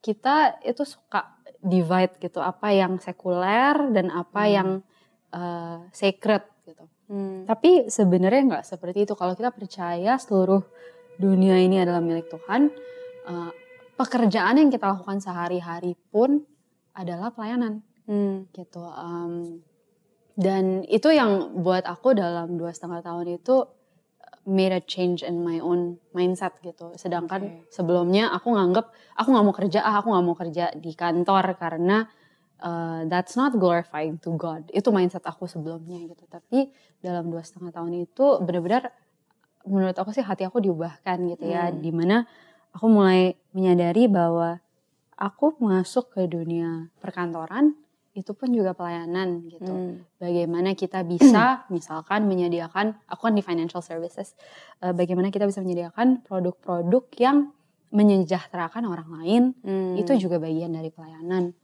kita 0.00 0.62
itu 0.64 0.86
suka 0.86 1.36
divide 1.60 2.16
gitu 2.22 2.40
apa 2.40 2.72
yang 2.72 2.96
sekuler 2.96 3.92
dan 3.92 4.08
apa 4.08 4.42
hmm. 4.46 4.52
yang 4.54 4.70
uh, 5.34 5.86
sacred 5.90 6.42
gitu 6.66 6.84
hmm. 7.10 7.46
tapi 7.46 7.88
sebenarnya 7.90 8.42
nggak 8.56 8.64
seperti 8.66 9.08
itu 9.08 9.14
kalau 9.18 9.34
kita 9.34 9.50
percaya 9.50 10.18
seluruh 10.20 10.62
dunia 11.20 11.58
ini 11.60 11.82
adalah 11.82 12.00
milik 12.00 12.30
Tuhan 12.30 12.70
uh, 13.28 13.50
pekerjaan 13.98 14.56
yang 14.56 14.70
kita 14.72 14.88
lakukan 14.88 15.20
sehari-hari 15.20 15.98
pun 16.08 16.42
adalah 16.96 17.30
pelayanan 17.34 17.84
hmm. 18.08 18.50
gitu 18.54 18.82
um, 18.82 19.60
dan 20.40 20.86
itu 20.88 21.12
yang 21.12 21.60
buat 21.60 21.84
aku 21.84 22.16
dalam 22.16 22.56
dua 22.56 22.72
setengah 22.72 23.04
tahun 23.04 23.36
itu 23.36 23.68
made 24.48 24.72
a 24.72 24.80
change 24.80 25.20
in 25.20 25.44
my 25.44 25.60
own 25.60 26.00
mindset 26.16 26.56
gitu. 26.64 26.96
Sedangkan 26.96 27.44
okay. 27.44 27.68
sebelumnya 27.68 28.32
aku 28.32 28.56
nganggep 28.56 28.88
aku 29.20 29.28
nggak 29.30 29.44
mau 29.44 29.54
kerja, 29.54 29.80
ah, 29.84 30.00
aku 30.00 30.08
nggak 30.16 30.24
mau 30.24 30.36
kerja 30.36 30.64
di 30.72 30.92
kantor 30.96 31.60
karena 31.60 32.08
uh, 32.62 33.02
that's 33.08 33.34
not 33.34 33.56
glorifying 33.56 34.20
to 34.22 34.36
God. 34.36 34.68
Itu 34.70 34.92
mindset 34.94 35.24
aku 35.26 35.48
sebelumnya 35.48 36.00
gitu. 36.06 36.24
Tapi 36.28 36.70
dalam 37.00 37.28
dua 37.32 37.40
setengah 37.42 37.72
tahun 37.74 38.06
itu 38.06 38.40
benar-benar 38.44 38.92
menurut 39.64 39.96
aku 39.96 40.12
sih 40.16 40.24
hati 40.24 40.48
aku 40.48 40.60
diubahkan 40.62 41.20
gitu 41.36 41.44
ya, 41.48 41.68
hmm. 41.68 41.80
di 41.80 41.90
mana 41.92 42.24
aku 42.72 42.86
mulai 42.88 43.36
menyadari 43.52 44.08
bahwa 44.08 44.60
aku 45.20 45.60
masuk 45.60 46.16
ke 46.16 46.24
dunia 46.24 46.88
perkantoran 47.04 47.76
itu 48.10 48.34
pun 48.34 48.50
juga 48.50 48.74
pelayanan 48.74 49.46
gitu. 49.46 49.70
Hmm. 49.70 50.02
Bagaimana 50.18 50.74
kita 50.74 51.06
bisa 51.06 51.44
misalkan 51.74 52.26
menyediakan, 52.26 52.98
aku 53.06 53.30
kan 53.30 53.34
di 53.36 53.44
financial 53.44 53.84
services, 53.84 54.34
uh, 54.82 54.90
bagaimana 54.90 55.30
kita 55.30 55.46
bisa 55.46 55.62
menyediakan 55.62 56.26
produk-produk 56.26 57.04
yang 57.20 57.54
menyejahterakan 57.90 58.86
orang 58.86 59.10
lain, 59.22 59.42
hmm. 59.62 59.98
itu 59.98 60.14
juga 60.26 60.38
bagian 60.42 60.74
dari 60.74 60.90
pelayanan. 60.90 61.54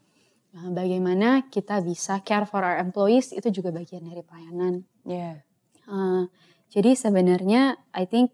Uh, 0.56 0.72
bagaimana 0.72 1.44
kita 1.52 1.84
bisa 1.84 2.24
care 2.24 2.48
for 2.48 2.64
our 2.64 2.80
employees, 2.80 3.36
itu 3.36 3.52
juga 3.52 3.76
bagian 3.76 4.08
dari 4.08 4.24
pelayanan. 4.24 4.88
Yeah. 5.04 5.44
Uh, 5.84 6.32
jadi 6.72 6.96
sebenarnya 6.96 7.76
I 7.92 8.08
think 8.08 8.32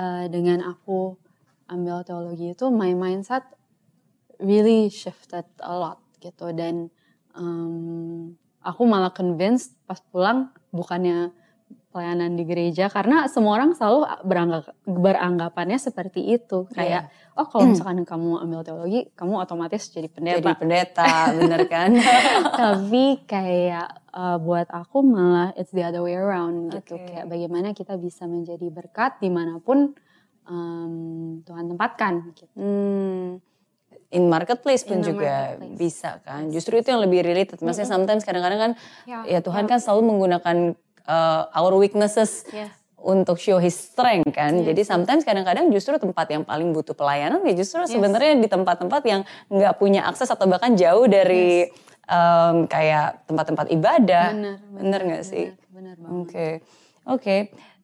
uh, 0.00 0.24
dengan 0.32 0.64
aku 0.64 1.20
ambil 1.68 2.00
teologi 2.00 2.56
itu, 2.56 2.72
my 2.72 2.96
mindset 2.96 3.44
really 4.40 4.88
shifted 4.88 5.44
a 5.60 5.72
lot 5.76 6.00
gitu 6.24 6.48
dan 6.56 6.88
um, 7.36 8.34
aku 8.64 8.88
malah 8.88 9.12
convinced 9.12 9.76
pas 9.84 10.00
pulang 10.00 10.52
bukannya 10.72 11.32
pelayanan 11.90 12.38
di 12.38 12.46
gereja 12.46 12.86
karena 12.86 13.26
semua 13.26 13.58
orang 13.58 13.74
selalu 13.74 14.06
beranggap 14.22 14.64
beranggapannya 14.86 15.74
seperti 15.74 16.22
itu 16.38 16.70
kayak 16.70 17.10
yeah. 17.10 17.34
oh 17.34 17.50
kalau 17.50 17.66
misalkan 17.74 18.06
kamu 18.06 18.46
ambil 18.46 18.62
teologi 18.62 19.10
kamu 19.18 19.42
otomatis 19.42 19.90
jadi 19.90 20.06
pendeta 20.06 20.38
jadi 20.38 20.54
pendeta 20.54 21.10
bener 21.34 21.66
kan 21.66 21.90
tapi 22.62 23.26
kayak 23.26 23.90
uh, 24.14 24.38
buat 24.38 24.70
aku 24.70 25.02
malah 25.02 25.50
it's 25.58 25.74
the 25.74 25.82
other 25.82 26.06
way 26.06 26.14
around 26.14 26.70
gitu 26.70 26.94
kayak 26.94 27.26
bagaimana 27.26 27.74
kita 27.74 27.98
bisa 27.98 28.22
menjadi 28.30 28.70
berkat 28.70 29.18
di 29.18 29.26
mana 29.26 29.58
pun 29.58 29.90
um, 30.46 31.42
Tuhan 31.42 31.74
tempatkan 31.74 32.12
gitu. 32.38 32.46
Hmm 32.54 33.42
in 34.10 34.26
marketplace 34.26 34.82
pun 34.82 34.98
in 35.00 35.06
juga 35.06 35.54
marketplace. 35.54 35.78
bisa 35.78 36.10
kan. 36.26 36.50
Justru 36.50 36.82
itu 36.82 36.90
yang 36.90 37.02
lebih 37.02 37.22
related. 37.22 37.62
Maksudnya 37.62 37.86
-hmm. 37.86 37.94
sometimes 38.02 38.22
kadang-kadang 38.26 38.60
kan 38.60 38.72
yeah. 39.06 39.22
ya 39.26 39.40
Tuhan 39.40 39.64
yeah. 39.64 39.70
kan 39.70 39.78
selalu 39.78 40.02
menggunakan 40.10 40.56
uh, 41.10 41.50
our 41.50 41.74
weaknesses 41.74 42.46
yes. 42.54 42.70
untuk 42.94 43.42
show 43.42 43.58
his 43.58 43.74
strength 43.74 44.30
kan. 44.30 44.62
Yes. 44.62 44.70
Jadi 44.70 44.82
sometimes 44.86 45.26
kadang-kadang 45.26 45.66
justru 45.74 45.98
tempat 45.98 46.30
yang 46.30 46.46
paling 46.46 46.70
butuh 46.70 46.94
pelayanan 46.94 47.42
ya 47.42 47.54
justru 47.58 47.82
yes. 47.82 47.90
sebenarnya 47.90 48.38
di 48.38 48.46
tempat-tempat 48.46 49.02
yang 49.02 49.20
nggak 49.50 49.74
punya 49.82 50.06
akses 50.06 50.30
atau 50.30 50.46
bahkan 50.46 50.78
jauh 50.78 51.10
dari 51.10 51.66
yes. 51.66 51.74
um, 52.06 52.70
kayak 52.70 53.26
tempat-tempat 53.26 53.66
ibadah. 53.74 54.26
Bener, 54.30 54.56
bener, 54.70 55.00
bener 55.02 55.18
gak 55.18 55.24
sih? 55.26 55.50
Bener, 55.74 55.98
bener 55.98 56.10
Oke. 56.22 56.30
Okay. 56.30 56.52
Oke. 57.10 57.18
Okay. 57.18 57.40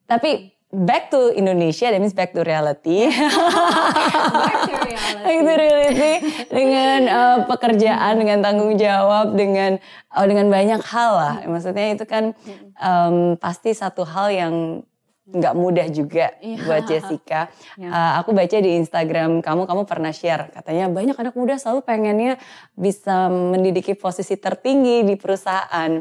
Tapi 0.07 0.56
back 0.77 1.09
to 1.09 1.33
Indonesia, 1.33 1.89
that 1.89 1.97
means 1.97 2.13
back 2.13 2.37
to 2.37 2.45
reality. 2.45 3.09
back 4.49 4.61
to 4.69 4.75
reality. 4.77 5.25
back 5.25 5.39
to 5.41 5.55
reality 5.57 6.13
dengan 6.53 7.01
uh, 7.09 7.39
pekerjaan, 7.49 8.21
dengan 8.21 8.45
tanggung 8.45 8.77
jawab, 8.77 9.33
dengan 9.33 9.81
uh, 10.13 10.27
dengan 10.29 10.53
banyak 10.53 10.83
hal 10.85 11.13
lah. 11.17 11.37
Maksudnya 11.49 11.97
itu 11.97 12.05
kan 12.05 12.37
um, 12.77 13.41
pasti 13.41 13.73
satu 13.73 14.05
hal 14.05 14.29
yang 14.29 14.55
nggak 15.27 15.55
mudah 15.59 15.87
juga 15.91 16.39
yeah. 16.39 16.63
buat 16.63 16.83
Jessica. 16.87 17.41
Yeah. 17.77 17.93
Uh, 17.93 18.13
aku 18.25 18.33
baca 18.33 18.57
di 18.57 18.81
Instagram 18.81 19.45
kamu, 19.45 19.69
kamu 19.69 19.83
pernah 19.85 20.09
share 20.09 20.49
katanya 20.49 20.89
banyak 20.89 21.13
anak 21.13 21.37
muda 21.37 21.61
selalu 21.61 21.85
pengennya 21.85 22.41
bisa 22.73 23.29
mendidiki 23.29 23.93
posisi 23.93 24.33
tertinggi 24.41 25.05
di 25.05 25.13
perusahaan 25.21 26.01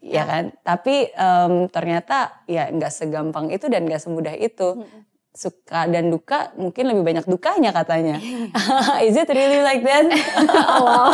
ya 0.00 0.24
kan? 0.24 0.44
Tapi 0.64 1.12
um, 1.12 1.68
ternyata 1.68 2.44
ya 2.48 2.72
nggak 2.72 2.92
segampang 2.92 3.52
itu 3.52 3.68
dan 3.68 3.84
nggak 3.86 4.00
semudah 4.00 4.34
itu. 4.34 4.84
Suka 5.30 5.86
dan 5.86 6.10
duka 6.10 6.50
mungkin 6.58 6.90
lebih 6.90 7.06
banyak 7.06 7.26
dukanya 7.30 7.70
katanya. 7.70 8.18
Is 9.06 9.14
it 9.14 9.30
really 9.30 9.62
like 9.62 9.86
that? 9.86 10.10
Oh, 10.50 10.82
wow. 10.90 11.08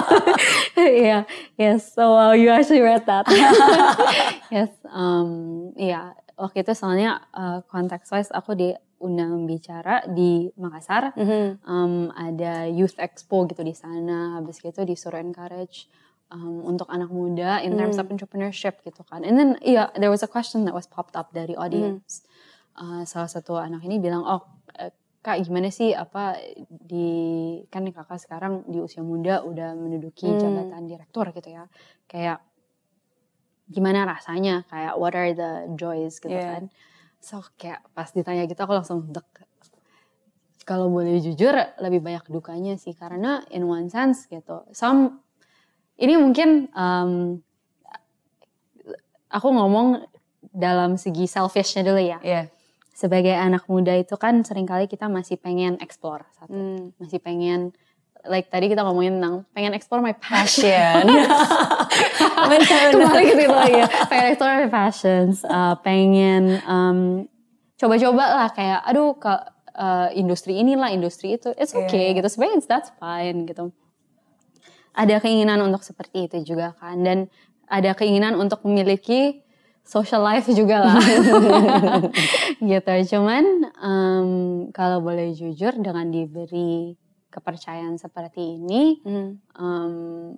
Yeah. 0.80 1.28
Yes. 1.60 1.92
So 1.92 2.16
wow 2.16 2.32
you 2.32 2.48
actually 2.48 2.80
read 2.80 3.04
that. 3.04 3.28
Yes 4.48 4.72
um 4.88 5.70
yeah. 5.76 6.16
waktu 6.36 6.64
itu 6.64 6.72
soalnya 6.76 7.24
uh, 7.32 7.64
context 7.68 8.12
wise 8.12 8.28
aku 8.28 8.56
diundang 8.56 9.48
bicara 9.48 10.04
di 10.08 10.48
Makassar. 10.56 11.16
Mm 11.16 11.26
-hmm. 11.26 11.44
um, 11.64 11.94
ada 12.12 12.68
youth 12.68 12.96
expo 13.00 13.48
gitu 13.48 13.64
di 13.64 13.72
sana 13.72 14.40
habis 14.40 14.60
gitu 14.60 14.84
disuruh 14.84 15.20
encourage 15.20 15.88
um, 16.30 16.66
untuk 16.66 16.90
anak 16.90 17.10
muda 17.10 17.62
in 17.62 17.78
terms 17.78 17.96
mm. 17.96 18.02
of 18.02 18.06
entrepreneurship 18.10 18.82
gitu 18.82 19.02
kan. 19.06 19.22
And 19.22 19.38
then 19.38 19.50
yeah, 19.62 19.90
there 19.94 20.10
was 20.10 20.22
a 20.22 20.30
question 20.30 20.64
that 20.66 20.74
was 20.74 20.86
popped 20.86 21.14
up 21.14 21.30
dari 21.30 21.54
audience. 21.54 22.22
Mm. 22.22 22.30
Uh, 22.76 23.02
salah 23.08 23.30
satu 23.30 23.56
anak 23.56 23.80
ini 23.88 23.96
bilang, 23.96 24.20
oh 24.26 24.44
eh, 24.76 24.92
kak 25.24 25.40
gimana 25.42 25.72
sih 25.72 25.96
apa 25.96 26.36
di 26.68 27.08
kan 27.72 27.88
kakak 27.88 28.20
sekarang 28.20 28.68
di 28.68 28.78
usia 28.84 29.00
muda 29.00 29.42
udah 29.42 29.72
menduduki 29.74 30.28
mm. 30.28 30.38
jabatan 30.38 30.82
direktur 30.86 31.26
gitu 31.32 31.48
ya. 31.50 31.64
Kayak 32.10 32.44
gimana 33.66 34.06
rasanya 34.06 34.62
kayak 34.70 34.94
what 34.94 35.14
are 35.18 35.32
the 35.34 35.66
joys 35.74 36.18
gitu 36.22 36.34
yeah. 36.34 36.58
kan. 36.58 36.64
So 37.18 37.42
kayak 37.58 37.82
pas 37.96 38.12
ditanya 38.12 38.46
gitu 38.46 38.60
aku 38.60 38.76
langsung 38.76 39.10
dek 39.10 39.46
kalau 40.66 40.90
boleh 40.90 41.22
jujur 41.22 41.54
lebih 41.78 42.02
banyak 42.02 42.26
dukanya 42.26 42.74
sih 42.74 42.90
karena 42.90 43.46
in 43.54 43.70
one 43.70 43.86
sense 43.86 44.26
gitu 44.26 44.66
some 44.74 45.22
ini 45.96 46.14
mungkin 46.20 46.68
um, 46.76 47.40
aku 49.32 49.48
ngomong 49.48 50.04
dalam 50.52 50.96
segi 50.96 51.28
selfishnya 51.28 51.84
dulu 51.84 52.00
ya. 52.00 52.18
Yeah. 52.24 52.48
Sebagai 52.96 53.36
anak 53.36 53.68
muda 53.68 53.92
itu 53.92 54.16
kan 54.16 54.40
sering 54.40 54.64
kali 54.64 54.88
kita 54.88 55.08
masih 55.12 55.36
pengen 55.36 55.76
explore 55.84 56.24
satu, 56.32 56.56
hmm. 56.56 56.96
masih 56.96 57.20
pengen 57.20 57.76
like 58.24 58.48
tadi 58.48 58.72
kita 58.72 58.80
ngomongin 58.80 59.20
tentang 59.20 59.44
pengen 59.52 59.76
explore 59.76 60.00
my 60.00 60.16
passion. 60.16 61.04
Kembali 62.40 62.64
ke 62.64 62.76
situ 63.36 63.52
lagi 63.52 63.84
ya. 63.84 63.86
Pengen 64.08 64.26
explore 64.32 64.56
my 64.64 64.70
passions, 64.72 65.44
uh, 65.44 65.76
pengen 65.84 66.56
um, 66.64 67.28
coba-coba 67.76 68.24
lah 68.24 68.48
kayak 68.56 68.80
aduh 68.88 69.12
ke 69.20 69.32
uh, 69.76 70.08
industri 70.16 70.56
inilah 70.56 70.88
industri 70.88 71.36
itu 71.36 71.52
it's 71.60 71.76
okay 71.76 72.10
yeah. 72.10 72.16
gitu 72.16 72.28
sebenarnya 72.32 72.64
that's 72.64 72.90
fine 72.96 73.44
gitu 73.44 73.70
ada 74.96 75.20
keinginan 75.20 75.60
untuk 75.60 75.84
seperti 75.84 76.26
itu 76.26 76.56
juga 76.56 76.72
kan. 76.80 76.96
Dan 77.04 77.28
ada 77.68 77.92
keinginan 77.92 78.40
untuk 78.40 78.64
memiliki 78.64 79.44
social 79.84 80.24
life 80.24 80.48
juga 80.50 80.82
lah. 80.82 80.98
Gitu. 82.72 82.92
Cuman 83.14 83.44
um, 83.78 84.30
kalau 84.72 85.04
boleh 85.04 85.36
jujur 85.36 85.76
dengan 85.76 86.08
diberi 86.08 86.96
kepercayaan 87.30 88.00
seperti 88.00 88.56
ini 88.56 88.96
mm. 89.04 89.30
um, 89.60 90.32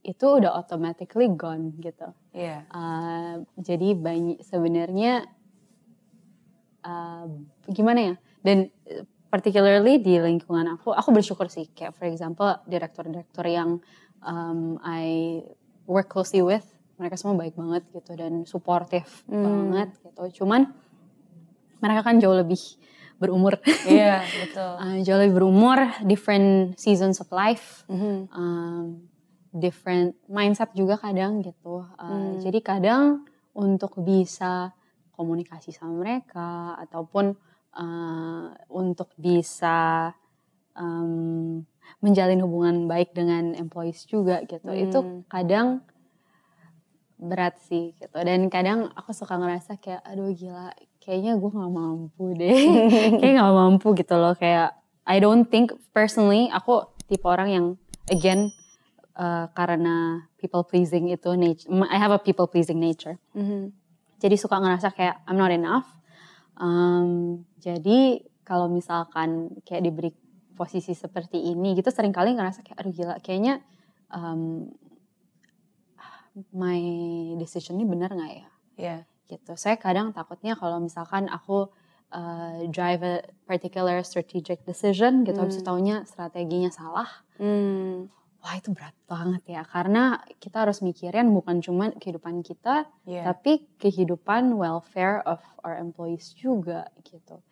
itu 0.00 0.24
udah 0.24 0.56
automatically 0.56 1.28
gone 1.28 1.76
gitu. 1.84 2.08
Yeah. 2.32 2.64
uh, 2.72 3.44
jadi 3.60 3.92
banyak 3.92 4.40
sebenarnya 4.40 5.28
uh, 6.88 7.28
gimana 7.68 8.00
ya? 8.00 8.14
Dan 8.40 8.72
particularly 9.28 10.00
di 10.00 10.16
lingkungan 10.16 10.76
aku 10.76 10.96
aku 10.96 11.12
bersyukur 11.12 11.52
sih 11.52 11.68
kayak 11.76 11.92
for 11.92 12.08
example 12.08 12.48
direktur-direktur 12.64 13.44
yang 13.44 13.80
um, 14.24 14.80
I 14.80 15.40
work 15.84 16.08
closely 16.08 16.40
with 16.40 16.64
mereka 16.98 17.14
semua 17.20 17.38
baik 17.38 17.54
banget 17.54 17.84
gitu 17.92 18.12
dan 18.16 18.48
supportive 18.48 19.08
hmm. 19.28 19.44
banget 19.44 19.88
gitu 20.02 20.44
cuman 20.44 20.72
mereka 21.78 22.00
kan 22.02 22.18
jauh 22.18 22.34
lebih 22.34 22.60
berumur 23.20 23.60
iya 23.86 24.22
yeah, 24.24 24.34
betul 24.42 24.72
uh, 24.80 24.96
jauh 25.04 25.18
lebih 25.20 25.34
berumur 25.36 25.78
different 26.08 26.74
seasons 26.80 27.20
of 27.20 27.28
life 27.30 27.84
mm 27.86 27.96
-hmm. 27.96 28.16
um, 28.32 28.84
different 29.52 30.16
mindset 30.28 30.72
juga 30.72 30.96
kadang 30.96 31.40
gitu 31.40 31.84
uh, 31.84 32.04
hmm. 32.04 32.44
jadi 32.44 32.58
kadang 32.60 33.24
untuk 33.56 33.98
bisa 34.04 34.70
komunikasi 35.18 35.74
sama 35.74 35.98
mereka 35.98 36.78
ataupun 36.78 37.34
uh, 37.78 38.52
untuk 38.68 39.14
bisa 39.14 40.10
um, 40.74 41.62
menjalin 42.02 42.42
hubungan 42.42 42.90
baik 42.90 43.14
dengan 43.14 43.54
employees 43.54 44.04
juga 44.04 44.42
gitu. 44.44 44.68
Hmm. 44.68 44.82
itu 44.84 44.98
kadang 45.30 45.82
berat 47.18 47.58
sih 47.66 47.94
gitu. 47.98 48.18
Dan 48.22 48.46
kadang 48.50 48.90
aku 48.94 49.10
suka 49.10 49.34
ngerasa 49.34 49.78
kayak 49.82 50.02
aduh 50.06 50.30
gila 50.30 50.70
kayaknya 51.02 51.34
gue 51.34 51.50
nggak 51.50 51.72
mampu 51.72 52.24
deh. 52.38 52.58
Kayak 53.18 53.32
nggak 53.40 53.54
mampu 53.56 53.88
gitu 53.96 54.14
loh 54.14 54.36
kayak 54.38 54.76
I 55.08 55.18
don't 55.18 55.48
think 55.48 55.72
personally 55.96 56.52
aku 56.52 56.84
tipe 57.08 57.24
orang 57.24 57.48
yang 57.48 57.66
again 58.12 58.52
uh, 59.16 59.48
karena 59.56 60.28
people 60.36 60.62
pleasing 60.62 61.10
itu 61.10 61.32
nature 61.34 61.66
I 61.88 61.96
have 61.96 62.12
a 62.12 62.20
people 62.20 62.46
pleasing 62.46 62.78
nature. 62.78 63.16
Mm 63.34 63.44
-hmm. 63.44 63.62
jadi 64.22 64.36
suka 64.38 64.60
ngerasa 64.60 64.94
kayak 64.94 65.24
I'm 65.26 65.40
not 65.40 65.50
enough 65.50 65.97
Um, 66.58 67.42
jadi 67.62 68.22
kalau 68.42 68.66
misalkan 68.66 69.54
kayak 69.62 69.86
diberi 69.86 70.10
posisi 70.58 70.90
seperti 70.90 71.38
ini 71.38 71.78
gitu 71.78 71.94
sering 71.94 72.10
kali 72.10 72.34
ngerasa 72.34 72.66
kayak 72.66 72.82
aduh 72.82 72.90
gila 72.90 73.14
kayaknya 73.22 73.62
um, 74.10 74.66
my 76.50 76.82
decision 77.38 77.78
ini 77.78 77.86
benar 77.86 78.10
nggak 78.10 78.32
ya? 78.34 78.48
Yeah. 78.78 79.00
Gitu. 79.30 79.54
Saya 79.54 79.78
kadang 79.78 80.10
takutnya 80.10 80.58
kalau 80.58 80.82
misalkan 80.82 81.30
aku 81.30 81.70
uh, 82.10 82.64
drive 82.72 83.02
a 83.04 83.14
particular 83.44 84.00
strategic 84.02 84.64
decision 84.64 85.22
gitu, 85.22 85.36
hmm. 85.38 85.44
habis 85.46 85.60
taunya 85.62 86.02
strateginya 86.08 86.72
salah. 86.72 87.06
Hmm 87.38 88.10
wah 88.48 88.56
itu 88.56 88.72
berat 88.72 88.96
banget 89.04 89.44
ya 89.44 89.62
karena 89.68 90.24
kita 90.40 90.64
harus 90.64 90.80
mikirin 90.80 91.28
bukan 91.36 91.60
cuma 91.60 91.92
kehidupan 91.92 92.40
kita 92.40 92.88
yeah. 93.04 93.28
tapi 93.28 93.68
kehidupan 93.76 94.56
welfare 94.56 95.20
of 95.28 95.36
our 95.60 95.76
employees 95.76 96.32
juga 96.32 96.88
gitu. 97.04 97.44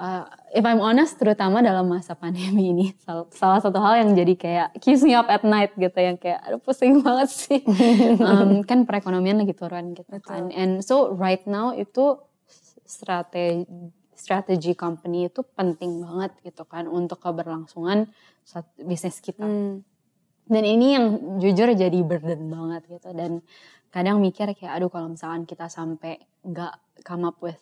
Uh, 0.00 0.24
if 0.56 0.64
I'm 0.64 0.80
honest 0.80 1.20
terutama 1.20 1.60
dalam 1.60 1.90
masa 1.90 2.16
pandemi 2.16 2.72
ini 2.72 2.96
salah, 3.04 3.28
salah 3.28 3.60
satu 3.60 3.76
hal 3.76 4.00
yang 4.00 4.10
jadi 4.16 4.34
kayak 4.40 4.68
keeps 4.80 5.04
me 5.04 5.12
up 5.12 5.28
at 5.28 5.44
night 5.44 5.76
gitu 5.76 5.98
yang 6.00 6.16
kayak 6.16 6.40
aduh 6.48 6.62
pusing 6.62 7.04
banget 7.04 7.28
sih 7.28 7.60
um, 8.24 8.64
kan 8.64 8.88
perekonomian 8.88 9.44
lagi 9.44 9.52
turun 9.52 9.92
gitu. 9.92 10.08
Betul. 10.08 10.24
kan 10.24 10.44
and 10.56 10.80
so 10.80 11.12
right 11.12 11.44
now 11.44 11.76
itu 11.76 12.16
strategi 12.88 13.68
strategi 14.16 14.72
company 14.72 15.28
itu 15.28 15.44
penting 15.44 16.00
banget 16.00 16.32
gitu 16.40 16.64
kan 16.64 16.88
untuk 16.88 17.20
keberlangsungan 17.20 18.08
bisnis 18.80 19.20
kita. 19.20 19.44
Hmm 19.44 19.84
dan 20.48 20.64
ini 20.64 20.96
yang 20.96 21.06
jujur 21.38 21.68
jadi 21.76 22.00
burden 22.00 22.48
banget 22.48 22.82
gitu 22.88 23.12
dan 23.12 23.44
kadang 23.92 24.20
mikir 24.20 24.52
kayak 24.56 24.80
aduh 24.80 24.88
kalau 24.92 25.12
misalkan 25.12 25.44
kita 25.44 25.68
sampai 25.68 26.20
nggak 26.44 26.74
come 27.04 27.24
up 27.28 27.36
with 27.40 27.60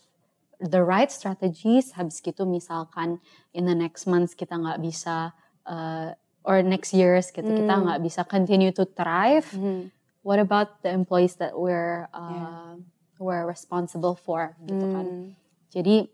the 0.63 0.81
right 0.81 1.13
strategies 1.13 1.93
habis 1.95 2.23
gitu 2.23 2.49
misalkan 2.49 3.21
in 3.53 3.69
the 3.69 3.77
next 3.77 4.09
months 4.09 4.33
kita 4.33 4.57
nggak 4.57 4.81
bisa 4.81 5.37
uh, 5.69 6.15
or 6.47 6.63
next 6.63 6.95
years 6.95 7.29
gitu 7.35 7.47
hmm. 7.47 7.67
kita 7.67 7.75
nggak 7.75 8.01
bisa 8.01 8.21
continue 8.25 8.73
to 8.73 8.87
thrive 8.97 9.47
hmm. 9.53 9.91
what 10.23 10.39
about 10.41 10.81
the 10.81 10.91
employees 10.91 11.37
that 11.37 11.53
we're 11.53 12.09
uh, 12.15 12.33
yeah. 12.33 12.73
we're 13.21 13.45
responsible 13.45 14.17
for 14.17 14.57
gitu 14.65 14.87
kan 14.95 15.07
hmm. 15.07 15.29
jadi 15.71 16.09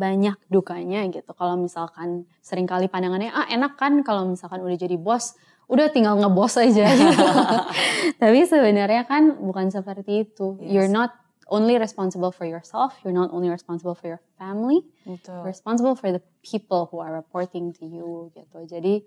banyak 0.00 0.36
dukanya 0.48 1.04
gitu. 1.12 1.28
Kalau 1.36 1.60
misalkan 1.60 2.24
sering 2.40 2.64
kali 2.64 2.88
pandangannya 2.88 3.28
ah 3.28 3.44
enak 3.52 3.76
kan 3.76 4.00
kalau 4.00 4.24
misalkan 4.24 4.64
udah 4.64 4.80
jadi 4.80 4.96
bos, 4.96 5.36
udah 5.68 5.92
tinggal 5.92 6.16
ngebos 6.16 6.56
aja 6.56 6.88
gitu. 6.88 7.26
Tapi 8.22 8.40
sebenarnya 8.48 9.04
kan 9.04 9.36
bukan 9.36 9.68
seperti 9.68 10.24
itu. 10.24 10.56
Yes. 10.64 10.72
You're 10.72 10.92
not 10.92 11.12
only 11.52 11.76
responsible 11.76 12.32
for 12.32 12.48
yourself, 12.48 12.96
you're 13.04 13.14
not 13.14 13.28
only 13.36 13.52
responsible 13.52 13.92
for 13.92 14.08
your 14.08 14.22
family, 14.40 14.86
Betul. 15.04 15.44
responsible 15.44 15.98
for 15.98 16.08
the 16.14 16.22
people 16.40 16.88
who 16.88 17.04
are 17.04 17.12
reporting 17.12 17.76
to 17.76 17.84
you 17.84 18.32
gitu. 18.32 18.64
Jadi 18.64 19.04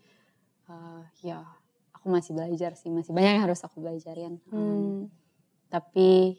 uh, 0.70 1.02
ya 1.26 1.42
aku 1.96 2.12
masih 2.14 2.38
belajar 2.38 2.78
sih, 2.78 2.94
masih 2.94 3.16
banyak 3.16 3.42
yang 3.42 3.44
harus 3.50 3.64
aku 3.66 3.82
belajarin. 3.82 4.38
Hmm. 4.54 4.60
Um, 4.60 4.94
tapi 5.74 6.38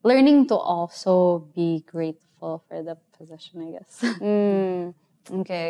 learning 0.00 0.48
to 0.48 0.56
also 0.56 1.44
be 1.52 1.84
grateful 1.84 2.29
for 2.40 2.64
the 2.72 2.96
position, 3.12 3.60
I 3.60 3.70
guess. 3.76 3.92
Hmm, 4.24 4.96
Oke. 5.28 5.44
Okay. 5.44 5.68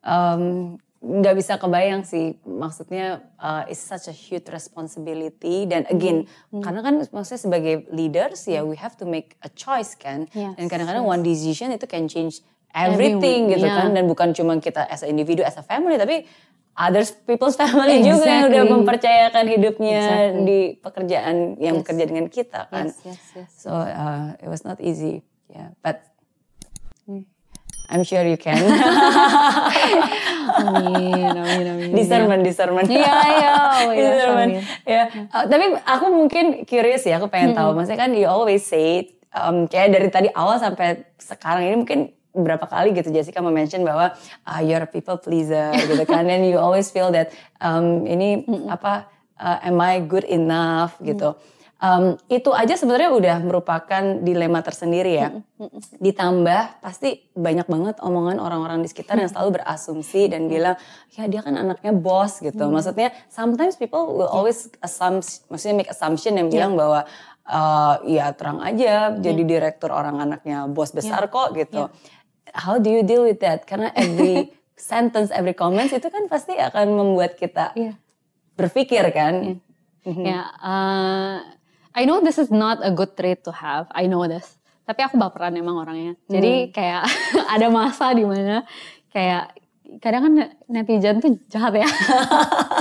Um, 0.00 0.80
nggak 0.98 1.34
bisa 1.38 1.54
kebayang 1.62 2.02
sih 2.02 2.42
maksudnya 2.42 3.22
uh, 3.38 3.62
it's 3.70 3.78
such 3.78 4.10
a 4.10 4.14
huge 4.14 4.50
responsibility 4.50 5.62
dan 5.62 5.86
again 5.94 6.26
hmm. 6.50 6.58
karena 6.58 6.82
kan 6.82 6.94
maksudnya 7.14 7.38
sebagai 7.38 7.74
leaders 7.94 8.42
ya 8.50 8.66
we 8.66 8.74
have 8.74 8.98
to 8.98 9.06
make 9.06 9.38
a 9.46 9.50
choice 9.54 9.94
kan 9.94 10.26
yes, 10.34 10.58
dan 10.58 10.66
kadang-kadang 10.66 11.06
yes. 11.06 11.12
one 11.14 11.22
decision 11.22 11.70
itu 11.70 11.86
can 11.86 12.10
change 12.10 12.42
everything 12.74 13.46
Everyone, 13.46 13.54
gitu 13.54 13.66
yeah. 13.70 13.78
kan 13.78 13.88
dan 13.94 14.04
bukan 14.10 14.28
cuma 14.34 14.58
kita 14.58 14.82
as 14.90 15.06
a 15.06 15.08
individu 15.08 15.46
as 15.46 15.54
a 15.54 15.62
family 15.62 15.94
tapi 15.94 16.26
others 16.74 17.14
people's 17.14 17.54
family 17.54 18.02
exactly. 18.02 18.10
juga 18.18 18.26
yang 18.26 18.46
udah 18.50 18.64
mempercayakan 18.66 19.44
hidupnya 19.54 20.02
exactly. 20.02 20.42
di 20.42 20.60
pekerjaan 20.82 21.36
yang 21.62 21.74
yes. 21.78 21.80
bekerja 21.86 22.04
dengan 22.10 22.26
kita 22.26 22.60
kan 22.74 22.90
yes, 22.90 22.98
yes, 23.06 23.22
yes. 23.38 23.50
so 23.54 23.70
uh, 23.70 24.34
it 24.42 24.50
was 24.50 24.66
not 24.66 24.82
easy 24.82 25.22
yeah 25.50 25.68
but 25.82 26.04
hmm. 27.06 27.24
I'm 27.88 28.04
sure 28.04 28.20
you 28.20 28.36
can. 28.36 28.60
amin, 30.60 31.32
amin, 31.32 31.66
amin. 31.72 31.96
Discernment, 31.96 32.44
discernment. 32.44 32.84
Iya, 32.84 33.16
iya. 33.32 33.52
Oh, 33.56 33.88
iya 33.96 34.08
discernment. 34.12 34.50
Ya. 34.84 35.08
Uh, 35.32 35.48
tapi 35.48 35.72
aku 35.88 36.06
mungkin 36.12 36.68
curious 36.68 37.08
ya, 37.08 37.16
aku 37.16 37.32
pengen 37.32 37.56
tahu. 37.56 37.72
Maksudnya 37.72 37.96
kan 37.96 38.12
you 38.12 38.28
always 38.28 38.60
say, 38.60 39.16
um, 39.32 39.64
kayak 39.64 39.96
dari 39.96 40.08
tadi 40.12 40.28
awal 40.36 40.60
sampai 40.60 41.00
sekarang 41.16 41.64
ini 41.64 41.76
mungkin 41.80 42.12
berapa 42.36 42.68
kali 42.68 42.92
gitu 42.92 43.08
Jessica 43.08 43.40
mention 43.40 43.88
bahwa 43.88 44.12
uh, 44.44 44.60
you're 44.60 44.84
a 44.84 44.90
people 44.90 45.16
pleaser 45.16 45.72
gitu 45.88 46.04
kan. 46.04 46.28
And 46.28 46.44
you 46.44 46.60
always 46.60 46.92
feel 46.92 47.08
that 47.16 47.32
um, 47.64 48.04
ini 48.04 48.44
apa, 48.68 49.08
uh, 49.40 49.64
am 49.64 49.80
I 49.80 50.04
good 50.04 50.28
enough 50.28 51.00
gitu. 51.00 51.40
Mm 51.40 51.56
um, 51.78 52.18
itu 52.26 52.50
aja 52.50 52.74
sebenarnya 52.74 53.10
udah 53.14 53.36
merupakan 53.42 54.02
dilema 54.22 54.60
tersendiri 54.62 55.12
ya. 55.14 55.28
Ditambah 55.98 56.82
pasti 56.82 57.30
banyak 57.34 57.66
banget 57.66 57.96
omongan 58.02 58.42
orang-orang 58.42 58.82
di 58.82 58.88
sekitar 58.90 59.18
yang 59.18 59.30
selalu 59.30 59.62
berasumsi 59.62 60.30
dan 60.30 60.50
bilang 60.50 60.76
ya 61.14 61.26
dia 61.30 61.40
kan 61.42 61.54
anaknya 61.54 61.94
bos 61.94 62.42
gitu. 62.42 62.68
Mm. 62.68 62.72
Maksudnya 62.74 63.08
sometimes 63.30 63.78
people 63.78 64.14
will 64.14 64.30
always 64.30 64.70
assume, 64.82 65.22
maksudnya 65.50 65.76
make 65.82 65.90
assumption 65.90 66.36
yang 66.36 66.50
bilang 66.50 66.74
yeah. 66.74 66.80
bahwa 66.80 67.00
uh, 67.48 67.94
ya 68.04 68.26
terang 68.34 68.60
aja 68.62 69.14
jadi 69.16 69.42
yeah. 69.42 69.50
direktur 69.58 69.90
orang 69.94 70.18
anaknya 70.18 70.66
bos 70.68 70.90
besar 70.92 71.26
yeah. 71.26 71.32
kok 71.32 71.48
gitu. 71.54 71.82
Yeah. 71.88 72.56
How 72.58 72.80
do 72.80 72.88
you 72.90 73.04
deal 73.06 73.22
with 73.22 73.38
that? 73.44 73.68
Karena 73.68 73.92
every 73.94 74.50
sentence, 74.78 75.30
every 75.30 75.54
comments 75.54 75.94
itu 75.94 76.08
kan 76.10 76.26
pasti 76.26 76.56
akan 76.58 76.96
membuat 76.96 77.38
kita 77.38 77.76
yeah. 77.78 77.94
berpikir 78.58 79.04
kan. 79.14 79.34
Yeah. 79.42 79.58
Mm-hmm. 80.08 80.24
Ya, 80.24 80.40
uh, 80.64 81.36
I 81.98 82.06
know 82.06 82.22
this 82.22 82.38
is 82.38 82.54
not 82.54 82.78
a 82.86 82.94
good 82.94 83.18
trait 83.18 83.42
to 83.42 83.50
have. 83.50 83.90
I 83.90 84.06
know 84.06 84.22
this. 84.30 84.54
Tapi 84.86 85.02
aku 85.02 85.18
baperan 85.18 85.58
emang 85.58 85.82
orangnya. 85.82 86.14
Jadi 86.30 86.70
hmm. 86.70 86.72
kayak 86.72 87.02
ada 87.58 87.66
masa 87.74 88.14
di 88.14 88.22
mana 88.22 88.62
kayak 89.10 89.50
kadang 89.98 90.22
kan 90.30 90.34
netizen 90.70 91.18
tuh 91.18 91.42
jahat 91.50 91.74
ya. 91.74 91.90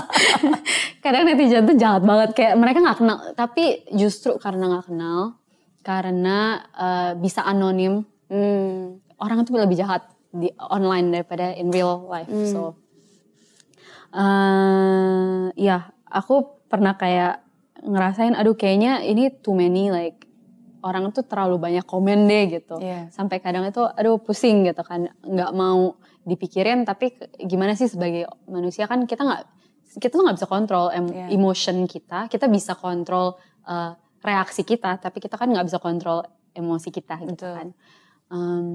kadang 1.03 1.25
netizen 1.25 1.65
tuh 1.65 1.73
jahat 1.73 2.05
banget 2.05 2.37
kayak 2.37 2.53
mereka 2.61 2.77
nggak 2.77 2.99
kenal. 3.01 3.17
Tapi 3.33 3.89
justru 3.97 4.37
karena 4.37 4.69
nggak 4.69 4.85
kenal, 4.93 5.41
karena 5.81 6.61
uh, 6.77 7.11
bisa 7.17 7.41
anonim. 7.41 8.05
Hmm. 8.29 9.01
Orang 9.17 9.41
itu 9.41 9.57
lebih 9.57 9.81
jahat 9.81 10.05
di 10.29 10.53
online 10.61 11.09
daripada 11.09 11.57
in 11.57 11.73
real 11.73 12.05
life. 12.05 12.29
Hmm. 12.29 12.45
So, 12.53 12.77
uh, 14.13 15.49
ya 15.57 15.89
aku 16.05 16.61
pernah 16.69 16.93
kayak 16.93 17.46
ngerasain, 17.83 18.33
aduh 18.33 18.57
kayaknya 18.57 19.03
ini 19.05 19.29
too 19.29 19.53
many 19.53 19.89
like 19.93 20.25
orang 20.85 21.09
tuh 21.11 21.25
terlalu 21.25 21.57
banyak 21.57 21.85
komen 21.85 22.29
deh 22.29 22.61
gitu. 22.61 22.79
Yeah. 22.79 23.09
Sampai 23.09 23.41
kadang 23.43 23.65
itu 23.67 23.83
aduh 23.83 24.21
pusing 24.21 24.65
gitu 24.65 24.81
kan, 24.85 25.11
nggak 25.25 25.51
mau 25.51 25.97
dipikirin 26.27 26.83
tapi 26.83 27.15
gimana 27.39 27.71
sih 27.73 27.87
sebagai 27.87 28.27
manusia 28.51 28.83
kan 28.83 29.07
kita 29.07 29.23
nggak 29.23 29.43
kita 29.97 30.11
tuh 30.11 30.27
nggak 30.27 30.37
bisa 30.37 30.47
kontrol 30.51 30.85
em, 30.91 31.07
yeah. 31.09 31.29
emotion 31.31 31.87
kita, 31.87 32.27
kita 32.27 32.45
bisa 32.51 32.75
kontrol 32.77 33.39
uh, 33.65 33.95
reaksi 34.21 34.61
kita, 34.67 34.99
tapi 34.99 35.23
kita 35.23 35.39
kan 35.39 35.49
nggak 35.49 35.65
bisa 35.65 35.79
kontrol 35.79 36.21
emosi 36.53 36.89
kita 36.91 37.15
gitu 37.23 37.47
Betul. 37.47 37.53
kan. 37.55 37.67
Um, 38.27 38.67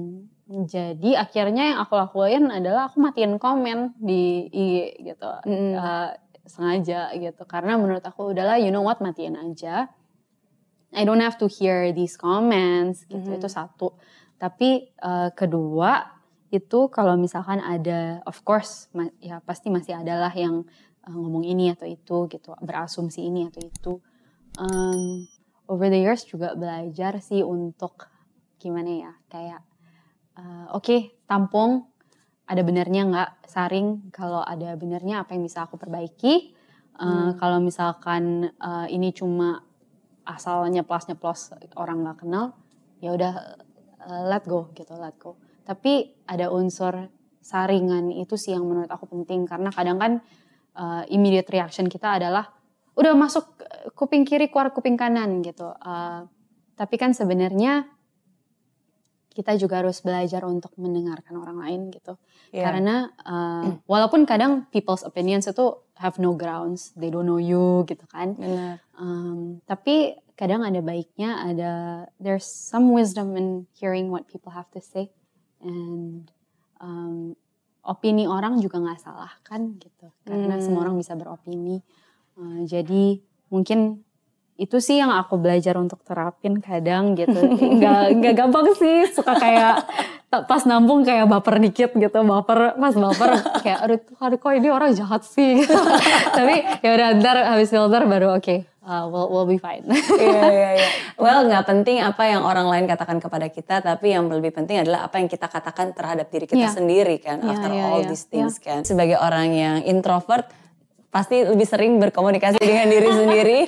jadi 0.49 1.23
akhirnya 1.23 1.63
yang 1.71 1.79
aku 1.79 1.93
lakuin 1.93 2.49
adalah 2.49 2.89
aku 2.89 2.97
matiin 2.99 3.37
komen 3.37 3.95
di 4.01 4.49
IG 4.49 4.73
gitu, 5.13 5.29
mm. 5.45 5.73
uh, 5.77 6.09
sengaja 6.45 7.11
gitu, 7.15 7.43
karena 7.47 7.79
menurut 7.79 8.03
aku 8.03 8.35
udahlah 8.35 8.59
you 8.59 8.69
know 8.69 8.83
what 8.83 8.99
matiin 8.99 9.39
aja. 9.39 9.91
I 10.93 11.09
don't 11.09 11.23
have 11.25 11.41
to 11.41 11.49
hear 11.49 11.89
these 11.89 12.13
comments 12.13 13.09
gitu 13.09 13.25
mm. 13.33 13.37
itu 13.41 13.49
satu. 13.49 13.97
Tapi 14.37 14.93
uh, 15.01 15.33
kedua 15.33 16.05
itu 16.53 16.85
kalau 16.93 17.17
misalkan 17.17 17.57
ada 17.57 18.21
of 18.29 18.45
course 18.45 18.85
ya 19.17 19.41
pasti 19.41 19.73
masih 19.73 19.97
adalah 20.05 20.29
yang 20.29 20.61
uh, 21.09 21.15
ngomong 21.17 21.41
ini 21.49 21.73
atau 21.73 21.89
itu 21.89 22.29
gitu 22.29 22.53
berasumsi 22.61 23.25
ini 23.25 23.49
atau 23.49 23.61
itu 23.65 23.93
um, 24.61 25.25
over 25.65 25.89
the 25.89 25.97
years 25.97 26.29
juga 26.29 26.53
belajar 26.53 27.17
sih 27.25 27.41
untuk 27.41 28.05
gimana 28.61 28.91
ya 29.09 29.11
kayak 29.33 29.61
uh, 30.37 30.69
oke 30.77 30.85
okay, 30.85 31.01
tampung 31.25 31.89
ada 32.43 32.61
benernya 32.61 33.01
nggak 33.07 33.29
saring 33.47 34.11
kalau 34.11 34.43
ada 34.43 34.75
benernya 34.75 35.23
apa 35.23 35.35
yang 35.35 35.43
bisa 35.47 35.63
aku 35.63 35.79
perbaiki 35.79 36.51
uh, 36.99 37.05
hmm. 37.05 37.29
kalau 37.39 37.63
misalkan 37.63 38.51
uh, 38.59 38.87
ini 38.91 39.15
cuma 39.15 39.63
asalnya 40.23 40.83
plusnya 40.83 41.15
plus 41.15 41.51
orang 41.79 42.03
nggak 42.03 42.23
kenal 42.23 42.55
ya 42.99 43.15
udah 43.15 43.33
uh, 44.03 44.21
let 44.27 44.43
go 44.43 44.71
gitu 44.75 44.95
let 44.99 45.15
go 45.19 45.39
tapi 45.63 46.11
ada 46.27 46.51
unsur 46.51 47.07
saringan 47.43 48.11
itu 48.11 48.39
sih 48.39 48.55
yang 48.55 48.63
menurut 48.63 48.91
aku 48.91 49.07
penting 49.07 49.43
karena 49.43 49.71
kadang 49.71 49.99
kan 49.99 50.13
uh, 50.79 51.03
immediate 51.11 51.47
reaction 51.51 51.91
kita 51.91 52.19
adalah 52.19 52.51
udah 52.93 53.13
masuk 53.17 53.57
kuping 53.97 54.23
kiri 54.23 54.47
keluar 54.47 54.71
kuping 54.71 54.95
kanan 54.95 55.41
gitu. 55.41 55.73
Uh, 55.81 56.29
tapi 56.73 56.97
kan 56.97 57.13
sebenarnya 57.13 57.89
kita 59.33 59.57
juga 59.57 59.81
harus 59.81 59.99
belajar 59.99 60.45
untuk 60.45 60.71
mendengarkan 60.77 61.35
orang 61.41 61.57
lain 61.59 61.81
gitu. 61.89 62.15
Yeah. 62.53 62.69
Karena 62.69 63.09
uh, 63.25 63.75
walaupun 63.91 64.29
kadang 64.29 64.69
people's 64.69 65.01
opinions 65.01 65.49
itu 65.49 65.73
have 65.97 66.21
no 66.21 66.37
grounds, 66.37 66.93
they 66.93 67.09
don't 67.09 67.25
know 67.25 67.41
you 67.41 67.83
gitu 67.89 68.05
kan. 68.07 68.37
Benar. 68.37 68.77
Um, 68.95 69.59
tapi 69.65 70.15
kadang 70.37 70.61
ada 70.61 70.81
baiknya, 70.81 71.41
ada 71.41 71.71
there's 72.21 72.45
some 72.45 72.93
wisdom 72.93 73.33
in 73.33 73.65
hearing 73.73 74.13
what 74.13 74.29
people 74.29 74.53
have 74.53 74.69
to 74.73 74.81
say 74.81 75.09
and 75.63 76.29
um, 76.83 77.33
opini 77.83 78.27
orang 78.27 78.59
juga 78.59 78.79
nggak 78.79 78.99
salah 78.99 79.31
kan 79.43 79.75
gitu 79.79 80.11
karena 80.27 80.59
hmm. 80.59 80.63
semua 80.63 80.87
orang 80.87 80.99
bisa 80.99 81.15
beropini 81.15 81.79
uh, 82.39 82.61
jadi 82.67 83.19
mungkin 83.51 84.03
itu 84.53 84.77
sih 84.77 85.01
yang 85.01 85.09
aku 85.09 85.41
belajar 85.41 85.73
untuk 85.81 86.05
terapin 86.05 86.61
kadang 86.61 87.17
gitu 87.17 87.41
nggak 87.81 88.03
nggak 88.21 88.33
gampang 88.37 88.69
sih 88.77 89.09
suka 89.09 89.33
kayak 89.33 89.81
pas 90.29 90.61
nampung 90.69 91.01
kayak 91.01 91.25
baper 91.25 91.57
dikit 91.57 91.91
gitu 91.97 92.19
baper 92.21 92.77
pas 92.77 92.93
baper 92.93 93.31
kayak 93.65 93.79
aduh 93.81 93.99
aduh 94.21 94.37
kok 94.37 94.53
ini 94.53 94.69
orang 94.69 94.93
jahat 94.93 95.25
sih 95.25 95.65
tapi 96.37 96.61
ya 96.85 96.89
udah 96.93 97.07
ntar 97.17 97.37
habis 97.49 97.73
filter 97.73 98.05
baru 98.05 98.37
oke 98.37 98.45
okay, 98.45 98.59
uh, 98.85 99.09
we'll, 99.09 99.27
we'll 99.31 99.49
be 99.49 99.57
fine. 99.57 99.83
Iya 99.87 100.43
iya 100.51 100.69
iya. 100.79 100.89
Well 101.23 101.47
nggak 101.47 101.65
penting 101.65 102.03
apa 102.03 102.23
yang 102.27 102.43
orang 102.43 102.67
lain 102.67 102.85
katakan 102.85 103.17
kepada 103.17 103.47
kita, 103.47 103.79
tapi 103.79 104.11
yang 104.11 104.27
lebih 104.27 104.51
penting 104.51 104.83
adalah 104.83 105.07
apa 105.07 105.23
yang 105.23 105.31
kita 105.31 105.47
katakan 105.47 105.95
terhadap 105.95 106.27
diri 106.27 106.45
kita 106.45 106.67
yeah. 106.67 106.73
sendiri 106.73 107.15
kan. 107.21 107.39
Yeah, 107.39 107.51
after 107.55 107.71
yeah, 107.71 107.87
all 107.87 108.01
yeah. 108.03 108.09
these 108.11 108.25
things 108.27 108.59
yeah. 108.59 108.65
kan. 108.75 108.79
Sebagai 108.83 109.17
orang 109.19 109.55
yang 109.55 109.75
introvert 109.87 110.51
pasti 111.13 111.45
lebih 111.45 111.69
sering 111.69 112.01
berkomunikasi 112.01 112.57
dengan 112.57 112.89
diri 112.89 113.09
sendiri. 113.21 113.59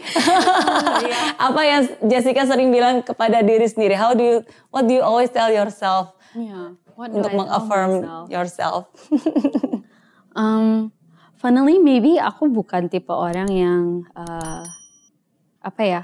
Iya. 1.05 1.17
apa 1.37 1.61
yang 1.61 1.81
Jessica 2.09 2.41
sering 2.49 2.73
bilang 2.73 3.05
kepada 3.05 3.45
diri 3.45 3.69
sendiri? 3.69 3.93
How 3.93 4.17
do 4.17 4.25
you, 4.25 4.37
what 4.73 4.89
do 4.89 4.97
you 4.97 5.05
always 5.05 5.29
tell 5.29 5.53
yourself? 5.53 6.17
Yeah. 6.33 6.73
What 6.97 7.13
untuk 7.13 7.31
mengaffirm 7.37 8.01
yourself? 8.33 8.89
um, 10.39 10.89
funnily 11.37 11.77
maybe 11.77 12.17
aku 12.17 12.49
bukan 12.49 12.89
tipe 12.89 13.13
orang 13.13 13.45
yang 13.53 13.83
uh, 14.17 14.65
apa 15.61 15.81
ya 15.85 16.03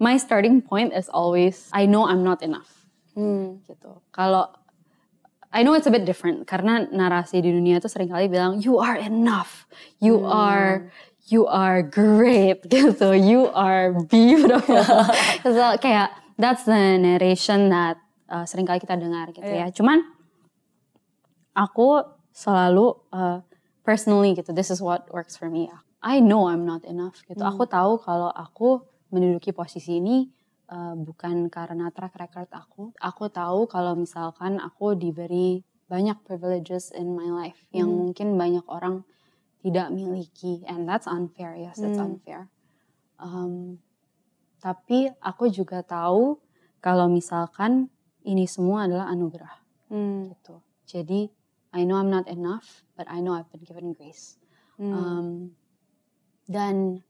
my 0.00 0.16
starting 0.16 0.64
point 0.64 0.96
is 0.96 1.12
always 1.12 1.68
I 1.76 1.84
know 1.84 2.08
I'm 2.08 2.24
not 2.24 2.40
enough 2.40 2.68
hmm. 3.12 3.60
gitu 3.68 4.00
kalau 4.14 4.48
I 5.50 5.66
know 5.66 5.74
it's 5.74 5.86
a 5.86 5.94
bit 5.94 6.06
different 6.06 6.46
karena 6.46 6.86
narasi 6.90 7.42
di 7.42 7.50
dunia 7.50 7.82
itu 7.82 7.90
sering 7.90 8.10
kali 8.10 8.30
bilang 8.30 8.62
you 8.62 8.78
are 8.78 8.94
enough 8.94 9.66
you 9.98 10.22
hmm. 10.22 10.30
are 10.30 10.90
you 11.26 11.50
are 11.50 11.82
great 11.82 12.62
gitu 12.72 13.14
you 13.14 13.50
are 13.50 13.90
beautiful 14.06 14.82
so, 15.44 15.74
kayak 15.82 16.14
that's 16.38 16.64
the 16.64 16.98
narration 16.98 17.68
that 17.68 17.98
uh, 18.30 18.46
sering 18.46 18.64
kali 18.64 18.78
kita 18.78 18.94
dengar 18.94 19.34
gitu 19.34 19.46
yeah. 19.46 19.66
ya 19.66 19.74
cuman 19.74 20.06
aku 21.58 22.06
selalu 22.30 22.94
uh, 23.10 23.42
personally 23.82 24.38
gitu 24.38 24.54
this 24.54 24.70
is 24.70 24.78
what 24.78 25.10
works 25.10 25.34
for 25.34 25.50
me 25.50 25.66
I 26.00 26.24
know 26.24 26.48
I'm 26.48 26.64
not 26.64 26.88
enough 26.88 27.20
gitu. 27.28 27.44
Hmm. 27.44 27.52
Aku 27.52 27.68
tahu 27.68 28.00
kalau 28.00 28.32
aku 28.32 28.80
menduduki 29.12 29.52
posisi 29.52 30.00
ini 30.00 30.32
uh, 30.70 30.94
bukan 30.94 31.50
karena 31.50 31.90
track 31.90 32.14
record 32.16 32.48
aku. 32.54 32.94
Aku 33.02 33.28
tahu 33.28 33.66
kalau 33.66 33.98
misalkan 33.98 34.62
aku 34.62 34.94
diberi 34.94 35.66
banyak 35.90 36.22
privileges 36.22 36.94
in 36.94 37.18
my 37.18 37.26
life 37.26 37.66
hmm. 37.68 37.82
yang 37.82 37.90
mungkin 37.90 38.38
banyak 38.38 38.62
orang 38.70 39.02
tidak 39.60 39.90
miliki 39.92 40.62
and 40.64 40.86
that's 40.86 41.10
unfair. 41.10 41.58
Yes, 41.58 41.82
that's 41.82 41.98
hmm. 41.98 42.16
unfair. 42.16 42.48
Um, 43.20 43.82
tapi 44.62 45.12
aku 45.20 45.50
juga 45.52 45.84
tahu 45.84 46.40
kalau 46.80 47.10
misalkan 47.10 47.92
ini 48.24 48.46
semua 48.48 48.88
adalah 48.88 49.10
anugerah. 49.12 49.52
Hmm. 49.92 50.30
Gitu. 50.30 50.56
Jadi 50.86 51.20
I 51.74 51.84
know 51.84 51.98
I'm 51.98 52.08
not 52.08 52.30
enough, 52.30 52.86
but 52.94 53.10
I 53.10 53.20
know 53.20 53.36
I've 53.36 53.50
been 53.52 53.66
given 53.66 53.92
grace. 53.92 54.40
Hmm. 54.80 54.94
Um, 54.94 55.28
dan 56.48 57.04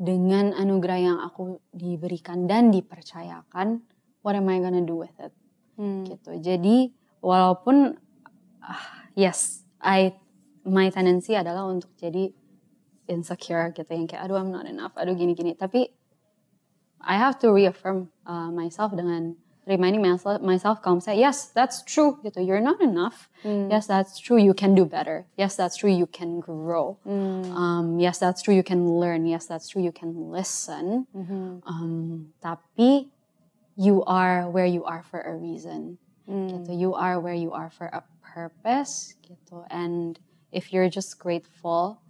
dengan 0.00 0.56
anugerah 0.56 0.98
yang 0.98 1.18
aku 1.22 1.60
diberikan 1.72 2.48
dan 2.48 2.72
dipercayakan, 2.72 3.84
what 4.24 4.34
am 4.34 4.48
I 4.48 4.58
gonna 4.58 4.84
do 4.84 4.98
with 4.98 5.14
it? 5.20 5.32
Hmm. 5.76 6.06
Gitu. 6.06 6.38
Jadi 6.38 6.92
walaupun 7.22 7.96
uh, 8.62 8.86
yes, 9.18 9.66
I 9.82 10.14
my 10.62 10.88
tendency 10.94 11.34
adalah 11.34 11.66
untuk 11.66 11.90
jadi 11.98 12.30
insecure 13.10 13.74
gitu 13.74 13.90
yang 13.90 14.06
kayak 14.06 14.30
aduh 14.30 14.38
I'm 14.38 14.54
not 14.54 14.66
enough, 14.70 14.94
aduh 14.94 15.14
gini-gini. 15.18 15.58
Tapi 15.58 15.90
I 17.02 17.18
have 17.18 17.38
to 17.42 17.50
reaffirm 17.50 18.14
uh, 18.22 18.50
myself 18.54 18.94
dengan 18.94 19.34
reminding 19.66 20.02
myself, 20.02 20.42
myself 20.42 20.82
calm 20.82 21.00
say 21.00 21.18
yes 21.18 21.46
that's 21.54 21.82
true 21.82 22.18
gitu 22.24 22.44
you're 22.44 22.60
not 22.60 22.80
enough 22.80 23.28
mm. 23.44 23.70
yes 23.70 23.86
that's 23.86 24.18
true 24.18 24.36
you 24.36 24.54
can 24.54 24.74
do 24.74 24.84
better 24.84 25.26
yes 25.36 25.54
that's 25.54 25.76
true 25.76 25.90
you 25.90 26.06
can 26.06 26.40
grow 26.40 26.98
mm. 27.06 27.44
um, 27.54 27.98
yes 28.00 28.18
that's 28.18 28.42
true 28.42 28.54
you 28.54 28.62
can 28.62 28.98
learn 28.98 29.24
yes 29.24 29.46
that's 29.46 29.68
true 29.68 29.82
you 29.82 29.92
can 29.92 30.30
listen 30.30 31.06
mm-hmm. 31.14 31.58
um, 31.66 32.32
tapi 32.42 33.08
you 33.76 34.02
are 34.04 34.50
where 34.50 34.66
you 34.66 34.84
are 34.84 35.02
for 35.02 35.20
a 35.22 35.34
reason 35.36 35.96
mm. 36.28 36.50
gitu 36.50 36.74
you 36.74 36.94
are 36.94 37.20
where 37.20 37.38
you 37.38 37.52
are 37.52 37.70
for 37.70 37.86
a 37.94 38.02
purpose 38.34 39.14
gitu 39.22 39.62
and 39.70 40.18
if 40.50 40.72
you're 40.72 40.90
just 40.90 41.22
grateful 41.22 42.02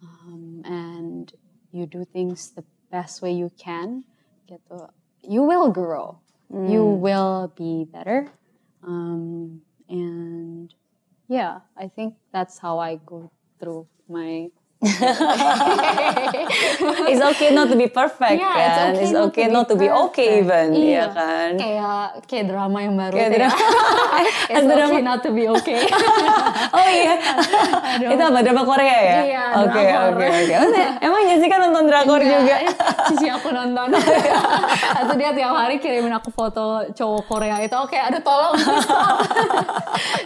um, 0.00 0.64
and 0.64 1.36
you 1.70 1.84
do 1.84 2.04
things 2.04 2.56
the 2.56 2.64
best 2.88 3.20
way 3.20 3.32
you 3.32 3.52
can 3.60 4.00
gitu 4.48 4.88
you 5.20 5.44
will 5.44 5.68
grow 5.68 6.16
mm. 6.52 6.70
you 6.70 6.84
will 6.84 7.52
be 7.56 7.86
better. 7.92 8.30
Um, 8.82 9.62
and 9.88 10.72
yeah, 11.28 11.60
I 11.76 11.88
think 11.88 12.14
that's 12.32 12.58
how 12.58 12.78
I 12.78 12.96
go 13.06 13.30
through 13.60 13.86
my 14.08 14.48
it's 17.08 17.22
okay 17.22 17.50
not 17.50 17.68
to 17.68 17.74
be 17.74 17.88
perfect 17.88 18.36
Yeah, 18.36 18.52
kan. 18.52 18.94
It's 18.96 19.14
okay, 19.14 19.46
not 19.48 19.68
to 19.68 19.74
be 19.74 19.88
okay 19.88 20.40
even, 20.40 20.72
perfect. 20.72 20.92
ya 20.92 21.06
kan. 21.08 21.50
Kayak 21.56 22.04
kayak 22.26 22.44
drama 22.48 22.78
yang 22.80 22.94
baru 22.94 23.14
Kayak 23.14 23.30
ya. 23.30 23.36
drama. 23.38 23.56
It's 24.44 24.60
Ada 24.60 24.68
okay 24.68 24.76
drama. 24.76 25.00
not 25.02 25.18
to 25.22 25.30
be 25.30 25.44
okay. 25.48 25.80
Oh 26.74 26.86
iya. 26.86 27.14
Itu 28.02 28.20
apa 28.20 28.38
drama 28.42 28.62
Korea 28.64 28.96
ya? 28.98 29.18
Iya, 29.24 29.44
Oke, 29.62 29.82
oke, 29.86 30.24
oke. 30.26 30.84
Emang 31.00 31.20
Jessica 31.24 31.56
nonton 31.56 31.82
drakor 31.86 32.18
Enggak, 32.18 32.40
juga? 32.40 32.54
eh, 32.60 32.72
Cici 33.08 33.26
aku 33.30 33.48
nonton. 33.48 33.88
Atau 34.94 35.14
dia 35.14 35.30
tiap 35.32 35.54
hari 35.54 35.78
kirimin 35.78 36.12
aku 36.12 36.28
foto 36.28 36.82
cowok 36.90 37.22
Korea 37.24 37.56
itu. 37.62 37.74
Oke, 37.74 37.94
ada 37.94 38.18
tolong. 38.18 38.52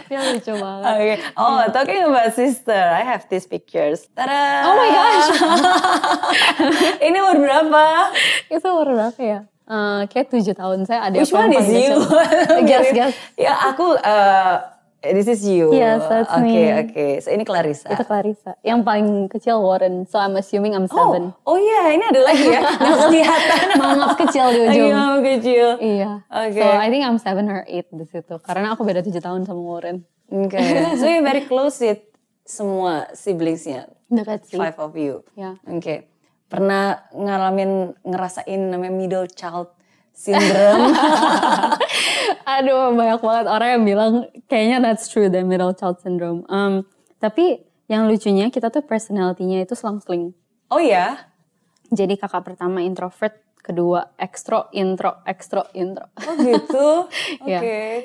dia 0.09 0.19
lucu 0.25 0.51
banget. 0.51 0.83
Oke. 0.89 1.13
Oh, 1.37 1.61
talking 1.69 2.01
about 2.03 2.33
sister, 2.33 2.73
I 2.73 3.05
have 3.05 3.29
these 3.29 3.45
pictures. 3.45 4.09
Tada! 4.11 4.48
Oh 4.65 4.73
my 4.75 4.89
gosh. 4.91 5.27
Ini 7.07 7.17
umur 7.21 7.37
berapa? 7.45 7.83
itu 8.49 8.65
umur 8.65 8.87
berapa 8.97 9.21
ya? 9.21 9.39
Eh, 9.69 10.01
kayak 10.09 10.33
tujuh 10.33 10.57
tahun 10.57 10.89
saya 10.89 11.13
ada 11.13 11.15
Which 11.21 11.29
one 11.29 11.53
is 11.53 11.69
you? 11.69 11.93
guess, 12.69 12.89
guess. 12.89 13.13
Ya 13.37 13.53
aku, 13.69 14.01
uh, 14.01 14.65
this 15.05 15.29
is 15.29 15.45
you. 15.45 15.69
Yes, 15.69 16.01
that's 16.09 16.25
Oke, 16.33 16.41
me. 16.41 16.73
oke. 16.73 17.07
So 17.21 17.29
ini 17.29 17.45
Clarissa. 17.45 17.93
Itu 17.93 18.01
Clarissa. 18.01 18.57
Yang 18.65 18.81
paling 18.81 19.07
kecil 19.29 19.61
Warren. 19.61 20.09
So 20.09 20.17
I'm 20.17 20.33
assuming 20.41 20.73
I'm 20.73 20.89
seven. 20.89 21.37
Oh, 21.45 21.53
oh 21.53 21.57
iya, 21.61 21.93
ini 21.93 22.01
ada 22.01 22.21
lagi 22.25 22.49
ya. 22.49 22.61
Nggak 22.81 22.97
kelihatan. 23.13 23.65
Mangap 23.77 24.11
kecil 24.17 24.45
di 24.49 24.59
ujung. 24.73 24.89
mama 24.89 25.17
kecil. 25.21 25.67
Iya. 25.77 26.11
Oke. 26.25 26.61
So 26.65 26.65
I 26.65 26.87
think 26.89 27.03
I'm 27.05 27.19
seven 27.21 27.45
or 27.45 27.61
eight 27.69 27.85
di 27.93 28.05
situ. 28.09 28.41
Karena 28.41 28.73
aku 28.73 28.81
beda 28.81 29.05
tujuh 29.05 29.21
tahun 29.21 29.45
sama 29.45 29.61
Warren. 29.61 30.01
Oke. 30.33 30.57
So 30.97 31.05
you're 31.05 31.21
very 31.21 31.45
close 31.45 31.77
with 31.77 32.01
semua 32.41 33.13
siblingsnya. 33.13 33.98
Dekat 34.09 34.49
sih. 34.49 34.57
Five 34.57 34.77
of 34.81 34.93
you. 34.97 35.21
Ya. 35.37 35.55
Oke. 35.69 36.09
Pernah 36.49 37.05
ngalamin 37.13 37.93
ngerasain 38.01 38.73
namanya 38.73 38.93
middle 38.93 39.27
child 39.29 39.69
syndrome? 40.11 40.91
Aduh, 42.57 42.97
banyak 42.97 43.21
banget 43.21 43.45
orang 43.45 43.69
yang 43.77 43.83
bilang 43.85 44.13
kayaknya 44.49 44.77
that's 44.81 45.05
true 45.07 45.29
the 45.29 45.45
middle 45.45 45.71
child 45.77 46.01
syndrome. 46.01 46.41
Um, 46.49 46.89
tapi 47.21 47.63
yang 47.85 48.09
lucunya 48.09 48.49
kita 48.49 48.73
tuh 48.73 48.81
personality-nya 48.81 49.65
itu 49.65 49.73
selang-seling. 49.77 50.33
oh 50.69 50.81
ya? 50.81 51.29
Jadi 51.89 52.21
kakak 52.21 52.45
pertama 52.45 52.85
introvert, 52.85 53.41
kedua 53.65 54.13
ekstro, 54.17 54.69
intro, 54.73 55.21
ekstro, 55.25 55.65
intro. 55.73 56.09
Oh 56.21 56.33
gitu? 56.37 57.09
Oke. 57.45 57.49
Ya. 57.49 57.61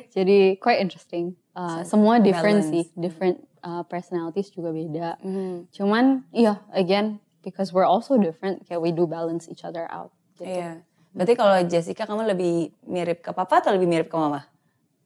Jadi 0.08 0.56
quite 0.56 0.80
interesting. 0.80 1.36
Uh, 1.52 1.84
semua 1.84 2.18
different 2.18 2.64
balance. 2.64 2.72
sih, 2.72 2.84
different 2.96 3.44
uh, 3.64 3.82
personalities 3.88 4.52
juga 4.52 4.70
beda. 4.70 5.08
Mhm. 5.24 5.72
Cuman, 5.72 6.28
iya, 6.30 6.60
again, 6.76 7.18
because 7.40 7.72
we're 7.72 7.88
also 7.88 8.20
different, 8.20 8.62
kayak 8.68 8.84
we 8.84 8.92
do 8.92 9.08
balance 9.08 9.48
each 9.48 9.64
other 9.64 9.88
out. 9.88 10.12
Gitu. 10.36 10.52
Iya. 10.52 10.84
Berarti 11.14 11.34
kalau 11.38 11.56
Jessica 11.64 12.04
kamu 12.04 12.36
lebih 12.36 12.74
mirip 12.84 13.24
ke 13.24 13.30
papa 13.32 13.62
atau 13.62 13.72
lebih 13.72 13.86
mirip 13.86 14.10
ke 14.10 14.16
mama? 14.18 14.44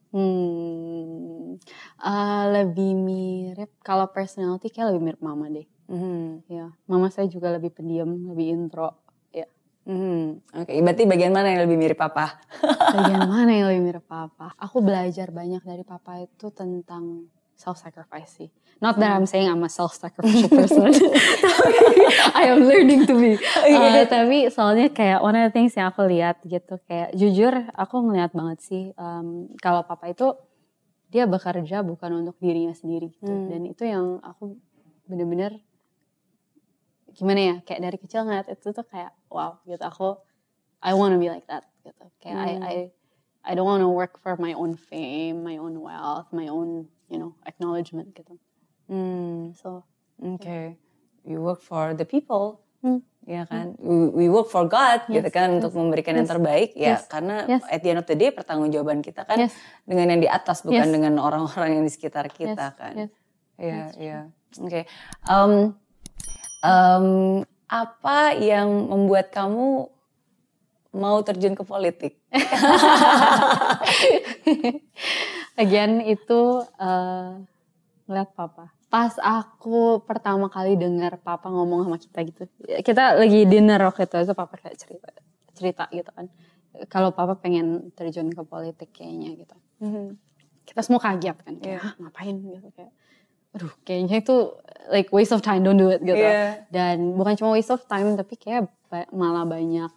Hmm, 0.09 1.61
uh, 2.01 2.45
lebih 2.49 2.97
mirip 2.97 3.77
kalau 3.85 4.09
personality 4.09 4.73
kayak 4.73 4.97
lebih 4.97 5.03
mirip 5.05 5.21
mama 5.21 5.53
deh. 5.53 5.69
Mhm. 5.89 6.49
Ya, 6.49 6.73
mama 6.89 7.13
saya 7.13 7.29
juga 7.29 7.53
lebih 7.53 7.77
pendiam, 7.77 8.09
lebih 8.09 8.57
intro. 8.57 9.05
Ya, 9.37 9.45
Mhm. 9.85 10.57
Oke, 10.65 10.73
berarti 10.81 11.05
bagian 11.05 11.33
mana 11.33 11.53
yang 11.53 11.69
lebih 11.69 11.77
mirip 11.77 12.01
papa? 12.01 12.41
bagian 12.89 13.25
mana 13.29 13.53
yang 13.53 13.69
lebih 13.69 13.85
mirip 13.85 14.05
papa? 14.09 14.57
Aku 14.57 14.81
belajar 14.81 15.29
banyak 15.29 15.61
dari 15.61 15.85
papa 15.85 16.25
itu 16.25 16.49
tentang 16.57 17.29
self 17.59 17.75
sacrifice 17.77 18.31
sih. 18.39 18.49
Not 18.79 19.03
that 19.03 19.11
I'm 19.11 19.27
saying 19.27 19.51
I'm 19.51 19.67
a 19.67 19.69
self 19.69 19.99
sacrificial 19.99 20.47
person. 20.47 20.95
I 22.39 22.47
am 22.47 22.63
learning 22.63 23.11
to 23.11 23.15
be. 23.19 23.35
Uh, 23.69 24.07
tapi 24.07 24.47
soalnya 24.49 24.87
kayak 24.89 25.19
one 25.19 25.35
of 25.35 25.43
the 25.43 25.53
things 25.53 25.75
yang 25.75 25.91
aku 25.91 26.07
lihat 26.07 26.39
gitu 26.47 26.79
kayak 26.87 27.11
jujur 27.13 27.51
aku 27.75 27.99
ngeliat 28.01 28.31
banget 28.31 28.63
sih 28.63 28.95
um, 28.95 29.51
kalau 29.59 29.83
papa 29.83 30.07
itu 30.09 30.39
dia 31.11 31.27
bekerja 31.27 31.83
bukan 31.83 32.23
untuk 32.23 32.39
dirinya 32.39 32.71
sendiri 32.73 33.11
gitu 33.11 33.27
Hmm. 33.27 33.51
dan 33.51 33.61
itu 33.67 33.83
yang 33.83 34.23
aku 34.23 34.55
bener-bener 35.05 35.59
gimana 37.13 37.41
ya 37.41 37.55
kayak 37.65 37.81
dari 37.83 37.97
kecil 37.99 38.23
ngeliat 38.23 38.47
itu 38.47 38.69
tuh 38.71 38.87
kayak 38.87 39.11
wow 39.27 39.59
gitu 39.67 39.83
aku 39.83 40.21
I 40.79 40.95
wanna 40.95 41.19
be 41.19 41.27
like 41.27 41.49
that 41.51 41.67
gitu 41.83 42.05
kayak 42.23 42.37
Hmm. 42.37 42.47
I 42.47 42.53
I 42.63 42.75
don't 43.55 43.67
wanna 43.67 43.91
work 43.91 44.19
for 44.23 44.39
my 44.41 44.55
own 44.55 44.75
fame, 44.75 45.45
my 45.45 45.57
own 45.59 45.79
wealth, 45.81 46.31
my 46.33 46.49
own 46.49 46.89
you 47.09 47.19
know 47.19 47.35
acknowledgement 47.45 48.15
gitu. 48.17 48.39
Hmm. 48.89 49.53
So 49.55 49.85
Oke. 50.19 50.75
You 51.29 51.45
work 51.45 51.61
for 51.61 51.93
the 51.95 52.09
people. 52.09 52.65
Hmm. 52.81 53.05
Ya 53.29 53.45
kan, 53.45 53.77
we, 53.77 54.25
we 54.25 54.27
work 54.33 54.49
for 54.49 54.65
God 54.65 55.05
gitu 55.05 55.29
Yes, 55.29 55.37
kan 55.37 55.53
yes, 55.53 55.57
untuk 55.61 55.77
memberikan 55.77 56.17
yang 56.17 56.25
yes, 56.25 56.33
terbaik 56.33 56.71
ya 56.73 56.97
yes, 56.97 57.01
karena 57.13 57.45
yes. 57.45 57.61
at 57.69 57.85
the 57.85 57.93
end 57.93 58.01
of 58.01 58.09
the 58.09 58.17
day 58.17 58.33
pertanggungjawaban 58.33 59.05
kita 59.05 59.29
kan 59.29 59.37
Yes. 59.37 59.53
dengan 59.85 60.17
yang 60.17 60.21
di 60.25 60.31
atas 60.33 60.65
bukan 60.65 60.89
Yes. 60.89 60.95
dengan 60.97 61.21
orang-orang 61.21 61.77
yang 61.77 61.85
di 61.85 61.93
sekitar 61.93 62.33
kita 62.33 62.73
yes, 62.73 62.81
kan. 62.81 62.95
yes. 62.97 63.11
Iya, 63.59 63.85
iya. 63.99 64.19
Oke. 64.63 64.87
Em, 65.29 65.53
em, 66.65 67.07
apa 67.69 68.19
yang 68.39 68.71
membuat 68.89 69.29
kamu 69.35 69.91
mau 70.97 71.19
terjun 71.21 71.53
ke 71.53 71.67
politik? 71.67 72.18
Again 75.59 76.01
itu 76.05 76.41
eh, 76.79 77.31
ngeliat 78.07 78.31
papa. 78.33 78.73
Pas 78.89 79.13
aku 79.21 80.01
pertama 80.01 80.49
kali 80.49 80.75
dengar 80.75 81.17
papa 81.21 81.49
ngomong 81.49 81.85
sama 81.85 81.97
kita 82.01 82.19
gitu. 82.25 82.43
Kita 82.81 83.17
lagi 83.17 83.45
dinner 83.45 83.81
waktu 83.85 84.05
itu, 84.05 84.17
itu 84.23 84.33
papa 84.33 84.55
kayak 84.57 84.77
cerita 84.77 85.09
cerita 85.53 85.85
gitu 85.91 86.09
kan. 86.09 86.27
Kalau 86.89 87.11
papa 87.11 87.35
pengen 87.35 87.91
terjun 87.93 88.31
ke 88.31 88.43
politik 88.43 88.89
kayaknya 88.93 89.35
gitu. 89.37 89.57
Kita 90.65 90.81
semua 90.81 91.01
kaget 91.01 91.37
kan, 91.43 91.53
kayak 91.57 91.65
Iya. 91.65 91.79
"Hah, 91.81 91.93
ngapain 91.99 92.35
gitu 92.39 92.69
kayak. 92.73 92.93
Aduh, 93.57 93.73
kayaknya 93.83 94.21
itu 94.21 94.35
like 94.89 95.09
waste 95.09 95.33
of 95.33 95.41
time, 95.41 95.65
don't 95.65 95.77
do 95.77 95.89
it 95.89 96.01
gitu. 96.01 96.21
Iya. 96.21 96.69
Dan 96.69 97.17
bukan 97.17 97.35
cuma 97.35 97.57
waste 97.57 97.73
of 97.73 97.83
time, 97.89 98.15
tapi 98.15 98.37
kayak 98.37 98.69
ba- 98.87 99.09
malah 99.11 99.45
banyak 99.45 99.89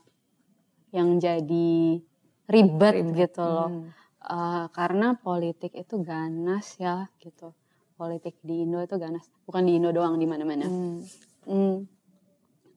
yang 0.91 1.15
jadi 1.15 2.01
ribet, 2.49 2.95
gitu 3.13 3.43
loh. 3.43 3.69
Hmm. 3.69 3.89
Uh, 4.21 4.65
karena 4.69 5.17
politik 5.17 5.73
itu 5.73 5.97
ganas 6.01 6.77
ya 6.77 7.09
gitu. 7.17 7.57
Politik 7.97 8.37
di 8.41 8.65
Indo 8.65 8.81
itu 8.81 8.97
ganas. 9.01 9.25
Bukan 9.45 9.65
di 9.65 9.81
Indo 9.81 9.89
doang, 9.89 10.17
di 10.17 10.29
mana-mana. 10.29 10.65
Hmm. 10.65 11.01
Hmm. 11.45 11.75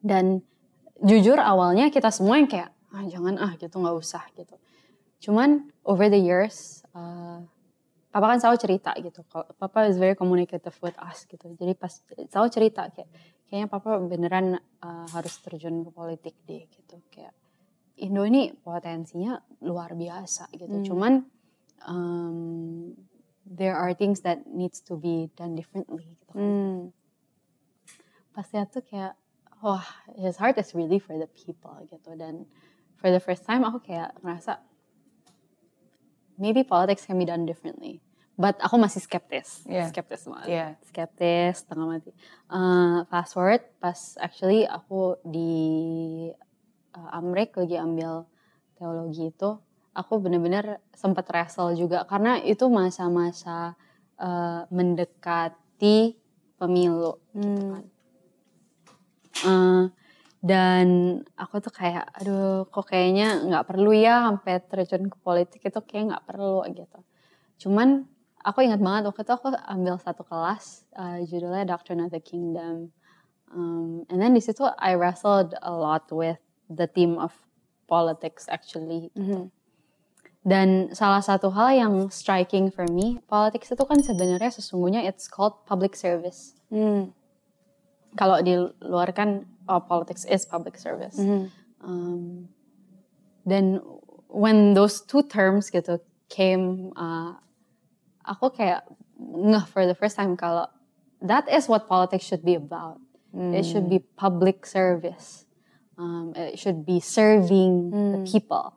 Dan 0.01 0.41
jujur 1.01 1.37
awalnya 1.41 1.89
kita 1.89 2.09
semua 2.13 2.37
yang 2.37 2.49
kayak, 2.49 2.69
ah 2.93 3.03
jangan 3.09 3.41
ah 3.41 3.53
gitu 3.57 3.77
nggak 3.77 3.97
usah 3.97 4.25
gitu. 4.37 4.57
Cuman 5.21 5.69
over 5.85 6.09
the 6.09 6.21
years, 6.21 6.85
uh, 6.93 7.41
Papa 8.15 8.31
kan 8.31 8.39
selalu 8.39 8.57
cerita 8.61 8.91
gitu. 8.95 9.27
Papa 9.59 9.91
is 9.91 9.99
very 9.99 10.15
communicative 10.15 10.71
with 10.79 10.95
us 11.03 11.27
gitu. 11.27 11.51
Jadi 11.59 11.75
pas 11.75 11.91
selalu 12.31 12.47
cerita 12.47 12.87
kayak, 12.87 13.09
kayaknya 13.49 13.67
Papa 13.67 13.99
beneran 13.99 14.55
uh, 14.79 15.07
harus 15.11 15.35
terjun 15.43 15.83
ke 15.83 15.91
politik 15.91 16.31
deh 16.47 16.63
gitu. 16.63 16.95
Kayak 17.11 17.35
Indo 17.95 18.27
ini 18.27 18.51
potensinya 18.51 19.39
luar 19.63 19.95
biasa 19.95 20.51
gitu. 20.51 20.75
Hmm. 20.75 20.85
Cuman 20.85 21.13
um, 21.87 22.91
there 23.45 23.75
are 23.77 23.93
things 23.95 24.19
that 24.25 24.43
needs 24.49 24.81
to 24.83 24.97
be 24.99 25.31
done 25.37 25.55
differently 25.55 26.17
gitu. 26.19 26.31
kan 26.33 26.41
Hmm. 26.41 26.79
pas 28.35 28.43
lihat 28.51 28.67
tuh 28.73 28.83
kayak 28.83 29.15
wah 29.63 29.85
his 30.19 30.35
heart 30.35 30.59
is 30.59 30.75
really 30.75 30.99
for 30.99 31.15
the 31.15 31.29
people 31.31 31.71
gitu 31.87 32.11
dan 32.19 32.43
for 32.99 33.07
the 33.07 33.21
first 33.23 33.47
time 33.47 33.63
aku 33.63 33.79
kayak 33.79 34.11
ngerasa 34.19 34.59
maybe 36.35 36.67
politics 36.67 37.07
can 37.07 37.15
be 37.15 37.23
done 37.23 37.47
differently 37.47 38.03
but 38.35 38.59
aku 38.59 38.75
masih 38.75 38.99
skeptis 38.99 39.63
Yeah. 39.63 39.87
skeptis 39.87 40.27
banget 40.27 40.47
Yeah. 40.51 40.69
skeptis 40.83 41.63
setengah 41.63 41.87
mati 41.87 42.11
Uh, 42.51 43.07
fast 43.07 43.31
forward 43.39 43.63
pas 43.79 44.19
actually 44.19 44.67
aku 44.67 45.15
di 45.23 46.29
uh, 46.95 47.17
Amrik 47.19 47.53
lagi 47.59 47.75
ambil 47.75 48.25
teologi 48.79 49.31
itu 49.31 49.59
aku 49.95 50.19
bener-bener 50.19 50.83
sempat 50.91 51.27
wrestle 51.31 51.75
juga 51.75 52.03
karena 52.03 52.39
itu 52.43 52.67
masa-masa 52.67 53.79
uh, 54.19 54.67
mendekati 54.71 56.19
pemilu 56.55 57.19
gitu 57.35 57.51
Hmm. 57.51 57.71
kan. 57.75 57.85
Eh, 59.35 59.83
dan 60.39 60.87
aku 61.35 61.59
tuh 61.59 61.73
kayak 61.73 62.05
aduh 62.15 62.63
kok 62.71 62.87
kayaknya 62.87 63.43
nggak 63.43 63.65
perlu 63.67 63.91
ya 63.91 64.31
sampai 64.31 64.63
terjun 64.63 65.11
ke 65.11 65.17
politik 65.19 65.59
itu 65.67 65.79
kayak 65.83 66.15
nggak 66.15 66.25
perlu 66.29 66.63
gitu 66.71 66.99
cuman 67.65 68.07
aku 68.45 68.63
ingat 68.63 68.79
banget 68.79 69.09
waktu 69.09 69.25
itu 69.25 69.33
aku 69.35 69.47
ambil 69.67 69.95
satu 69.99 70.23
kelas 70.23 70.87
eh, 70.95 71.27
judulnya 71.27 71.67
Doctrine 71.67 72.07
of 72.07 72.13
the 72.15 72.21
Kingdom 72.23 72.95
Um, 73.53 74.03
and 74.09 74.19
then 74.19 74.33
di 74.33 74.41
situ 74.41 74.65
I 74.81 74.97
wrestled 74.97 75.53
a 75.61 75.71
lot 75.71 76.09
with 76.09 76.41
the 76.71 76.87
theme 76.87 77.17
of 77.17 77.33
politics 77.85 78.49
actually 78.49 79.13
Mhm. 79.13 79.49
dan 80.45 80.89
salah 80.93 81.21
satu 81.21 81.53
hal 81.53 81.73
yang 81.73 81.93
striking 82.09 82.69
for 82.69 82.85
me 82.89 83.21
politics 83.29 83.69
itu 83.73 83.81
kan 83.85 84.01
sebenarnya 84.01 84.49
sesungguhnya 84.53 85.05
it's 85.05 85.25
called 85.29 85.65
public 85.65 85.93
service 85.97 86.57
Hmm. 86.69 87.13
kalau 88.17 88.41
di 88.41 88.57
luar 88.81 89.09
kan 89.13 89.45
oh, 89.67 89.81
politics 89.81 90.25
is 90.29 90.45
public 90.45 90.77
service. 90.77 91.17
Mhm. 91.17 91.49
Um, 91.81 92.49
dan 93.45 93.81
when 94.29 94.73
those 94.73 95.01
two 95.01 95.21
terms 95.25 95.69
gitu 95.69 96.01
came, 96.29 96.93
uh, 96.97 97.37
aku 98.25 98.49
kayak 98.53 98.85
ngeh 99.17 99.65
for 99.69 99.85
the 99.85 99.93
first 99.97 100.17
time 100.17 100.33
kalau 100.37 100.69
that 101.21 101.45
is 101.49 101.69
what 101.69 101.85
politics 101.89 102.25
should 102.25 102.45
be 102.45 102.57
about. 102.57 103.01
It 103.35 103.67
should 103.67 103.91
be 103.91 103.99
public 104.15 104.63
service. 104.63 105.43
Um, 105.95 106.35
it 106.35 106.59
should 106.59 106.83
be 106.83 106.99
serving 106.99 107.87
the 107.87 108.19
people, 108.27 108.75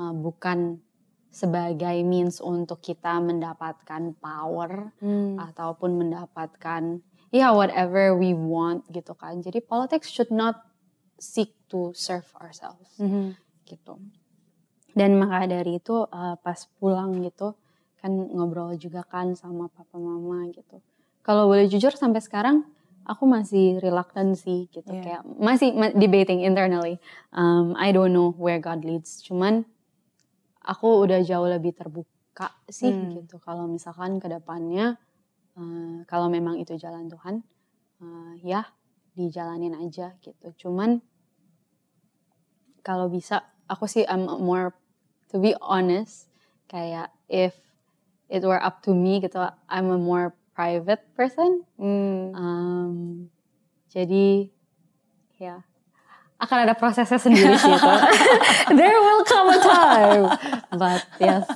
uh, 0.00 0.16
bukan 0.16 0.80
sebagai 1.28 2.00
means 2.00 2.40
untuk 2.40 2.80
kita 2.80 3.20
mendapatkan 3.20 4.16
power 4.16 4.94
Hmm. 4.96 5.36
ataupun 5.36 6.00
mendapatkan 6.00 7.04
ya 7.28 7.52
whatever 7.52 8.16
we 8.16 8.32
want 8.32 8.86
gitu 8.88 9.12
kan. 9.12 9.44
Jadi 9.44 9.60
politics 9.60 10.08
should 10.08 10.32
not 10.32 10.56
seek 11.20 11.52
to 11.68 11.92
serve 11.92 12.24
ourselves 12.40 12.96
Mhm. 12.96 13.36
gitu. 13.66 14.00
Dan 14.94 15.18
maka 15.18 15.44
dari 15.44 15.82
itu 15.82 16.06
uh, 16.06 16.38
pas 16.38 16.64
pulang 16.78 17.18
gitu 17.20 17.58
kan 17.98 18.08
ngobrol 18.14 18.72
juga 18.78 19.02
kan 19.02 19.34
sama 19.34 19.68
papa 19.68 19.98
mama 19.98 20.48
gitu. 20.48 20.80
Kalau 21.20 21.50
boleh 21.50 21.66
jujur 21.66 21.92
sampai 21.92 22.24
sekarang 22.24 22.62
aku 23.04 23.24
masih 23.28 23.78
reluctant 23.80 24.32
sih 24.34 24.66
gitu 24.72 24.88
Iya. 24.88 25.02
kayak 25.02 25.22
masih 25.36 25.70
ma- 25.76 25.92
debating 25.92 26.40
internally. 26.40 26.96
Um, 27.30 27.76
I 27.76 27.92
don't 27.92 28.12
know 28.12 28.32
where 28.36 28.58
God 28.58 28.84
leads. 28.84 29.20
Cuman 29.20 29.68
aku 30.60 31.04
udah 31.04 31.20
jauh 31.20 31.44
lebih 31.44 31.76
terbuka 31.76 32.48
sih 32.66 32.90
Hmm. 32.90 33.12
gitu. 33.20 33.36
Kalau 33.40 33.68
misalkan 33.68 34.16
ke 34.18 34.28
depannya 34.28 34.96
uh, 35.54 36.02
kalau 36.08 36.32
memang 36.32 36.56
itu 36.56 36.74
jalan 36.74 37.06
Tuhan 37.06 37.44
uh, 38.00 38.32
ya 38.40 38.64
dijalanin 39.12 39.76
aja 39.76 40.16
gitu. 40.18 40.50
Cuman 40.56 40.98
kalau 42.84 43.08
bisa 43.08 43.44
aku 43.68 43.88
sih 43.88 44.04
I'm 44.04 44.26
more 44.40 44.72
to 45.32 45.40
be 45.40 45.56
honest 45.60 46.28
kayak 46.68 47.12
if 47.28 47.56
it 48.28 48.44
were 48.44 48.60
up 48.60 48.80
to 48.84 48.92
me 48.92 49.20
gitu 49.20 49.40
I'm 49.68 49.88
a 49.92 50.00
more 50.00 50.32
private 50.54 51.02
person? 51.18 51.66
Hmm. 51.76 52.32
um, 52.32 52.94
jadi 53.90 54.50
ya 55.38 55.62
akan 56.42 56.58
ada 56.66 56.74
prosesnya 56.74 57.18
sendiri 57.18 57.54
sih 57.54 57.70
itu 57.70 57.92
there 58.78 58.98
will 58.98 59.22
come 59.26 59.48
a 59.54 59.58
time. 59.62 60.24
But 60.74 61.02
yes. 61.22 61.46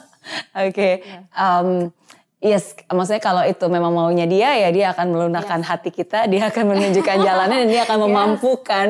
Oke, 0.55 1.03
um, 1.35 1.91
yes, 2.39 2.79
maksudnya 2.87 3.19
kalau 3.19 3.43
itu 3.43 3.67
memang 3.67 3.91
maunya 3.91 4.23
dia 4.27 4.55
ya 4.55 4.71
dia 4.71 4.87
akan 4.95 5.11
melunakkan 5.11 5.59
hati 5.67 5.91
kita, 5.91 6.31
dia 6.31 6.47
akan 6.51 6.71
menunjukkan 6.71 7.17
jalannya 7.19 7.67
dan 7.67 7.69
dia 7.69 7.83
akan 7.83 7.99
memampukan. 8.07 8.89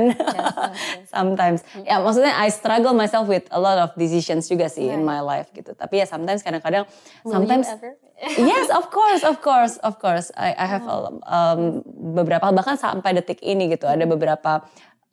sometimes, 1.15 1.65
ya 1.85 1.97
maksudnya 2.01 2.37
I 2.37 2.53
struggle 2.53 2.93
myself 2.93 3.25
with 3.25 3.49
a 3.49 3.61
lot 3.61 3.81
of 3.81 3.97
decisions 3.97 4.49
juga 4.53 4.69
sih 4.69 4.93
in 4.93 5.01
my 5.01 5.25
life 5.25 5.49
gitu. 5.57 5.73
Tapi 5.73 6.05
ya 6.05 6.07
sometimes 6.07 6.45
kadang-kadang, 6.45 6.85
sometimes 7.25 7.73
yes, 8.51 8.69
of 8.69 8.93
course, 8.93 9.25
of 9.25 9.41
course, 9.41 9.81
of 9.81 9.97
course. 9.97 10.29
I, 10.37 10.53
I 10.53 10.67
have 10.69 10.85
a- 10.85 11.17
um, 11.25 11.81
beberapa 12.13 12.53
bahkan 12.53 12.77
sampai 12.77 13.17
detik 13.17 13.41
ini 13.41 13.73
gitu 13.73 13.89
ada 13.89 14.05
beberapa 14.05 14.67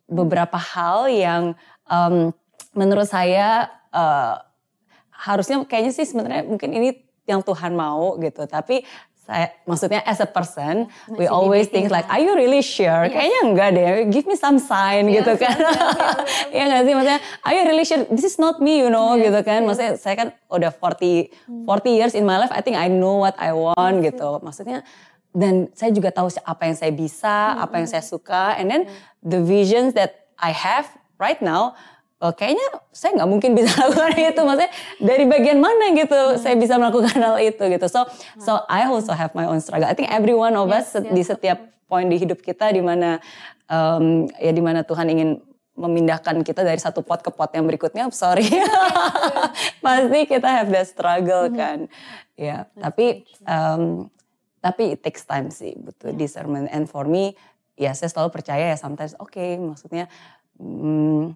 beberapa 0.06 0.58
hal 0.60 1.08
yang 1.08 1.44
um, 1.88 2.36
menurut 2.76 3.08
saya 3.08 3.72
uh, 3.96 4.44
harusnya 5.16 5.64
kayaknya 5.64 5.96
sih 5.96 6.06
sebenarnya 6.06 6.44
mungkin 6.46 6.76
ini 6.76 7.05
yang 7.26 7.42
Tuhan 7.42 7.74
mau 7.74 8.18
gitu. 8.22 8.46
Tapi 8.46 8.86
saya 9.26 9.50
maksudnya 9.66 10.06
as 10.06 10.22
a 10.22 10.30
person 10.30 10.86
we 11.10 11.26
Masih 11.26 11.34
always 11.34 11.66
debating 11.66 11.90
think 11.90 11.98
like 11.98 12.06
are 12.14 12.22
you 12.22 12.38
really 12.38 12.62
sure? 12.62 13.10
Kayaknya 13.10 13.40
enggak 13.42 13.70
deh. 13.74 13.90
Give 14.14 14.30
me 14.30 14.38
some 14.38 14.62
sign 14.62 15.10
gitu 15.10 15.34
kan. 15.42 15.58
Iya 16.56 16.64
nggak 16.72 16.82
sih 16.86 16.94
maksudnya 16.94 17.20
are 17.42 17.54
you 17.58 17.64
really 17.66 17.86
sure 17.86 18.06
this 18.14 18.24
is 18.24 18.38
not 18.38 18.62
me 18.62 18.86
you 18.86 18.94
know 18.94 19.18
gitu 19.18 19.42
kan. 19.42 19.66
Maksudnya 19.66 19.98
saya 19.98 20.16
kan 20.16 20.28
udah 20.54 20.70
40 20.70 21.66
40 21.66 21.98
years 21.98 22.14
in 22.14 22.24
my 22.24 22.38
life 22.38 22.54
I 22.54 22.62
think 22.62 22.78
I 22.78 22.86
know 22.86 23.18
what 23.18 23.34
I 23.42 23.50
want 23.50 24.06
gitu. 24.06 24.40
Maksudnya 24.46 24.86
dan 25.36 25.68
saya 25.76 25.92
juga 25.92 26.16
tahu 26.16 26.32
apa 26.48 26.64
yang 26.64 26.78
saya 26.80 26.94
bisa, 26.96 27.60
apa 27.60 27.84
yang 27.84 27.90
saya 27.92 28.06
suka 28.06 28.56
and 28.56 28.72
then 28.72 28.88
the 29.20 29.42
visions 29.44 29.92
that 29.98 30.32
I 30.40 30.56
have 30.56 30.88
right 31.20 31.42
now 31.42 31.76
oh, 32.26 32.34
kayaknya 32.34 32.66
saya 32.90 33.22
nggak 33.22 33.30
mungkin 33.30 33.54
bisa 33.54 33.70
lakukan 33.86 34.18
itu. 34.18 34.42
Maksudnya 34.42 34.72
dari 34.98 35.26
bagian 35.30 35.60
mana 35.62 35.94
gitu 35.94 36.20
saya 36.42 36.56
bisa 36.58 36.82
melakukan 36.82 37.16
hal 37.22 37.38
itu 37.38 37.62
gitu. 37.62 37.86
So 37.86 38.10
so 38.42 38.66
I 38.66 38.90
also 38.90 39.14
have 39.14 39.38
my 39.38 39.46
own 39.46 39.62
struggle. 39.62 39.86
I 39.86 39.94
think 39.94 40.10
every 40.10 40.34
one 40.34 40.58
of 40.58 40.74
us 40.74 40.98
Yes, 40.98 41.06
di 41.12 41.22
yes. 41.22 41.30
setiap 41.34 41.60
poin 41.86 42.10
di 42.10 42.18
hidup 42.18 42.42
kita 42.42 42.74
di 42.74 42.82
mana 42.82 43.22
um, 43.70 44.26
ya 44.42 44.50
di 44.50 44.64
mana 44.64 44.82
Tuhan 44.82 45.06
ingin 45.14 45.38
memindahkan 45.76 46.40
kita 46.48 46.64
dari 46.64 46.80
satu 46.80 47.04
pot 47.04 47.20
ke 47.20 47.30
pot 47.30 47.52
yang 47.52 47.68
berikutnya 47.68 48.08
sorry. 48.10 48.48
Pasti 49.84 50.20
kita 50.26 50.48
have 50.48 50.72
that 50.72 50.88
struggle 50.88 51.52
kan. 51.52 51.92
Ya 52.40 52.66
tapi 52.80 53.28
um, 53.46 54.10
tapi 54.64 54.98
it 54.98 55.06
takes 55.06 55.22
time 55.28 55.54
sih 55.54 55.78
butuh 55.78 56.16
discernment. 56.16 56.72
And 56.74 56.90
for 56.90 57.06
me 57.06 57.38
ya 57.76 57.92
saya 57.92 58.08
selalu 58.08 58.32
percaya 58.32 58.72
ya 58.72 58.78
sometimes 58.80 59.20
oke 59.20 59.60
maksudnya 59.60 60.08
mm, 60.60 61.36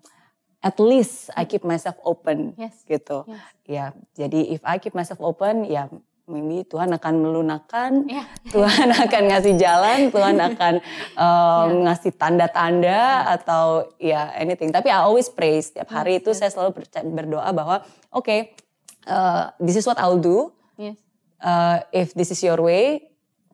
at 0.59 0.75
least 0.77 1.31
I 1.33 1.47
keep 1.47 1.63
myself 1.63 1.95
open 2.03 2.53
Yes. 2.59 2.83
gitu 2.85 3.23
Yes. 3.25 3.43
ya 3.65 3.85
jadi 4.15 4.39
if 4.53 4.61
I 4.67 4.77
keep 4.77 4.93
myself 4.93 5.19
open 5.23 5.63
ya 5.65 5.87
maybe 6.29 6.61
Tuhan 6.67 6.93
akan 6.93 7.13
melunakkan 7.25 8.05
Yeah. 8.05 8.27
Tuhan 8.53 8.93
akan 8.93 9.23
ngasih 9.33 9.53
jalan 9.57 10.13
Tuhan 10.13 10.37
akan 10.37 10.73
um, 11.25 11.69
ngasih 11.89 12.13
tanda-tanda 12.13 13.25
atau 13.39 13.89
ya 13.97 14.29
anything 14.37 14.69
tapi 14.69 14.91
I 14.91 15.01
always 15.01 15.31
pray 15.31 15.57
setiap 15.63 15.89
hari 15.89 16.21
itu 16.21 16.35
saya 16.37 16.51
selalu 16.53 16.85
berdoa 17.15 17.49
bahwa 17.55 17.81
oke 18.13 18.53
uh, 19.09 19.49
this 19.57 19.79
is 19.79 19.87
what 19.89 19.97
I'll 19.97 20.21
do 20.21 20.53
yes 20.77 20.99
uh, 21.43 21.79
if 21.91 22.13
this 22.13 22.31
is 22.31 22.43
your 22.43 22.59
way, 22.59 23.09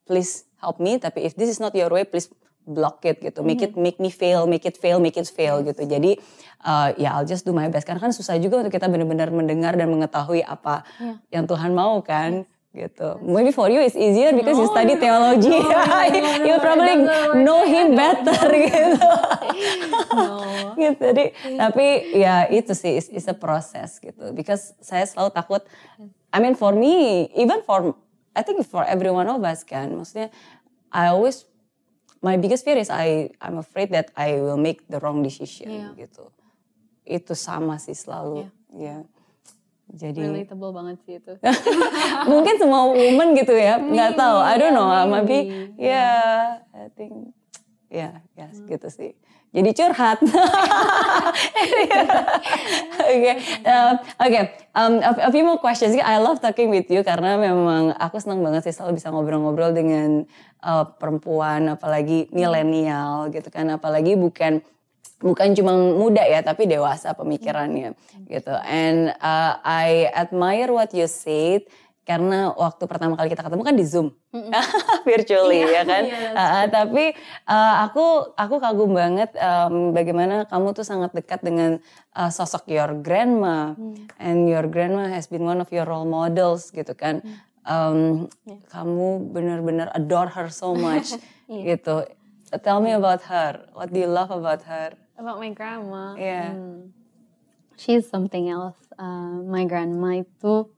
please 0.05 0.45
help 0.61 0.81
me. 0.81 0.97
Tapi 0.97 1.25
if 1.25 1.37
this 1.37 1.49
is 1.49 1.59
not 1.61 1.73
your 1.77 1.89
way, 1.89 2.03
please 2.05 2.29
block 2.65 3.05
it 3.05 3.21
gitu. 3.21 3.45
Make 3.45 3.61
it 3.61 3.73
make 3.77 4.01
me 4.01 4.09
fail, 4.09 4.49
make 4.49 4.65
it 4.65 4.75
fail, 4.75 4.97
make 4.97 5.15
it 5.15 5.29
fail 5.29 5.61
gitu. 5.61 5.85
Jadi 5.85 6.17
uh, 6.61 6.89
ya 6.97 7.15
I'll 7.15 7.29
just 7.29 7.45
do 7.45 7.53
my 7.53 7.69
best. 7.69 7.85
Karena 7.85 8.01
kan 8.01 8.11
susah 8.11 8.35
juga 8.41 8.59
untuk 8.65 8.73
kita 8.73 8.89
benar-benar 8.89 9.29
mendengar 9.29 9.77
dan 9.77 9.87
mengetahui 9.87 10.41
apa 10.41 10.81
Yeah. 10.97 11.17
yang 11.29 11.45
Tuhan 11.45 11.71
mau 11.71 12.01
kan. 12.01 12.43
gitu. 12.75 13.23
Maybe 13.23 13.55
for 13.55 13.71
you 13.71 13.79
it's 13.79 13.95
easier 13.95 14.35
because 14.35 14.59
you 14.59 14.67
study 14.67 14.99
theology. 14.99 15.47
no, 15.47 15.71
no, 15.71 16.03
no, 16.11 16.43
you 16.43 16.55
probably 16.59 16.95
know 17.39 17.63
him 17.63 17.95
better 17.95 18.35
gitu. 18.51 18.99
no 20.11 20.75
gitu. 20.75 21.03
Jadi 21.15 21.25
tapi 21.55 21.87
ya 22.19 22.51
itu 22.51 22.75
sih 22.75 22.99
is, 22.99 23.07
is 23.15 23.25
a 23.31 23.37
process 23.37 23.95
gitu. 24.03 24.35
Because 24.35 24.75
saya 24.83 25.07
selalu 25.07 25.31
takut. 25.31 25.61
I 26.35 26.43
mean 26.43 26.59
for 26.59 26.75
me, 26.75 27.27
even 27.39 27.63
for 27.63 27.95
I 28.35 28.43
think 28.43 28.59
for 28.67 28.83
every 28.83 29.07
one 29.07 29.31
of 29.31 29.39
us 29.47 29.63
kan. 29.63 29.95
Maksudnya 29.95 30.27
I 30.91 31.15
always 31.15 31.47
my 32.25 32.41
biggest 32.41 32.65
fear 32.65 32.73
is 32.75 32.89
I 32.89 33.29
I'm 33.37 33.61
afraid 33.61 33.93
that 33.93 34.09
I 34.17 34.41
will 34.41 34.57
make 34.57 34.81
the 34.89 34.97
wrong 34.97 35.21
decision 35.21 35.69
Iya. 35.69 35.87
gitu. 35.93 36.33
Itu 37.05 37.37
sama 37.37 37.77
sih 37.77 37.93
selalu. 37.93 38.49
Ya. 38.73 39.05
Jadi 39.85 40.17
relatable 40.17 40.73
banget 40.73 40.97
sih 41.05 41.21
itu 41.21 41.37
mungkin 42.33 42.57
semua 42.57 42.89
woman 42.89 43.37
gitu 43.37 43.53
ya 43.53 43.77
nggak 43.77 44.17
tahu 44.17 44.41
I 44.41 44.57
don't 44.57 44.73
know 44.73 44.89
yeah, 44.89 45.05
maybe 45.05 45.37
maybe. 45.45 45.77
ya 45.77 46.09
I 46.73 46.89
think 46.97 47.13
ya 47.93 48.17
ya 48.33 48.49
gitu 48.65 48.89
sih 48.89 49.13
jadi 49.55 49.71
curhat. 49.71 50.19
Oke 53.05 53.31
um, 53.63 53.95
oke. 54.19 54.41
Um, 54.75 54.93
a, 54.99 55.29
a 55.29 55.31
few 55.31 55.45
more 55.45 55.61
questions. 55.61 55.95
I 55.95 56.17
love 56.19 56.41
talking 56.41 56.73
with 56.73 56.89
you 56.89 57.05
karena 57.05 57.37
memang 57.37 57.95
aku 57.95 58.17
senang 58.19 58.41
banget 58.41 58.67
sih 58.67 58.73
selalu 58.75 58.99
bisa 58.99 59.13
ngobrol-ngobrol 59.13 59.71
dengan 59.71 60.25
uh, 60.65 60.83
perempuan 60.97 61.69
apalagi 61.71 62.27
milenial 62.33 63.29
gitu 63.29 63.47
kan. 63.53 63.69
Apalagi 63.71 64.17
bukan 64.17 64.59
bukan 65.23 65.55
cuma 65.55 65.73
muda 65.73 66.23
ya 66.27 66.43
tapi 66.43 66.67
dewasa 66.67 67.15
pemikirannya 67.15 67.95
gitu. 68.27 68.53
And 68.65 69.15
uh, 69.21 69.61
I 69.63 70.11
admire 70.11 70.73
what 70.75 70.91
you 70.91 71.07
said 71.07 71.63
karena 72.05 72.53
waktu 72.53 72.85
pertama 72.85 73.17
kali 73.17 73.33
kita 73.33 73.41
ketemu 73.41 73.65
kan 73.65 73.73
di 73.73 73.81
Zoom. 73.81 74.13
Virtually 75.09 75.65
ya 75.65 75.81
kan? 75.81 76.05
iya, 76.05 76.31
Uh, 76.37 76.65
tapi 76.69 77.17
uh, 77.49 77.75
aku 77.89 78.29
aku 78.37 78.55
kagum 78.61 78.93
banget 78.93 79.33
um, 79.41 79.89
bagaimana 79.89 80.45
kamu 80.45 80.77
tuh 80.77 80.85
sangat 80.85 81.17
dekat 81.17 81.41
dengan 81.41 81.81
uh, 82.13 82.29
sosok 82.29 82.69
your 82.69 82.93
grandma. 83.01 83.73
And 84.21 84.45
your 84.45 84.69
grandma 84.69 85.09
has 85.09 85.25
been 85.25 85.49
one 85.49 85.57
of 85.57 85.73
your 85.73 85.89
role 85.89 86.05
models 86.05 86.69
gitu 86.69 86.93
kan? 86.93 87.25
Um, 87.65 88.29
kamu 88.69 89.33
benar-benar 89.33 89.89
adore 89.97 90.29
her 90.37 90.53
so 90.53 90.77
much 90.77 91.17
gitu. 91.49 92.05
Tell 92.61 92.85
me 92.85 92.93
about 92.93 93.25
her. 93.25 93.65
What 93.73 93.89
do 93.89 93.97
you 93.97 94.07
love 94.07 94.29
about 94.29 94.61
her? 94.69 94.93
About 95.17 95.41
my 95.41 95.49
grandma? 95.49 96.13
Yeah. 96.13 96.53
hmm, 96.53 96.93
she's 97.73 98.05
something 98.05 98.45
else. 98.45 98.77
Uh, 98.93 99.41
my 99.41 99.65
grandma 99.65 100.21
itu 100.21 100.69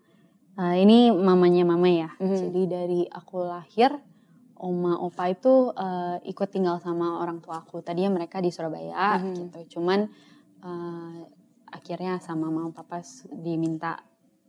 uh, 0.58 0.76
ini 0.76 1.10
mamanya 1.10 1.64
mama 1.64 1.88
ya 1.88 2.10
Mhm. 2.18 2.36
jadi 2.38 2.62
dari 2.66 3.02
aku 3.06 3.38
lahir 3.42 3.94
oma 4.58 4.98
opa 4.98 5.30
itu 5.30 5.70
uh, 5.70 6.18
ikut 6.26 6.50
tinggal 6.50 6.82
sama 6.82 7.22
orang 7.22 7.38
tua 7.40 7.62
aku. 7.62 7.78
Tadinya 7.80 8.18
mereka 8.18 8.42
di 8.42 8.50
Surabaya 8.50 9.22
Mhm. 9.22 9.34
gitu. 9.38 9.78
Cuman 9.78 10.10
uh, 10.66 11.22
akhirnya 11.70 12.18
sama 12.18 12.50
mama 12.50 12.74
papa 12.74 13.06
diminta 13.30 14.02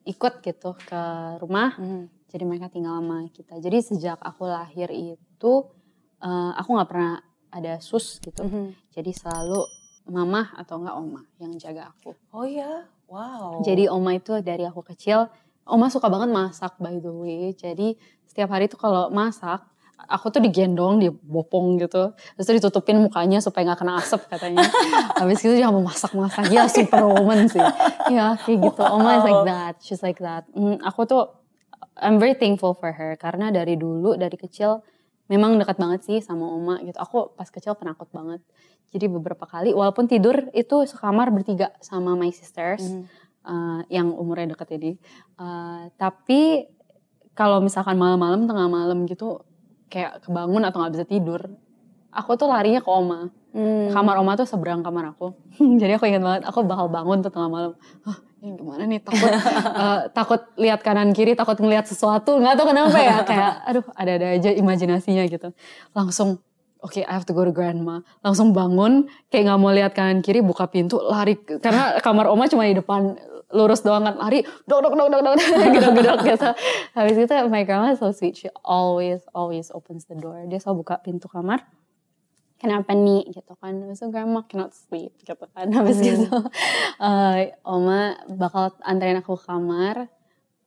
ikut 0.08 0.40
gitu 0.40 0.72
ke 0.80 1.02
rumah. 1.38 1.76
Mhm. 1.76 2.08
Jadi 2.24 2.44
mereka 2.44 2.72
tinggal 2.72 2.96
sama 3.00 3.28
kita. 3.28 3.60
Jadi 3.60 3.78
sejak 3.84 4.16
aku 4.20 4.48
lahir 4.48 4.88
itu 4.88 5.52
uh, 6.24 6.52
aku 6.56 6.68
nggak 6.72 6.88
pernah 6.88 7.20
ada 7.52 7.76
sus 7.84 8.16
gitu. 8.20 8.44
Mhm. 8.44 8.72
Jadi 8.88 9.12
selalu 9.12 9.60
mama 10.08 10.48
atau 10.56 10.80
enggak 10.80 10.96
oma 10.96 11.20
yang 11.36 11.52
jaga 11.60 11.92
aku. 11.92 12.16
Oh 12.32 12.48
ya, 12.48 12.88
wow. 13.12 13.60
Jadi 13.60 13.92
oma 13.92 14.16
itu 14.16 14.40
dari 14.40 14.64
aku 14.64 14.80
kecil, 14.80 15.28
oma 15.68 15.92
suka 15.92 16.08
banget 16.08 16.32
masak 16.32 16.72
by 16.80 16.96
the 16.96 17.12
way. 17.12 17.52
Jadi 17.52 17.94
setiap 18.24 18.48
hari 18.48 18.66
tuh 18.66 18.80
kalau 18.80 19.12
masak, 19.12 19.64
aku 20.08 20.30
tuh 20.30 20.40
digendong, 20.40 20.98
dibopong 20.98 21.76
gitu. 21.76 22.14
Terus 22.34 22.44
tuh 22.46 22.56
ditutupin 22.56 22.96
mukanya 22.98 23.42
supaya 23.42 23.68
nggak 23.68 23.80
kena 23.82 24.00
asap 24.00 24.30
katanya. 24.30 24.64
Habis 25.20 25.44
itu 25.44 25.58
dia 25.58 25.68
mau 25.68 25.84
masak-masak. 25.84 26.48
Ya 26.54 26.64
super 26.66 27.04
woman 27.04 27.46
sih. 27.46 27.60
Ya 28.08 28.38
kayak 28.40 28.58
gitu. 28.64 28.82
Oma 28.82 29.20
is 29.20 29.24
like 29.26 29.44
that. 29.44 29.74
She's 29.84 30.00
like 30.00 30.20
that. 30.22 30.48
Hmm, 30.56 30.80
aku 30.80 31.04
tuh 31.04 31.22
I'm 31.98 32.16
very 32.22 32.38
thankful 32.38 32.78
for 32.78 32.94
her 32.94 33.18
karena 33.18 33.50
dari 33.50 33.74
dulu 33.74 34.14
dari 34.14 34.38
kecil 34.38 34.86
memang 35.26 35.58
dekat 35.58 35.76
banget 35.76 36.00
sih 36.06 36.18
sama 36.22 36.46
oma 36.46 36.78
gitu. 36.80 36.96
Aku 36.96 37.34
pas 37.34 37.50
kecil 37.50 37.74
penakut 37.74 38.08
banget. 38.14 38.40
Jadi 38.88 39.04
beberapa 39.10 39.44
kali 39.44 39.76
walaupun 39.76 40.08
tidur 40.08 40.48
itu 40.56 40.88
sekamar 40.88 41.28
bertiga 41.28 41.76
sama 41.84 42.16
my 42.16 42.32
sisters 42.32 42.80
Mhm. 42.80 43.04
Uh, 43.48 43.80
yang 43.88 44.12
umurnya 44.12 44.52
deket 44.52 44.76
ini. 44.76 44.92
Uh, 45.40 45.88
tapi 45.96 46.68
kalau 47.32 47.64
misalkan 47.64 47.96
malam-malam 47.96 48.44
tengah 48.44 48.68
malam 48.68 49.08
gitu 49.08 49.40
kayak 49.88 50.20
kebangun 50.28 50.68
atau 50.68 50.84
nggak 50.84 50.94
bisa 51.00 51.06
tidur, 51.08 51.40
aku 52.12 52.36
tuh 52.36 52.52
larinya 52.52 52.84
ke 52.84 52.90
oma. 52.92 53.32
Hmm. 53.48 53.88
Kamar 53.90 54.20
oma 54.20 54.36
tuh 54.36 54.44
seberang 54.44 54.84
kamar 54.84 55.16
aku. 55.16 55.32
Jadi 55.80 55.96
aku 55.96 56.04
ingat 56.04 56.22
banget, 56.22 56.42
aku 56.44 56.60
bakal 56.68 56.92
bangun 56.92 57.24
tuh 57.24 57.32
tengah 57.32 57.48
malam. 57.48 57.72
Ini 58.38 58.54
gimana 58.54 58.86
nih? 58.86 59.00
Takut 59.02 59.32
uh, 59.32 60.00
takut 60.18 60.40
lihat 60.60 60.84
kanan 60.84 61.10
kiri, 61.16 61.32
takut 61.34 61.56
ngelihat 61.58 61.88
sesuatu. 61.88 62.36
Nggak 62.38 62.54
tahu 62.60 62.66
kenapa 62.70 62.98
ya. 63.00 63.16
Kayak 63.24 63.52
aduh 63.64 63.84
ada-ada 63.96 64.26
aja 64.36 64.50
imajinasinya 64.52 65.24
gitu. 65.26 65.50
Langsung 65.96 66.44
Oke, 66.78 67.02
I 67.02 67.10
have 67.10 67.26
to 67.26 67.34
go 67.34 67.42
to 67.42 67.50
grandma. 67.50 67.98
Langsung 68.22 68.54
bangun, 68.54 69.10
kayak 69.34 69.50
nggak 69.50 69.58
mau 69.58 69.74
lihat 69.74 69.98
kanan 69.98 70.22
kiri, 70.22 70.46
buka 70.46 70.70
pintu, 70.70 71.02
lari. 71.02 71.34
Karena 71.34 71.98
kamar 71.98 72.30
oma 72.30 72.46
cuma 72.46 72.70
di 72.70 72.78
depan, 72.78 73.18
lurus 73.52 73.80
doang 73.80 74.04
kan. 74.04 74.14
Lari, 74.20 74.44
dok 74.68 74.80
dok 74.84 74.94
dok 74.94 75.08
dok 75.08 75.22
dok, 75.24 75.34
gedok 75.74 75.92
gedok 75.96 76.18
gitu. 76.24 76.48
Habis 76.92 77.16
itu 77.16 77.32
my 77.48 77.62
grandma 77.64 77.96
so 77.96 78.12
sweet. 78.12 78.36
She 78.36 78.48
always 78.64 79.24
always 79.32 79.72
opens 79.72 80.04
the 80.08 80.16
door. 80.16 80.44
Dia 80.48 80.60
selalu 80.60 80.84
buka 80.84 81.00
pintu 81.00 81.26
kamar. 81.28 81.64
Kenapa 82.58 82.90
nih 82.90 83.30
gitu 83.30 83.54
kan? 83.56 83.78
Habis 83.86 84.02
itu 84.02 84.08
grandma 84.10 84.42
cannot 84.44 84.74
sleep 84.74 85.14
gitu 85.22 85.38
kan. 85.38 85.66
Habis 85.70 86.02
gitu, 86.02 86.26
eh, 87.06 87.54
oma 87.62 88.18
bakal 88.26 88.74
anterin 88.82 89.22
aku 89.22 89.38
ke 89.38 89.46
kamar. 89.46 90.10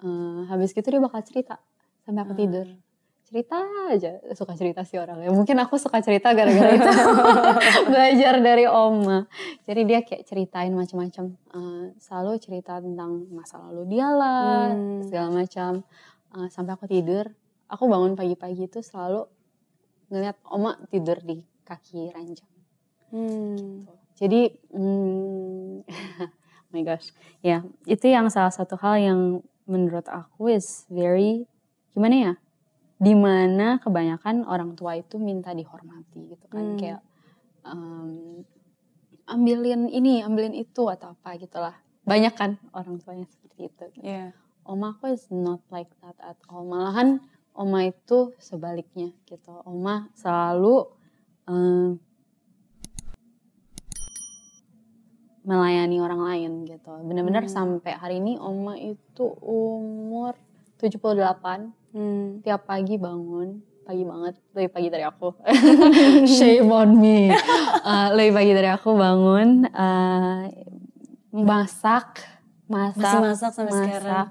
Eh, 0.01 0.41
habis 0.49 0.73
gitu 0.73 0.87
dia 0.87 1.01
bakal 1.03 1.21
cerita 1.21 1.61
sampai 2.01 2.25
aku 2.25 2.33
tidur 2.33 2.65
cerita 3.31 3.63
aja. 3.87 4.19
Suka 4.35 4.59
cerita 4.59 4.83
sih 4.83 4.99
orangnya. 4.99 5.31
Mungkin 5.31 5.55
aku 5.63 5.79
suka 5.79 6.03
cerita 6.03 6.35
gara-gara 6.35 6.75
itu. 6.75 6.89
Belajar 7.95 8.43
dari 8.43 8.67
oma. 8.67 9.23
Jadi 9.63 9.81
dia 9.87 10.03
kayak 10.03 10.27
ceritain 10.27 10.75
macam-macam. 10.75 11.31
Eh, 11.31 11.85
selalu 11.95 12.43
cerita 12.43 12.83
tentang 12.83 13.31
masa 13.31 13.55
lalu 13.63 13.95
dia 13.95 14.11
lah 14.11 14.75
Hmm. 14.75 15.07
segala 15.07 15.31
macam. 15.31 15.71
Eh, 16.35 16.47
sampai 16.51 16.75
aku 16.75 16.91
tidur. 16.91 17.31
Aku 17.71 17.87
bangun 17.87 18.19
pagi-pagi 18.19 18.67
itu 18.67 18.83
selalu 18.83 19.23
ngeliat 20.11 20.35
oma 20.51 20.75
tidur 20.91 21.15
di 21.23 21.39
kaki 21.63 22.11
ranjang. 22.11 22.51
Hmm. 23.11 23.83
jadi 24.15 24.55
hmm, 24.71 25.83
oh 26.67 26.71
my 26.71 26.83
gosh. 26.83 27.15
Ya 27.43 27.63
itu 27.87 28.11
yang 28.11 28.27
salah 28.27 28.51
satu 28.51 28.75
hal 28.79 28.99
yang 28.99 29.19
menurut 29.67 30.07
aku 30.11 30.51
is 30.51 30.83
very 30.91 31.47
gimana 31.91 32.15
ya 32.15 32.33
di 33.01 33.17
mana 33.17 33.81
kebanyakan 33.81 34.45
orang 34.45 34.77
tua 34.77 34.93
itu 34.93 35.17
minta 35.17 35.49
dihormati 35.51 36.29
gitu 36.29 36.45
kan 36.45 36.61
Hmm. 36.61 36.77
kayak 36.77 37.01
em, 37.65 38.45
ambilin 39.25 39.89
ini 39.89 40.21
ambilin 40.21 40.53
itu 40.53 40.85
atau 40.85 41.17
apa 41.17 41.33
gitulah 41.35 41.73
banyak 42.05 42.33
kan 42.33 42.61
orang 42.71 43.01
tuanya 43.01 43.25
seperti 43.25 43.73
itu 43.73 43.85
Yeah. 43.97 44.37
Oma 44.61 44.93
aku 44.93 45.09
is 45.09 45.25
not 45.33 45.65
like 45.73 45.89
that 46.05 46.13
at 46.21 46.37
all. 46.45 46.61
Malahan 46.61 47.17
Oma 47.51 47.89
itu 47.89 48.29
sebaliknya 48.37 49.09
gitu. 49.25 49.57
Oma 49.65 50.05
selalu 50.13 50.85
em, 51.49 51.97
melayani 55.41 55.97
orang 55.97 56.21
lain 56.21 56.51
gitu. 56.69 56.93
Bener-bener 57.01 57.49
Hmm. 57.49 57.53
sampai 57.81 57.97
hari 57.97 58.21
ini 58.21 58.37
Oma 58.37 58.77
itu 58.77 59.25
umur 59.41 60.37
78. 60.77 61.73
Hmm. 61.91 62.39
Tiap 62.39 62.63
pagi 62.63 62.95
bangun, 62.95 63.59
pagi 63.81 64.01
banget, 64.01 64.39
lebih 64.51 64.69
pagi 64.69 64.87
dari 64.87 65.03
aku. 65.03 65.35
Shame 66.39 66.67
on 66.67 66.95
me. 66.95 67.27
Eh, 67.27 68.07
lebih 68.15 68.33
pagi 68.33 68.51
dari 68.51 68.69
aku 68.69 68.95
bangun, 68.95 69.65
eh, 69.65 70.41
masak, 71.33 72.23
masak, 72.65 72.95
Masih 72.97 73.19
masak 73.21 73.51
sampai 73.51 73.73
sekarang? 73.73 74.27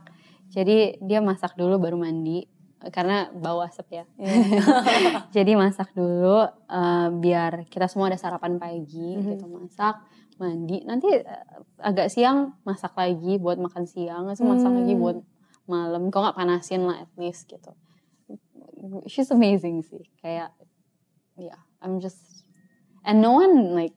Jadi 0.51 0.77
dia 0.99 1.21
masak 1.21 1.55
dulu 1.55 1.79
baru 1.79 1.95
mandi 1.95 2.43
karena 2.89 3.29
bau 3.31 3.61
asap 3.61 3.87
ya. 3.93 4.05
Jadi 5.37 5.53
masak 5.53 5.93
dulu 5.93 6.43
eh, 6.49 7.09
biar 7.13 7.69
kita 7.69 7.87
semua 7.87 8.09
ada 8.09 8.17
sarapan 8.17 8.57
pagi 8.57 9.15
Mhm. 9.15 9.27
gitu 9.31 9.47
masak, 9.47 10.01
mandi. 10.37 10.81
Nanti 10.83 11.07
agak 11.77 12.09
siang 12.09 12.57
masak 12.63 12.97
lagi 12.97 13.37
buat 13.37 13.61
makan 13.61 13.85
siang, 13.85 14.27
terus 14.27 14.41
masak 14.41 14.73
lagi 14.73 14.97
Hmm. 14.97 15.03
buat 15.05 15.17
malam. 15.71 16.11
Kok 16.11 16.19
nggak 16.21 16.37
panasin 16.37 16.83
lah 16.85 17.07
at 17.07 17.13
least 17.15 17.47
gitu. 17.47 17.71
She's 19.07 19.31
amazing 19.31 19.85
sih. 19.85 20.03
Kayak 20.19 20.51
yeah, 21.37 21.61
I'm 21.79 22.01
just 22.01 22.43
and 23.05 23.21
no 23.21 23.33
one 23.35 23.73
like 23.73 23.97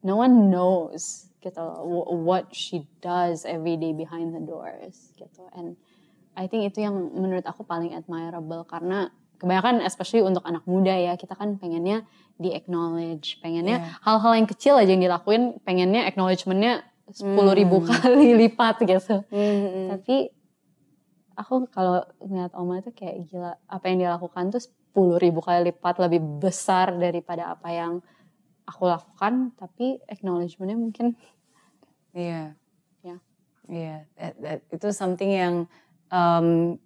no 0.00 0.16
one 0.16 0.48
knows 0.48 1.28
gitu 1.40 1.60
wh- 1.60 2.08
what 2.24 2.52
she 2.52 2.88
does 3.00 3.44
every 3.44 3.76
day 3.76 3.92
behind 3.92 4.32
the 4.32 4.40
doors 4.40 5.12
gitu 5.14 5.44
and 5.52 5.76
I 6.32 6.48
think 6.48 6.64
itu 6.64 6.80
yang 6.80 6.96
menurut 7.12 7.44
aku 7.44 7.62
paling 7.62 7.92
admirable 7.92 8.64
karena 8.64 9.12
kebanyakan 9.36 9.84
especially 9.84 10.24
untuk 10.24 10.40
anak 10.42 10.64
muda 10.64 10.96
ya 10.96 11.20
kita 11.20 11.36
kan 11.36 11.60
pengennya 11.60 12.08
di 12.34 12.50
acknowledge 12.50 13.38
pengennya 13.38 13.76
Yeah. 13.76 14.00
hal-hal 14.00 14.32
yang 14.34 14.48
kecil 14.48 14.74
aja 14.74 14.88
yang 14.88 15.04
dilakuin 15.04 15.60
pengennya 15.60 16.08
acknowledgementnya 16.08 16.80
sepuluh 17.12 17.52
ribu 17.52 17.84
Hmm. 17.84 17.88
kali 17.92 18.32
lipat 18.40 18.80
gitu 18.82 19.20
Hmm. 19.28 19.92
tapi 19.92 20.32
aku 21.34 21.66
kalau 21.68 22.02
ngeliat 22.18 22.52
Oma 22.54 22.78
itu 22.78 22.90
kayak 22.90 23.16
gila 23.28 23.52
apa 23.66 23.84
yang 23.86 23.98
dia 23.98 24.10
lakukan 24.14 24.50
tuh 24.50 24.62
sepuluh 24.62 25.18
ribu 25.18 25.38
kali 25.38 25.70
lipat 25.70 25.98
lebih 25.98 26.22
besar 26.38 26.94
daripada 26.94 27.50
apa 27.50 27.68
yang 27.70 27.98
aku 28.64 28.86
lakukan 28.86 29.52
tapi 29.54 29.98
acknowledgementnya 30.06 30.78
mungkin 30.78 31.06
Iya. 32.14 32.54
Ya. 33.02 33.16
Iya, 33.66 33.96
that- 34.14 34.38
that- 34.38 34.64
itu 34.70 34.86
something 34.94 35.28
yang 35.28 35.54
um, 36.08 36.78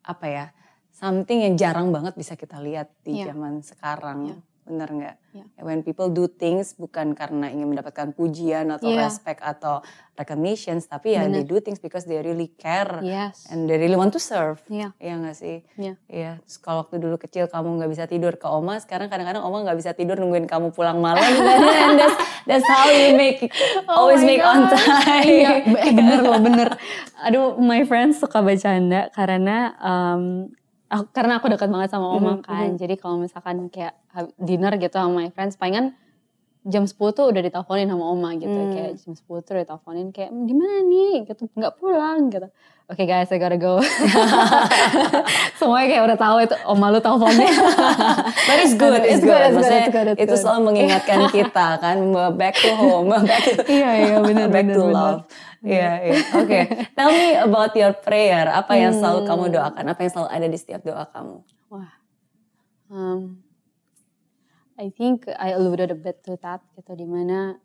apa 0.00 0.26
ya? 0.26 0.46
Something 0.90 1.44
yang 1.44 1.54
jarang 1.54 1.92
banget 1.92 2.16
bisa 2.16 2.32
kita 2.32 2.56
lihat 2.58 2.88
di 3.04 3.20
Iya. 3.20 3.32
zaman 3.36 3.60
sekarang. 3.60 4.18
Iya. 4.32 4.36
Bener 4.70 4.86
nggak? 4.88 5.16
Iya. 5.30 5.44
When 5.58 5.82
people 5.82 6.06
do 6.08 6.26
things 6.26 6.72
bukan 6.72 7.10
karena 7.12 7.50
ingin 7.50 7.66
mendapatkan 7.68 8.14
pujian 8.14 8.70
atau 8.70 8.86
Iya. 8.86 9.02
respect 9.04 9.42
atau 9.42 9.82
recognitions, 10.14 10.84
tapi 10.84 11.12
ya 11.12 11.24
they 11.24 11.42
Bener. 11.42 11.48
do 11.48 11.58
things 11.58 11.78
because 11.78 12.04
they 12.04 12.18
really 12.18 12.52
care 12.52 13.00
yes 13.00 13.48
and 13.48 13.66
they 13.66 13.74
really 13.74 13.94
want 13.94 14.10
to 14.10 14.20
serve. 14.20 14.62
Iya. 14.66 14.94
Iya 14.96 15.14
nggak 15.16 15.34
sih? 15.34 15.66
Iya. 15.74 15.94
Iya. 16.06 16.32
Terus 16.40 16.56
kalau 16.56 16.86
waktu 16.86 16.96
dulu 16.96 17.16
kecil 17.16 17.44
kamu 17.44 17.68
nggak 17.76 17.90
bisa 17.90 18.04
tidur 18.06 18.34
ke 18.34 18.46
oma, 18.46 18.78
sekarang 18.78 19.10
kadang-kadang 19.10 19.42
oma 19.42 19.58
nggak 19.60 19.74
bisa 19.76 19.90
tidur 19.90 20.14
nungguin 20.14 20.46
kamu 20.46 20.70
pulang 20.70 21.02
malam. 21.02 21.18
And 21.82 21.98
that's, 21.98 22.16
that's 22.46 22.66
how 22.68 22.86
you 22.86 23.14
make 23.14 23.50
always 23.88 24.22
Oh 24.22 24.24
my 24.24 24.30
make 24.30 24.44
on 24.44 24.60
God. 24.64 24.78
time. 24.78 25.26
Iya, 25.26 25.50
be- 25.64 25.82
bener 25.98 26.20
loh, 26.22 26.38
bener. 26.38 26.68
Aduh, 27.20 27.58
my 27.58 27.82
friends 27.82 28.18
suka 28.18 28.38
bercanda 28.38 29.10
karena 29.10 29.74
um, 29.78 30.22
aku, 30.86 31.04
karena 31.10 31.36
aku 31.36 31.48
dekat 31.48 31.66
banget 31.66 31.90
sama 31.90 32.06
oma 32.10 32.38
Mhm, 32.38 32.42
kan. 32.42 32.68
mhm. 32.68 32.76
Jadi 32.76 32.94
kalau 32.96 33.16
misalkan 33.18 33.66
kayak 33.68 33.96
dinner 34.36 34.72
gitu 34.76 34.94
sama 34.94 35.24
my 35.24 35.28
friends, 35.30 35.54
palingan 35.54 35.94
jam 36.60 36.84
10 36.84 36.92
tuh 36.92 37.32
udah 37.32 37.40
diteleponin 37.40 37.88
sama 37.88 38.04
oma 38.04 38.36
gitu. 38.36 38.52
Hmm. 38.52 38.72
Kayak 38.72 38.92
jam 39.00 39.12
10 39.16 39.24
tuh 39.40 39.52
udah 39.56 39.62
diteleponin 39.64 40.06
kayak 40.12 40.30
di 40.34 40.52
mana 40.52 40.76
nih 40.84 41.14
gitu, 41.24 41.48
nggak 41.52 41.72
pulang 41.76 42.28
gitu. 42.28 42.48
Oke 42.90 43.06
guys, 43.06 43.30
I 43.30 43.38
gotta 43.38 43.54
go. 43.54 43.78
Semuanya 45.58 45.86
kayak 45.88 46.04
udah 46.04 46.18
tahu 46.18 46.36
itu 46.42 46.56
oma 46.66 46.90
lu 46.90 46.98
teleponnya. 46.98 47.48
But 48.50 48.56
it's 48.60 48.74
good, 48.74 48.98
it's, 48.98 49.08
It's 49.08 49.22
good, 49.22 49.30
good. 49.30 49.46
it's 49.46 49.56
good, 49.56 49.72
it's 49.72 49.90
good, 49.90 50.06
it's 50.10 50.20
itu 50.20 50.34
good. 50.34 50.42
selalu 50.42 50.60
mengingatkan 50.66 51.18
kita 51.30 51.66
kan 51.78 51.96
back 52.34 52.54
to 52.56 52.70
home, 52.74 53.14
back 53.22 53.42
to, 53.46 53.62
Iya, 53.64 53.90
iya, 53.94 54.16
bener, 54.18 54.46
back 54.48 54.66
bener, 54.66 54.74
to 54.74 54.82
bener. 54.84 54.92
love. 54.92 55.20
Iya, 55.60 55.90
iya. 56.02 56.16
Oke, 56.34 56.60
tell 56.92 57.10
me 57.10 57.36
about 57.36 57.72
your 57.72 57.92
prayer. 57.94 58.48
Apa 58.48 58.74
yang 58.74 58.92
selalu 58.92 59.24
kamu 59.24 59.44
Hmm. 59.46 59.54
doakan? 59.54 59.84
Apa 59.86 60.00
yang 60.02 60.10
selalu 60.10 60.28
ada 60.30 60.46
di 60.48 60.58
setiap 60.58 60.80
doa 60.82 61.04
kamu? 61.06 61.36
Wah, 61.70 61.92
Um, 62.90 63.38
I 64.80 64.88
think 64.88 65.28
I 65.28 65.52
alluded 65.52 65.90
a 65.92 65.94
bit 65.94 66.24
to 66.24 66.40
that 66.40 66.64
gitu 66.72 66.96
di 66.96 67.04
mana 67.04 67.60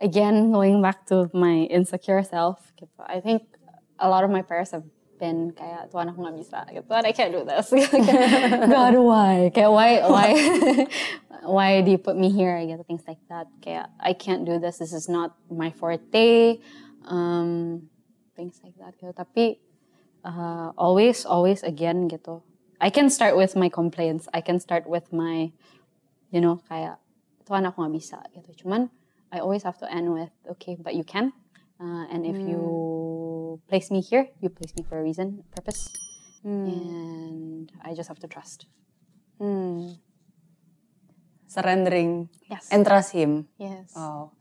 again 0.00 0.48
going 0.48 0.80
back 0.80 1.04
to 1.12 1.28
my 1.36 1.68
insecure 1.68 2.24
self 2.24 2.72
gitu. 2.80 3.04
I 3.04 3.20
think 3.20 3.44
a 4.00 4.08
lot 4.08 4.24
of 4.24 4.32
my 4.32 4.40
parents 4.40 4.72
have 4.72 4.88
been 5.20 5.52
kayak 5.52 5.92
Tuhan 5.92 6.08
aku 6.08 6.24
nggak 6.24 6.36
bisa 6.40 6.58
gitu. 6.72 6.88
And 6.88 7.04
I 7.04 7.12
can't 7.12 7.36
do 7.36 7.44
this. 7.44 7.68
God 8.80 8.96
why? 8.96 9.52
Kayak 9.52 9.72
why 9.76 9.90
why 10.08 10.28
why 11.54 11.70
do 11.84 11.92
you 11.92 12.00
put 12.00 12.16
me 12.16 12.32
here? 12.32 12.56
Gitu 12.64 12.80
things 12.88 13.04
like 13.04 13.20
that. 13.28 13.52
Kayak 13.60 13.92
I 14.00 14.16
can't 14.16 14.48
do 14.48 14.56
this. 14.56 14.80
This 14.80 14.96
is 14.96 15.12
not 15.12 15.36
my 15.52 15.68
forte. 15.68 16.64
Um, 17.04 17.92
things 18.32 18.56
like 18.64 18.80
that 18.80 18.96
gitu. 18.96 19.12
Tapi 19.12 19.60
uh, 20.24 20.72
always 20.80 21.28
always 21.28 21.60
again 21.60 22.08
gitu. 22.08 22.40
I 22.80 22.90
can 22.90 23.08
start 23.08 23.36
with 23.36 23.54
my 23.54 23.68
complaints. 23.68 24.28
I 24.34 24.40
can 24.40 24.58
start 24.58 24.88
with 24.88 25.12
my 25.12 25.52
you 26.34 26.42
know 26.42 26.58
kayak 26.66 26.98
Tuhan 27.46 27.62
aku 27.62 27.78
nggak 27.86 27.94
bisa 27.94 28.18
gitu 28.34 28.66
cuman 28.66 28.90
I 29.30 29.38
always 29.38 29.62
have 29.62 29.78
to 29.78 29.86
end 29.86 30.10
with 30.10 30.34
okay 30.50 30.74
but 30.74 30.98
you 30.98 31.06
can 31.06 31.30
uh, 31.78 32.10
and 32.10 32.26
if 32.26 32.42
you 32.42 32.58
place 33.70 33.94
me 33.94 34.02
here 34.02 34.26
you 34.42 34.50
place 34.50 34.74
me 34.74 34.82
for 34.82 34.98
a 34.98 35.04
reason 35.06 35.46
purpose 35.54 35.94
and 36.42 37.70
I 37.86 37.94
just 37.94 38.10
have 38.10 38.18
to 38.20 38.28
trust 38.28 38.66
Surrendering 41.46 42.28
yes 42.50 42.66
and 42.74 42.82
trust 42.82 43.14
him. 43.14 43.46
yes 43.62 43.94
Oh, 43.94 44.34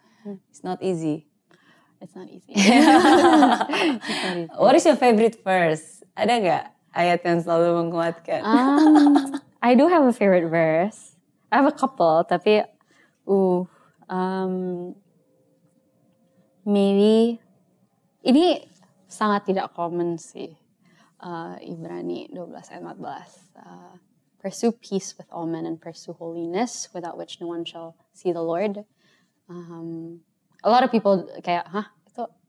it's 0.50 0.66
not 0.66 0.82
easy. 0.82 1.30
it's 2.02 2.16
not 2.18 2.26
easy 2.28 2.52
It's 2.58 4.24
not 4.26 4.36
easy. 4.36 4.50
What 4.58 4.74
is 4.76 4.84
your 4.84 4.98
favorite 4.98 5.40
verse? 5.46 6.02
Ada 6.18 6.34
nggak 6.42 6.64
ayat 6.98 7.20
yang 7.22 7.40
selalu 7.46 7.70
menguatkan? 7.86 8.42
Um, 8.44 9.40
I 9.62 9.78
do 9.78 9.88
have 9.88 10.04
a 10.04 10.14
favorite 10.14 10.50
verse. 10.50 11.13
I 11.54 11.62
have 11.62 11.70
a 11.70 11.78
couple, 11.78 12.26
tapi 12.26 12.66
uh, 13.30 13.62
um, 14.10 14.56
maybe 16.66 17.38
ini 18.26 18.66
sangat 19.06 19.54
tidak 19.54 19.78
common 19.78 20.18
sih. 20.18 20.50
Uh, 21.22 21.54
Ibrani 21.62 22.26
12 22.34 22.58
ayat 22.58 22.82
14. 22.82 23.54
Uh, 23.54 23.94
pursue 24.42 24.74
peace 24.74 25.14
with 25.14 25.30
all 25.30 25.46
men 25.46 25.70
and 25.70 25.78
pursue 25.78 26.18
holiness, 26.18 26.90
without 26.90 27.22
which 27.22 27.38
no 27.38 27.46
one 27.46 27.62
shall 27.62 27.94
see 28.18 28.34
the 28.34 28.42
Lord. 28.42 28.82
Um, 29.46 30.26
a 30.66 30.74
lot 30.74 30.82
of 30.82 30.90
people 30.90 31.30
kayak, 31.46 31.70
itu 31.70 31.86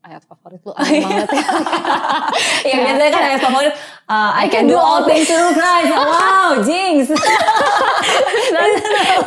ayat 0.05 0.21
favorit 0.29 0.61
lu 0.61 0.71
aneh 0.77 1.01
banget 1.01 1.29
ya. 1.33 1.43
Yang 2.69 2.81
biasanya 2.85 3.11
kan 3.11 3.21
ayat 3.25 3.41
favorit, 3.41 3.73
uh, 4.05 4.31
I 4.37 4.45
can 4.45 4.69
do 4.69 4.77
all 4.77 5.01
things 5.09 5.25
through 5.25 5.57
Christ. 5.57 5.91
Wow, 6.05 6.61
jinx. 6.61 7.09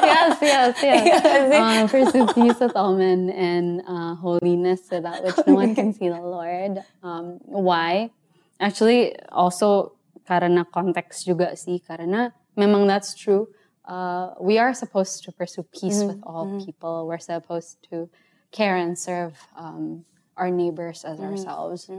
yes, 0.07 0.39
yes, 0.39 0.73
yes. 0.79 1.51
Um, 1.59 1.91
pursue 1.91 2.27
peace 2.31 2.59
with 2.63 2.77
all 2.79 2.95
men 2.95 3.31
and 3.35 3.83
uh, 3.85 4.15
holiness, 4.15 4.87
without 4.87 5.27
which 5.27 5.37
no 5.47 5.59
one 5.59 5.75
can 5.75 5.91
see 5.93 6.09
the 6.09 6.23
Lord. 6.23 6.79
Um, 7.03 7.43
why? 7.43 8.15
Actually, 8.63 9.19
also 9.35 9.99
karena 10.23 10.63
konteks 10.63 11.27
juga 11.27 11.59
sih, 11.59 11.83
karena 11.83 12.31
memang 12.55 12.87
that's 12.87 13.19
true. 13.19 13.51
Uh, 13.89 14.37
we 14.39 14.61
are 14.61 14.77
supposed 14.77 15.25
to 15.25 15.33
pursue 15.33 15.65
peace 15.73 16.05
with 16.05 16.21
all 16.23 16.61
people. 16.61 17.09
We're 17.09 17.25
supposed 17.25 17.81
to 17.89 18.13
care 18.53 18.77
and 18.77 18.95
serve 18.99 19.35
um, 19.57 20.05
our 20.39 20.49
neighbors 20.55 21.03
as 21.05 21.19
ourselves. 21.19 21.91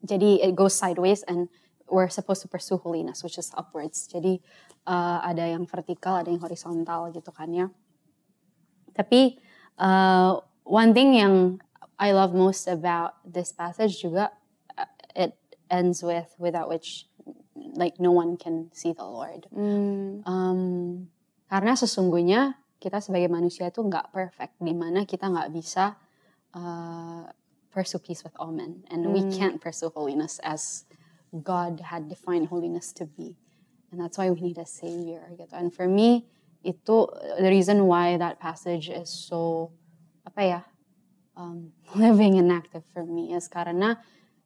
Jadi 0.00 0.40
it 0.40 0.56
goes 0.56 0.72
sideways 0.72 1.26
and 1.28 1.50
we're 1.90 2.08
supposed 2.08 2.40
to 2.40 2.48
pursue 2.48 2.78
holiness, 2.78 3.20
which 3.26 3.36
is 3.36 3.50
upwards. 3.58 4.06
Jadi 4.06 4.40
uh, 4.86 5.20
ada 5.20 5.44
yang 5.44 5.66
vertikal, 5.66 6.22
ada 6.22 6.30
yang 6.30 6.40
horizontal 6.40 7.10
gitu 7.12 7.28
kan 7.34 7.50
ya. 7.50 7.66
Tapi 8.94 9.36
uh, 9.76 10.38
one 10.64 10.94
thing 10.94 11.18
yang 11.18 11.58
I 12.00 12.16
love 12.16 12.32
most 12.32 12.64
about 12.64 13.20
this 13.26 13.52
passage 13.52 14.00
juga, 14.00 14.32
uh, 14.78 14.88
it 15.12 15.36
ends 15.68 16.00
with 16.00 16.32
without 16.40 16.70
which 16.70 17.10
like 17.76 18.00
no 18.00 18.14
one 18.14 18.40
can 18.40 18.72
see 18.72 18.96
the 18.96 19.04
Lord. 19.04 19.50
Um, 20.24 21.12
karena 21.50 21.76
sesungguhnya 21.76 22.56
kita 22.80 23.04
sebagai 23.04 23.28
manusia 23.28 23.68
itu 23.68 23.84
nggak 23.84 24.14
perfect, 24.14 24.56
di 24.62 24.72
mana 24.72 25.04
kita 25.04 25.28
nggak 25.28 25.52
bisa 25.52 26.00
uh, 26.56 27.28
pursue 27.70 27.98
peace 27.98 28.24
with 28.24 28.32
all 28.38 28.52
men, 28.52 28.84
and 28.90 29.12
we 29.12 29.22
can't 29.36 29.60
pursue 29.60 29.90
holiness 29.90 30.40
as 30.42 30.84
God 31.42 31.80
had 31.80 32.08
defined 32.08 32.48
holiness 32.48 32.92
to 32.94 33.06
be, 33.06 33.36
and 33.90 34.00
that's 34.00 34.18
why 34.18 34.30
we 34.30 34.40
need 34.40 34.58
a 34.58 34.66
savior. 34.66 35.22
Gitu. 35.38 35.52
And 35.52 35.72
for 35.72 35.86
me, 35.86 36.26
itu 36.64 37.08
the 37.40 37.48
reason 37.48 37.86
why 37.86 38.16
that 38.16 38.38
passage 38.38 38.90
is 38.92 39.08
so 39.08 39.72
apa 40.26 40.42
ya 40.44 40.60
um, 41.36 41.72
living 41.96 42.36
and 42.36 42.52
active 42.52 42.84
for 42.92 43.04
me 43.06 43.32
is 43.32 43.48
karena 43.48 43.96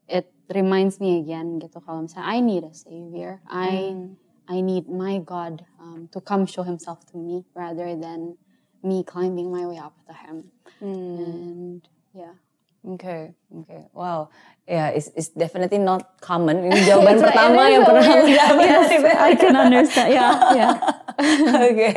it 0.07 0.31
reminds 0.53 1.01
me 1.01 1.19
again 1.19 1.59
gitu 1.59 1.81
kalau 1.83 2.05
misalnya 2.05 2.29
I 2.29 2.39
need 2.45 2.63
a 2.63 2.75
savior, 2.77 3.41
I 3.49 3.97
I 4.45 4.61
need 4.61 4.93
my 4.93 5.19
God 5.25 5.65
um, 5.81 6.13
to 6.13 6.21
come 6.21 6.45
show 6.45 6.63
Himself 6.63 7.09
to 7.13 7.17
me 7.17 7.49
rather 7.57 7.97
than 7.97 8.37
me 8.85 9.01
climbing 9.01 9.49
my 9.49 9.65
way 9.65 9.81
up 9.81 9.97
to 10.05 10.13
Him. 10.13 10.53
And 10.85 11.81
yeah. 12.13 12.37
Oke, 12.85 13.33
oke, 13.49 13.79
wow, 13.97 14.29
ya, 14.69 14.93
it's, 14.93 15.09
it's 15.17 15.33
definitely 15.33 15.81
not 15.81 16.21
common. 16.21 16.69
Ini 16.69 16.85
jawaban 16.93 17.17
pertama 17.17 17.65
yang 17.73 17.81
pernah 17.81 18.05
aku 18.05 18.29
dapat. 18.29 18.61
yes, 18.61 18.89
I 19.17 19.33
can 19.33 19.57
understand. 19.57 20.13
Yeah, 20.13 20.33
yeah. 20.53 20.73
Oke, 21.65 21.91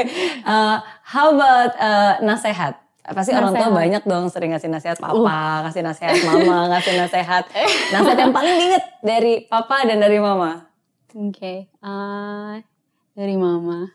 Uh, 0.48 0.80
how 1.04 1.36
about 1.36 1.76
uh, 1.76 2.24
nasehat? 2.24 2.80
Pasti 3.04 3.36
orang 3.36 3.52
tua 3.52 3.68
banyak 3.68 4.04
dong 4.08 4.32
sering 4.32 4.56
ngasih 4.56 4.72
nasihat 4.72 4.96
papa, 4.96 5.68
ngasih 5.68 5.84
nasihat 5.84 6.24
mama, 6.24 6.68
ngasih 6.72 6.94
nasihat. 6.96 7.44
Nasihat 7.92 8.20
yang 8.24 8.32
paling 8.32 8.56
diinget 8.56 8.84
dari 9.04 9.34
papa 9.44 9.84
dan 9.84 10.00
dari 10.00 10.24
mama. 10.24 10.72
Oke, 11.12 11.68
uh, 11.84 12.64
dari 13.12 13.36
mama. 13.36 13.92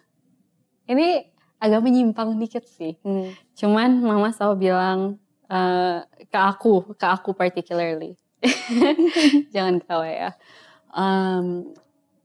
Ini 0.85 1.25
agak 1.57 1.81
menyimpang 1.81 2.37
dikit 2.37 2.69
sih. 2.69 3.01
Cuman 3.57 4.05
mama 4.05 4.29
selalu 4.29 4.69
bilang 4.69 5.22
uh, 5.53 6.01
ke 6.09 6.39
aku, 6.41 6.97
ke 6.97 7.05
aku 7.05 7.37
particularly. 7.37 8.17
jangan 9.55 9.79
ketawa 9.79 10.09
ya. 10.09 10.31
Um, 10.91 11.77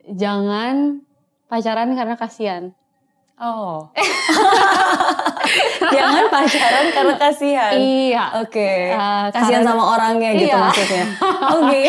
jangan 0.08 1.04
pacaran 1.46 1.92
karena 1.92 2.16
kasihan. 2.16 2.72
Oh. 3.38 3.94
Jangan 5.94 6.26
pacaran 6.28 6.90
karena 6.90 7.16
kasihan. 7.22 7.72
Iya. 7.78 8.24
Oke. 8.42 8.98
Uh, 8.98 9.30
kasihan 9.30 9.62
karena- 9.62 9.70
sama 9.72 9.84
orangnya 9.94 10.32
gitu 10.34 10.50
Iya. 10.50 10.58
maksudnya. 10.58 11.06
Oke. 11.54 11.84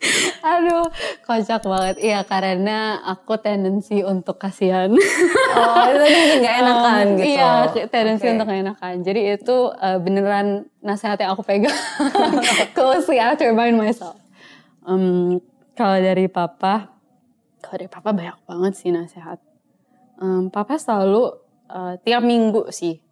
Aduh, 0.54 0.86
kocak 1.24 1.64
banget. 1.64 1.96
Iya, 1.98 2.20
karena 2.28 3.00
aku 3.02 3.40
tendensi 3.40 4.04
untuk 4.04 4.36
kasihan. 4.36 4.92
Oh, 4.92 5.84
itu 5.88 6.04
mungkin 6.06 6.38
gak 6.46 6.56
enakan 6.62 7.04
Um, 7.06 7.18
gitu. 7.18 7.26
Iya, 7.32 7.50
tendensi 7.88 8.24
Oke. 8.28 8.32
untuk 8.36 8.46
gak 8.48 8.60
enakan. 8.62 8.94
Jadi 9.02 9.20
itu 9.40 9.56
uh, 9.72 9.98
beneran 9.98 10.68
nasihat 10.84 11.18
yang 11.18 11.32
aku 11.34 11.42
pegang. 11.42 11.74
Closely, 12.76 13.18
I 13.18 13.34
have 13.34 13.40
to 13.40 13.48
remind 13.48 13.76
myself. 13.80 14.16
Um, 14.86 15.40
kalau 15.74 15.98
dari 15.98 16.30
papa, 16.30 16.92
kalau 17.58 17.76
dari 17.82 17.90
papa 17.90 18.14
banyak 18.14 18.38
banget 18.46 18.72
sih 18.78 18.90
nasihat. 18.94 19.42
Um, 20.16 20.48
papa 20.48 20.80
selalu 20.80 21.36
uh, 21.68 21.98
tiap 22.00 22.24
minggu 22.24 22.72
sih 22.72 23.04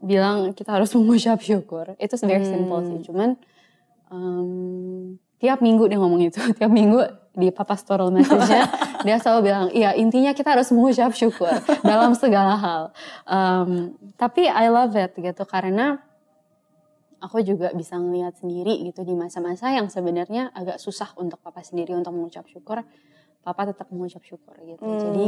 bilang 0.00 0.56
kita 0.56 0.80
harus 0.80 0.90
mengucap 0.96 1.38
syukur. 1.44 1.94
Itu 2.00 2.16
very 2.24 2.48
simple 2.48 2.80
sih. 2.88 2.98
Cuman 3.12 3.36
um, 4.10 5.16
tiap 5.40 5.64
minggu 5.64 5.88
dia 5.88 5.98
ngomong 5.98 6.20
itu. 6.20 6.38
Tiap 6.58 6.70
minggu 6.70 7.00
di 7.30 7.48
papa 7.54 7.78
story 7.78 8.10
message-nya 8.10 8.66
dia 9.06 9.16
selalu 9.22 9.40
bilang, 9.46 9.66
iya 9.70 9.94
intinya 9.96 10.34
kita 10.34 10.52
harus 10.52 10.68
mengucap 10.74 11.14
syukur 11.16 11.50
dalam 11.88 12.12
segala 12.12 12.54
hal. 12.58 12.82
Um, 13.24 13.96
tapi 14.20 14.50
I 14.50 14.68
love 14.68 14.92
it 14.98 15.16
gitu 15.16 15.46
karena 15.48 16.02
aku 17.22 17.40
juga 17.40 17.72
bisa 17.72 17.96
ngelihat 17.96 18.36
sendiri 18.36 18.82
gitu 18.84 19.06
di 19.06 19.14
masa-masa 19.16 19.72
yang 19.72 19.88
sebenarnya 19.88 20.52
agak 20.52 20.82
susah 20.82 21.14
untuk 21.16 21.40
papa 21.40 21.64
sendiri 21.64 21.96
untuk 21.96 22.12
mengucap 22.12 22.44
syukur. 22.50 22.84
Papa 23.40 23.72
tetap 23.72 23.88
mengucap 23.88 24.20
syukur 24.20 24.52
gitu. 24.68 24.84
Jadi 24.84 25.26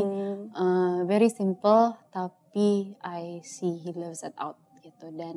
uh, 0.53 1.01
very 1.09 1.33
simple 1.33 1.97
tapi 2.13 2.93
I 3.01 3.41
see 3.41 3.81
he 3.81 3.97
lives 3.97 4.21
it 4.21 4.37
out 4.37 4.61
gitu 4.85 5.09
dan 5.17 5.37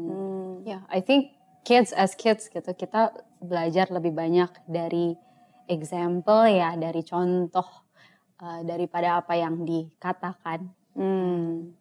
ya 0.68 0.84
I 0.92 1.00
think 1.00 1.32
kids 1.66 1.92
as 1.92 2.14
kids 2.14 2.48
gitu 2.48 2.72
kita 2.78 3.12
belajar 3.42 3.90
lebih 3.90 4.14
banyak 4.14 4.54
dari 4.70 5.18
example 5.66 6.46
ya 6.46 6.78
dari 6.78 7.02
contoh 7.02 7.66
uh, 8.40 8.62
daripada 8.62 9.20
apa 9.20 9.34
yang 9.36 9.66
dikatakan. 9.66 10.70
Hmm. 10.96 11.76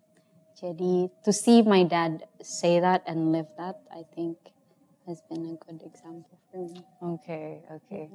jadi 0.54 1.06
to 1.22 1.30
see 1.30 1.62
my 1.62 1.86
dad 1.86 2.26
say 2.42 2.82
that 2.82 3.06
and 3.06 3.30
live 3.30 3.46
that 3.54 3.78
I 3.94 4.02
think 4.10 4.38
has 5.06 5.22
been 5.30 5.54
a 5.54 5.56
good 5.62 5.82
example 5.86 6.38
for 6.50 6.58
me. 6.58 6.82
Oke, 7.02 7.62
oke. 7.70 8.10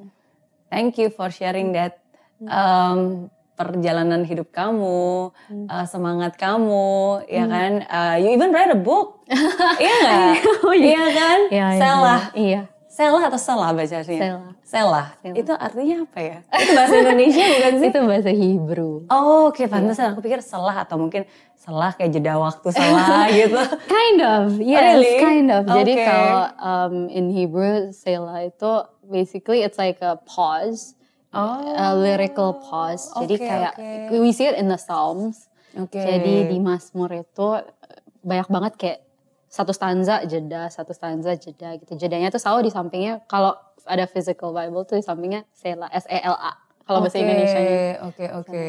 Thank 0.69 0.97
you 0.97 1.09
for 1.09 1.29
sharing 1.29 1.71
that. 1.73 2.03
Um, 2.47 3.31
perjalanan 3.59 4.23
hidup 4.23 4.55
kamu, 4.55 5.35
Hmm. 5.51 5.67
uh, 5.67 5.83
semangat 5.83 6.39
kamu, 6.39 6.87
ya 7.27 7.43
kan? 7.43 7.71
Uh, 7.83 8.15
you 8.15 8.31
even 8.31 8.55
write 8.55 8.71
a 8.71 8.79
book, 8.79 9.19
iya 9.83 9.95
nggak? 9.99 10.31
Oh, 10.63 10.71
iya. 10.71 10.87
Iya 10.87 11.05
kan? 11.11 11.39
Iya, 11.51 11.67
iya, 11.67 11.79
Selah, 11.83 12.21
Iya. 12.31 12.61
selah 12.87 13.23
atau 13.27 13.35
selah 13.37 13.69
bacanya? 13.71 14.03
Selah. 14.07 14.55
Selah. 14.63 15.07
Selah. 15.19 15.35
Itu 15.35 15.51
artinya 15.51 16.07
apa 16.07 16.19
ya? 16.21 16.37
Itu 16.47 16.71
bahasa 16.71 16.95
Indonesia 16.95 17.43
bukan 17.43 17.73
sih? 17.75 17.87
Itu 17.91 17.99
bahasa 18.07 18.31
Hebrew. 18.31 18.93
Oh, 19.07 19.51
oke, 19.51 19.63
pantesan 19.67 20.13
aku 20.13 20.21
pikir 20.21 20.39
selah 20.39 20.87
atau 20.87 20.95
mungkin 20.95 21.27
selah 21.59 21.91
kayak 21.91 22.15
jeda 22.15 22.39
waktu 22.39 22.67
selah 22.71 23.27
gitu. 23.35 23.59
Kind 23.85 24.19
of, 24.23 24.55
yes, 24.57 24.79
really? 24.95 25.15
kind 25.19 25.49
of. 25.51 25.67
Jadi 25.67 25.93
Okay. 25.93 26.05
kalau 26.07 26.41
um, 26.55 26.95
in 27.09 27.27
Hebrew, 27.29 27.91
Selah 27.91 28.47
itu 28.47 28.71
basically 29.03 29.65
it's 29.65 29.75
like 29.75 29.99
a 29.99 30.15
pause, 30.23 30.95
Oh, 31.29 31.61
a 31.77 31.93
lyrical 31.93 32.57
pause. 32.57 33.13
Jadi 33.21 33.35
Oke, 33.37 33.45
kayak 33.45 33.73
oke. 33.77 34.17
we 34.17 34.33
see 34.33 34.49
it 34.49 34.57
in 34.57 34.65
the 34.65 34.81
Psalms. 34.81 35.45
Oke. 35.77 36.01
Jadi 36.01 36.49
di 36.49 36.57
Mazmur 36.57 37.13
itu 37.13 37.47
eh, 37.53 38.01
banyak 38.25 38.49
banget 38.49 38.73
kayak 38.81 38.99
satu 39.49 39.69
stanza 39.73 40.25
jeda, 40.25 40.69
satu 40.73 40.89
stanza 40.93 41.37
jeda 41.37 41.77
gitu. 41.77 41.93
Jedanya 41.97 42.33
tuh 42.33 42.41
selalu 42.41 42.69
di 42.69 42.71
sampingnya 42.73 43.21
kalau 43.29 43.53
ada 43.85 44.09
physical 44.09 44.53
Bible 44.53 44.85
tuh 44.89 45.01
di 45.01 45.05
sampingnya 45.05 45.45
Selah, 45.53 45.89
S 45.93 46.09
E 46.09 46.17
L 46.17 46.37
A. 46.37 46.53
Kalau 46.89 47.05
bahasa 47.05 47.21
Oke, 47.21 47.21
Indonesia 47.21 47.61
Oke, 48.09 48.25
oke. 48.33 48.65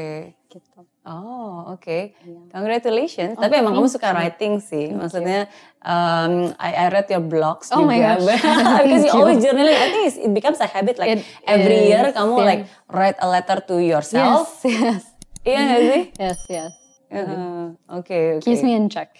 gitu. 0.52 0.80
Oh, 1.09 1.72
oke. 1.72 2.12
Iya. 2.12 2.40
Congratulations. 2.52 3.40
Oh, 3.40 3.40
Tapi 3.40 3.64
emang 3.64 3.72
kamu 3.72 3.88
thank 3.88 3.97
suka 3.97 4.09
writing 4.12 4.60
sih. 4.60 4.92
Maksudnya, 4.92 5.48
um, 5.80 6.52
I, 6.60 6.70
I 6.76 6.86
read 6.92 7.09
your 7.09 7.24
blogs 7.24 7.72
Oh 7.72 7.88
my 7.88 7.97
juga. 7.97 8.20
gosh. 8.20 8.28
Because 8.84 9.05
you 9.09 9.09
Thank 9.09 9.16
always 9.16 9.40
journaling. 9.40 9.72
I 9.72 9.88
think 9.88 10.05
it 10.20 10.32
becomes 10.36 10.60
a 10.60 10.68
habit. 10.68 11.01
Like 11.01 11.16
It 11.16 11.24
every 11.48 11.88
is, 11.88 11.97
year 11.97 12.12
kamu 12.12 12.36
yeah. 12.36 12.44
like 12.44 12.62
write 12.92 13.16
a 13.24 13.28
letter 13.32 13.64
to 13.64 13.80
yourself. 13.80 14.60
Yes, 14.60 14.68
yes, 14.84 15.02
Iya 15.40 15.60
gak 15.64 15.80
sih? 15.80 16.02
yes, 16.20 16.40
yes. 16.52 16.72
Uh, 17.09 17.72
Oke, 17.88 18.36
oke. 18.36 18.44
Keeps 18.44 18.60
me 18.60 18.76
in 18.76 18.92
check. 18.92 19.16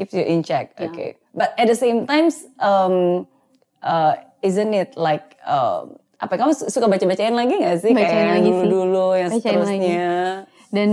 keeps 0.00 0.16
you 0.16 0.24
in 0.24 0.40
check. 0.40 0.72
Yeah. 0.80 0.88
Okay, 0.88 1.20
but 1.30 1.52
at 1.54 1.68
the 1.68 1.76
same 1.76 2.08
times, 2.08 2.48
um, 2.58 3.28
uh, 3.84 4.16
isn't 4.40 4.72
it 4.72 4.96
like 4.96 5.36
um, 5.44 6.00
apa? 6.18 6.34
Kamu 6.34 6.52
su- 6.52 6.66
suka 6.66 6.86
baca-bacain 6.86 7.30
lagi 7.30 7.54
nggak 7.56 7.78
sih? 7.78 7.90
Bacain 7.90 8.10
kayak 8.10 8.28
lagi 8.32 8.42
sih. 8.44 8.54
dulu-dulu 8.60 9.06
yang 9.14 9.30
Bacain 9.30 9.42
lagi. 9.56 9.78
seterusnya. 9.78 10.10
Dan 10.68 10.88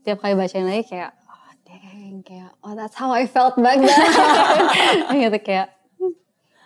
tiap 0.00 0.18
kali 0.18 0.34
bacain 0.34 0.64
lagi 0.64 0.84
kayak, 0.86 1.10
oh 1.22 1.48
dang, 1.62 2.16
kayak, 2.20 2.50
oh 2.60 2.72
that's 2.72 2.96
how 2.96 3.10
I 3.10 3.24
felt 3.24 3.54
back 3.56 3.78
then. 3.78 3.92
gitu 5.22 5.38
kayak, 5.38 5.68
hmm, 5.96 6.12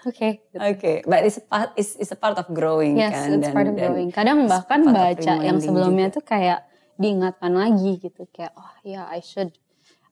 oke. 0.05 0.29
gitu. 0.31 0.57
Oke, 0.57 0.93
but 1.05 1.21
it's 1.21 1.37
a 1.37 1.45
part, 1.45 1.75
it's, 1.75 1.93
it's 1.97 2.09
a 2.09 2.17
part 2.17 2.35
of 2.35 2.47
growing 2.49 2.95
Yes, 2.95 3.13
kan. 3.13 3.37
it's 3.37 3.51
part 3.51 3.67
of 3.67 3.75
dan- 3.75 3.91
growing. 3.91 4.09
Kadang 4.09 4.47
bahkan 4.47 4.87
baca 4.87 5.33
yang 5.39 5.59
sebelumnya 5.59 6.09
juga. 6.09 6.17
tuh 6.17 6.25
kayak 6.25 6.59
diingatkan 6.95 7.51
lagi 7.51 7.99
gitu. 7.99 8.25
Kayak, 8.31 8.55
oh 8.55 8.73
yeah, 8.81 9.05
I 9.05 9.19
should, 9.19 9.51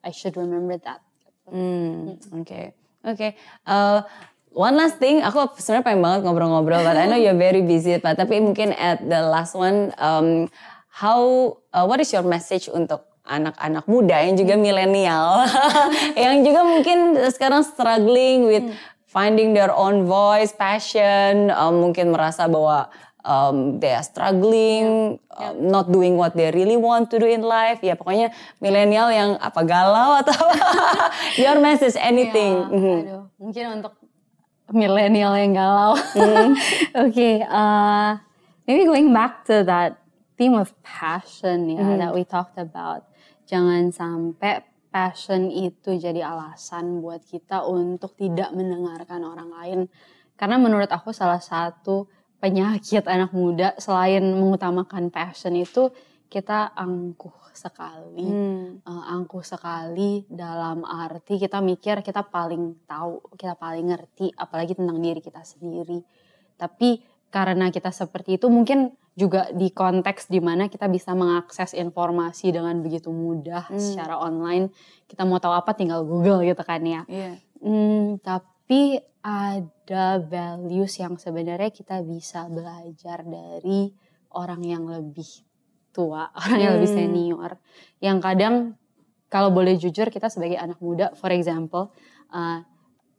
I 0.03 0.11
should 0.11 0.35
remember 0.35 0.75
that. 0.83 1.01
Hmm, 1.47 2.19
oke, 2.33 2.75
oke. 3.03 3.29
Uh, 3.63 4.03
one 4.53 4.77
last 4.77 4.97
thing, 4.97 5.21
aku 5.21 5.53
sebenarnya 5.57 5.85
pengen 5.85 6.01
banget 6.01 6.21
ngobrol-ngobrol, 6.25 6.81
but 6.85 6.97
I 6.97 7.09
know 7.09 7.17
you're 7.17 7.37
very 7.37 7.65
busy, 7.65 7.97
Pak. 7.99 8.17
Tapi 8.17 8.41
mungkin 8.41 8.73
at 8.77 9.01
the 9.01 9.21
last 9.25 9.57
one, 9.57 9.93
um, 9.97 10.49
how, 10.93 11.21
uh, 11.73 11.85
what 11.85 12.01
is 12.01 12.13
your 12.13 12.25
message 12.25 12.69
untuk 12.69 13.05
anak-anak 13.23 13.87
muda 13.87 14.19
yang 14.21 14.35
juga 14.35 14.59
milenial, 14.59 15.47
yang 16.25 16.43
juga 16.43 16.61
mungkin 16.67 16.99
sekarang 17.31 17.63
struggling 17.63 18.45
with 18.45 18.65
finding 19.07 19.53
their 19.53 19.71
own 19.71 20.05
voice, 20.05 20.53
passion, 20.53 21.53
um, 21.53 21.85
mungkin 21.89 22.11
merasa 22.13 22.49
bahwa 22.49 22.89
um, 23.23 23.79
they 23.79 23.95
are 23.95 24.03
struggling, 24.03 25.17
um, 25.39 25.55
not 25.63 25.87
doing 25.89 26.19
what 26.19 26.35
they 26.35 26.51
really 26.51 26.77
want 26.77 27.09
to 27.09 27.17
do 27.23 27.29
in 27.29 27.47
life. 27.47 27.79
Ya 27.81 27.95
pokoknya 27.95 28.35
milenial 28.59 29.09
yang 29.15 29.31
apa 29.39 29.63
galau 29.63 30.19
atau 30.19 30.35
your 31.43 31.63
message 31.63 31.95
anything. 31.97 32.59
Ya, 32.59 32.69
Mhm. 32.69 32.97
aduh, 33.07 33.23
mungkin 33.39 33.65
untuk 33.81 34.02
milenial 34.73 35.37
yang 35.37 35.53
galau. 35.55 35.95
Oke, 37.05 37.45
uh, 37.45 38.19
maybe 38.67 38.89
going 38.89 39.13
back 39.13 39.45
to 39.47 39.63
that 39.63 40.03
theme 40.41 40.57
of 40.57 40.73
passion 40.83 41.71
ya 41.71 42.01
that 42.01 42.13
we 42.17 42.25
talked 42.25 42.57
about. 42.57 43.07
Jangan 43.47 43.93
sampai 43.93 44.65
passion 44.93 45.49
itu 45.49 45.97
jadi 45.97 46.25
alasan 46.25 47.01
buat 47.01 47.25
kita 47.25 47.65
untuk 47.65 48.17
tidak 48.17 48.53
mendengarkan 48.53 49.25
orang 49.25 49.51
lain. 49.53 49.81
Karena 50.37 50.61
menurut 50.61 50.89
aku 50.93 51.15
salah 51.17 51.41
satu 51.41 52.09
penyakit 52.43 53.07
anak 53.07 53.31
muda 53.31 53.79
selain 53.79 54.25
mengutamakan 54.35 55.09
passion 55.09 55.55
itu 55.55 55.95
kita 56.27 56.75
angkuh 56.75 57.42
sekali 57.63 58.27
Hmm. 58.27 58.83
uh, 58.83 59.05
angkuh 59.15 59.47
sekali 59.47 60.27
dalam 60.27 60.83
arti 60.83 61.39
kita 61.39 61.63
mikir 61.63 62.03
kita 62.03 62.27
paling 62.27 62.83
tahu, 62.91 63.23
kita 63.39 63.55
paling 63.55 63.87
ngerti, 63.95 64.35
apalagi 64.35 64.75
tentang 64.75 64.99
diri 64.99 65.23
kita 65.23 65.47
sendiri. 65.47 66.03
Tapi 66.59 66.99
karena 67.31 67.71
kita 67.71 67.95
seperti 67.95 68.37
itu 68.37 68.51
mungkin 68.51 68.93
juga 69.13 69.53
di 69.53 69.69
konteks 69.73 70.33
di 70.33 70.41
mana 70.41 70.73
kita 70.73 70.89
bisa 70.89 71.13
mengakses 71.13 71.77
informasi 71.77 72.53
dengan 72.53 72.81
begitu 72.81 73.13
mudah 73.13 73.69
secara 73.77 74.17
online. 74.17 74.73
Kita 75.05 75.29
mau 75.29 75.37
tahu 75.37 75.53
apa 75.53 75.77
tinggal 75.77 76.05
Google 76.09 76.45
gitu 76.45 76.65
kan 76.65 76.81
ya. 76.85 77.05
Iya. 77.09 77.37
Hmm, 77.61 78.19
tapi 78.25 79.01
ada 79.23 80.19
values 80.19 80.99
yang 80.99 81.21
sebenarnya 81.21 81.71
kita 81.71 82.01
bisa 82.03 82.49
belajar 82.51 83.23
dari 83.23 83.93
orang 84.33 84.63
yang 84.65 84.85
lebih 84.89 85.29
tua, 85.93 86.33
orang 86.41 86.59
yang 86.59 86.73
lebih 86.77 86.91
Hmm. 86.91 86.99
senior. 86.99 87.51
Yang 88.01 88.19
kadang 88.21 88.55
kalau 89.29 89.49
boleh 89.49 89.77
jujur 89.77 90.09
kita 90.09 90.29
sebagai 90.29 90.57
anak 90.57 90.81
muda, 90.81 91.13
for 91.15 91.31
example, 91.31 91.93
uh, 92.29 92.61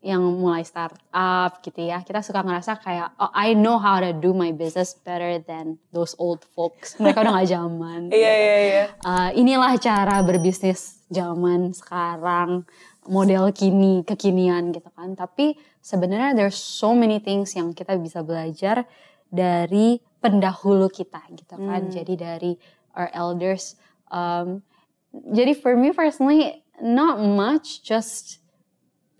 yang 0.04 0.20
mulai 0.20 0.68
startup 0.68 1.64
gitu 1.64 1.80
ya, 1.80 2.04
kita 2.04 2.20
suka 2.20 2.44
ngerasa 2.44 2.76
kayak, 2.76 3.16
oh 3.18 3.32
I 3.32 3.56
know 3.56 3.80
how 3.80 4.04
to 4.04 4.12
do 4.12 4.36
my 4.36 4.52
business 4.52 5.00
better 5.00 5.40
than 5.40 5.80
those 5.96 6.12
old 6.20 6.44
folks. 6.44 7.00
Mereka 7.00 7.24
udah 7.24 7.40
gak 7.40 7.50
zaman. 7.50 8.02
Iya 8.12 8.34
iya 8.36 8.58
iya. 8.60 8.86
Uh, 9.00 9.32
inilah 9.32 9.80
cara 9.80 10.20
berbisnis 10.20 11.00
zaman 11.08 11.72
sekarang 11.72 12.68
model 13.04 13.52
kini 13.52 14.04
kekinian 14.04 14.72
gitu 14.72 14.88
kan 14.96 15.12
tapi 15.14 15.60
sebenarnya 15.84 16.32
there's 16.34 16.56
so 16.56 16.96
many 16.96 17.20
things 17.20 17.52
yang 17.52 17.76
kita 17.76 18.00
bisa 18.00 18.24
belajar 18.24 18.88
dari 19.28 20.00
pendahulu 20.24 20.88
kita 20.88 21.20
gitu 21.36 21.60
kan. 21.60 21.92
Jadi 21.92 22.14
dari 22.16 22.52
our 22.96 23.12
elders 23.12 23.76
um, 24.08 24.64
jadi 25.12 25.54
for 25.54 25.76
me 25.76 25.92
personally 25.92 26.64
not 26.82 27.20
much 27.20 27.84
just 27.84 28.40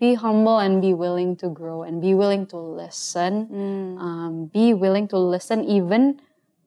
be 0.02 0.16
humble 0.16 0.60
and 0.60 0.82
be 0.82 0.94
willing 0.94 1.36
to 1.38 1.48
grow 1.48 1.84
and 1.84 2.02
be 2.02 2.14
willing 2.16 2.48
to 2.50 2.58
listen. 2.58 3.48
Hmm. 3.48 3.92
um, 4.00 4.34
be 4.52 4.74
willing 4.74 5.08
to 5.08 5.20
listen 5.20 5.64
even 5.64 6.20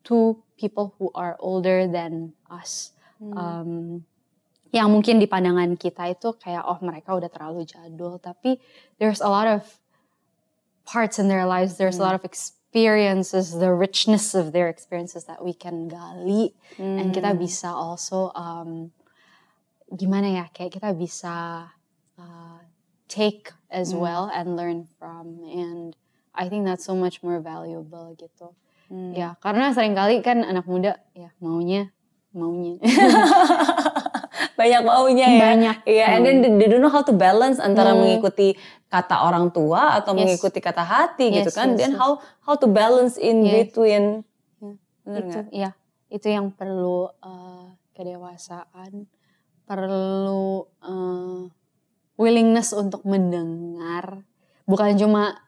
to 0.04 0.40
people 0.56 0.94
who 0.96 1.10
are 1.12 1.36
older 1.38 1.84
than 1.84 2.32
us. 2.48 2.96
Um, 3.20 4.04
yang 4.72 4.92
mungkin 4.92 5.20
di 5.20 5.28
pandangan 5.28 5.76
kita 5.80 6.12
itu 6.12 6.36
kayak 6.36 6.64
oh 6.68 6.76
mereka 6.84 7.16
udah 7.16 7.28
terlalu 7.32 7.64
jadul, 7.64 8.20
tapi 8.20 8.60
there's 9.00 9.24
a 9.24 9.28
lot 9.28 9.48
of 9.48 9.64
parts 10.84 11.16
in 11.18 11.28
their 11.28 11.44
lives, 11.48 11.80
there's 11.80 11.96
a 11.96 12.04
lot 12.04 12.16
of 12.16 12.22
experiences, 12.70 13.54
the 13.58 13.72
richness 13.72 14.34
of 14.34 14.52
their 14.52 14.68
experiences 14.68 15.24
that 15.24 15.42
we 15.44 15.54
can 15.54 15.88
gali, 15.88 16.52
and 16.78 17.14
kita 17.14 17.38
bisa 17.38 17.70
also 17.70 18.34
um, 18.34 18.90
gimana 19.94 20.34
ya 20.34 20.44
kayak 20.50 20.74
kita 20.74 20.90
bisa 20.98 21.66
uh, 22.18 22.58
take 23.08 23.54
as 23.70 23.94
well 23.94 24.26
and 24.34 24.56
learn 24.58 24.84
from, 24.98 25.38
and 25.46 25.94
I 26.34 26.50
think 26.50 26.66
that's 26.66 26.84
so 26.84 26.94
much 26.98 27.22
more 27.22 27.38
valuable 27.40 28.12
gitu. 28.18 28.50
Ya, 29.14 29.34
karena 29.42 29.70
sering 29.74 29.94
kali 29.94 30.22
kan 30.22 30.42
anak 30.46 30.66
muda 30.66 30.98
ya 31.14 31.30
maunya 31.42 31.90
maunya. 32.30 32.76
Banyak 34.58 34.82
maunya 34.84 35.26
ya. 35.26 35.42
Banyak. 35.42 35.76
Iya, 35.84 36.06
and 36.16 36.22
then 36.24 36.36
they, 36.40 36.50
they 36.54 36.68
don't 36.68 36.80
know 36.80 36.92
how 36.92 37.04
to 37.04 37.12
balance 37.12 37.56
antara 37.58 37.92
Hmm. 37.92 38.04
mengikuti 38.04 38.56
kata 38.96 39.20
orang 39.22 39.52
tua 39.52 39.92
atau 39.94 40.12
Yes. 40.12 40.40
mengikuti 40.40 40.58
kata 40.58 40.80
hati 40.80 41.28
gitu 41.30 41.52
Yes, 41.52 41.54
kan. 41.54 41.72
yes, 41.72 41.78
Then 41.78 41.92
yes. 41.92 42.00
how 42.00 42.10
how 42.40 42.54
to 42.56 42.64
balance 42.66 43.20
in 43.20 43.44
Yes. 43.44 43.68
between. 43.68 44.24
Bener 45.04 45.20
itu 45.22 45.38
nggak? 45.38 45.46
ya 45.52 45.70
itu 46.08 46.26
yang 46.26 46.50
perlu 46.50 47.12
uh, 47.20 47.66
kedewasaan 47.92 49.06
perlu 49.66 50.44
uh, 50.80 51.46
willingness 52.14 52.70
untuk 52.70 53.02
mendengar 53.02 54.22
bukan 54.64 54.94
cuma 54.94 55.38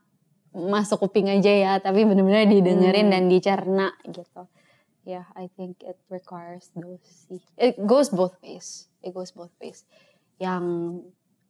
masuk 0.51 0.99
kuping 1.01 1.27
aja 1.27 1.51
ya 1.51 1.73
tapi 1.79 2.03
benar-benar 2.03 2.47
didengerin 2.47 3.09
Hmm. 3.09 3.15
dan 3.15 3.25
dicerna 3.27 3.89
gitu 4.05 4.47
ya 5.03 5.27
I 5.35 5.47
think 5.49 5.83
it 5.83 5.99
requires 6.07 6.71
those 6.75 7.31
it 7.57 7.79
goes 7.81 8.11
both 8.11 8.35
ways 8.43 8.91
it 9.01 9.11
goes 9.11 9.31
both 9.31 9.55
ways 9.59 9.87
yang 10.37 10.99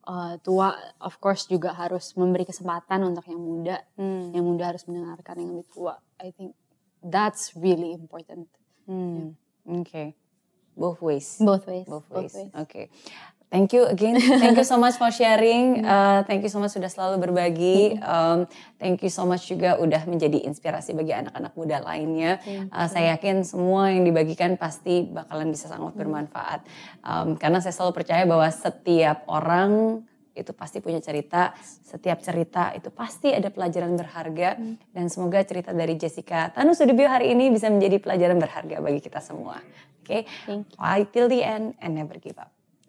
uh, 0.08 0.34
tua 0.40 0.72
of 1.04 1.20
course 1.20 1.44
juga 1.44 1.76
harus 1.76 2.16
memberi 2.16 2.48
kesempatan 2.48 3.04
untuk 3.04 3.28
yang 3.28 3.38
muda 3.38 3.76
Hmm. 4.00 4.32
yang 4.32 4.44
muda 4.48 4.72
harus 4.74 4.88
mendengarkan 4.88 5.36
yang 5.38 5.50
lebih 5.52 5.68
tua. 5.70 6.00
I 6.18 6.32
think 6.32 6.56
that's 7.04 7.52
really 7.52 7.92
important. 7.92 8.48
Hmm. 8.88 9.36
Oke. 9.68 9.84
Okay. 9.84 10.08
Both 10.78 11.04
ways. 11.04 11.36
Both 11.42 11.68
ways. 11.68 11.86
Both 11.86 12.08
ways. 12.08 12.34
Oke. 12.34 12.50
Okay. 12.54 12.86
Thank 13.48 13.72
you 13.72 13.88
again. 13.88 14.20
Thank 14.20 14.60
you 14.60 14.66
so 14.68 14.76
much 14.76 15.00
for 15.00 15.08
sharing. 15.08 15.80
Uh, 15.88 16.20
thank 16.28 16.44
you 16.44 16.52
so 16.52 16.60
much 16.60 16.76
sudah 16.76 16.92
selalu 16.92 17.16
berbagi. 17.16 17.96
Um, 18.04 18.44
thank 18.76 19.00
you 19.00 19.08
so 19.08 19.24
much 19.24 19.48
juga 19.48 19.80
udah 19.80 20.04
menjadi 20.04 20.44
inspirasi 20.44 20.92
bagi 20.92 21.16
anak-anak 21.16 21.56
muda 21.56 21.80
lainnya. 21.80 22.44
Uh, 22.44 22.84
saya 22.84 23.16
yakin 23.16 23.40
semua 23.40 23.88
yang 23.88 24.04
dibagikan 24.04 24.60
pasti 24.60 25.08
bakalan 25.08 25.48
bisa 25.48 25.72
sangat 25.72 25.96
bermanfaat. 25.96 26.60
Um, 27.00 27.40
karena 27.40 27.64
saya 27.64 27.72
selalu 27.72 28.04
percaya 28.04 28.28
bahwa 28.28 28.44
setiap 28.52 29.24
orang 29.32 30.04
itu 30.36 30.52
pasti 30.52 30.84
punya 30.84 31.00
cerita. 31.00 31.56
Setiap 31.64 32.20
cerita 32.20 32.76
itu 32.76 32.92
pasti 32.92 33.32
ada 33.32 33.48
pelajaran 33.48 33.96
berharga. 33.96 34.60
Dan 34.92 35.08
semoga 35.08 35.40
cerita 35.48 35.72
dari 35.72 35.96
Jessica 35.96 36.52
Tanu 36.52 36.76
Sudibyo 36.76 37.08
hari 37.08 37.32
ini 37.32 37.48
bisa 37.48 37.72
menjadi 37.72 37.96
pelajaran 37.96 38.36
berharga 38.36 38.76
bagi 38.84 39.00
kita 39.00 39.24
semua. 39.24 39.56
Oke, 40.04 40.28
okay? 40.28 40.64
fight 40.76 41.08
till 41.16 41.32
the 41.32 41.40
end 41.40 41.72
and 41.80 41.96
never 41.96 42.20
give 42.20 42.36
up. 42.36 42.57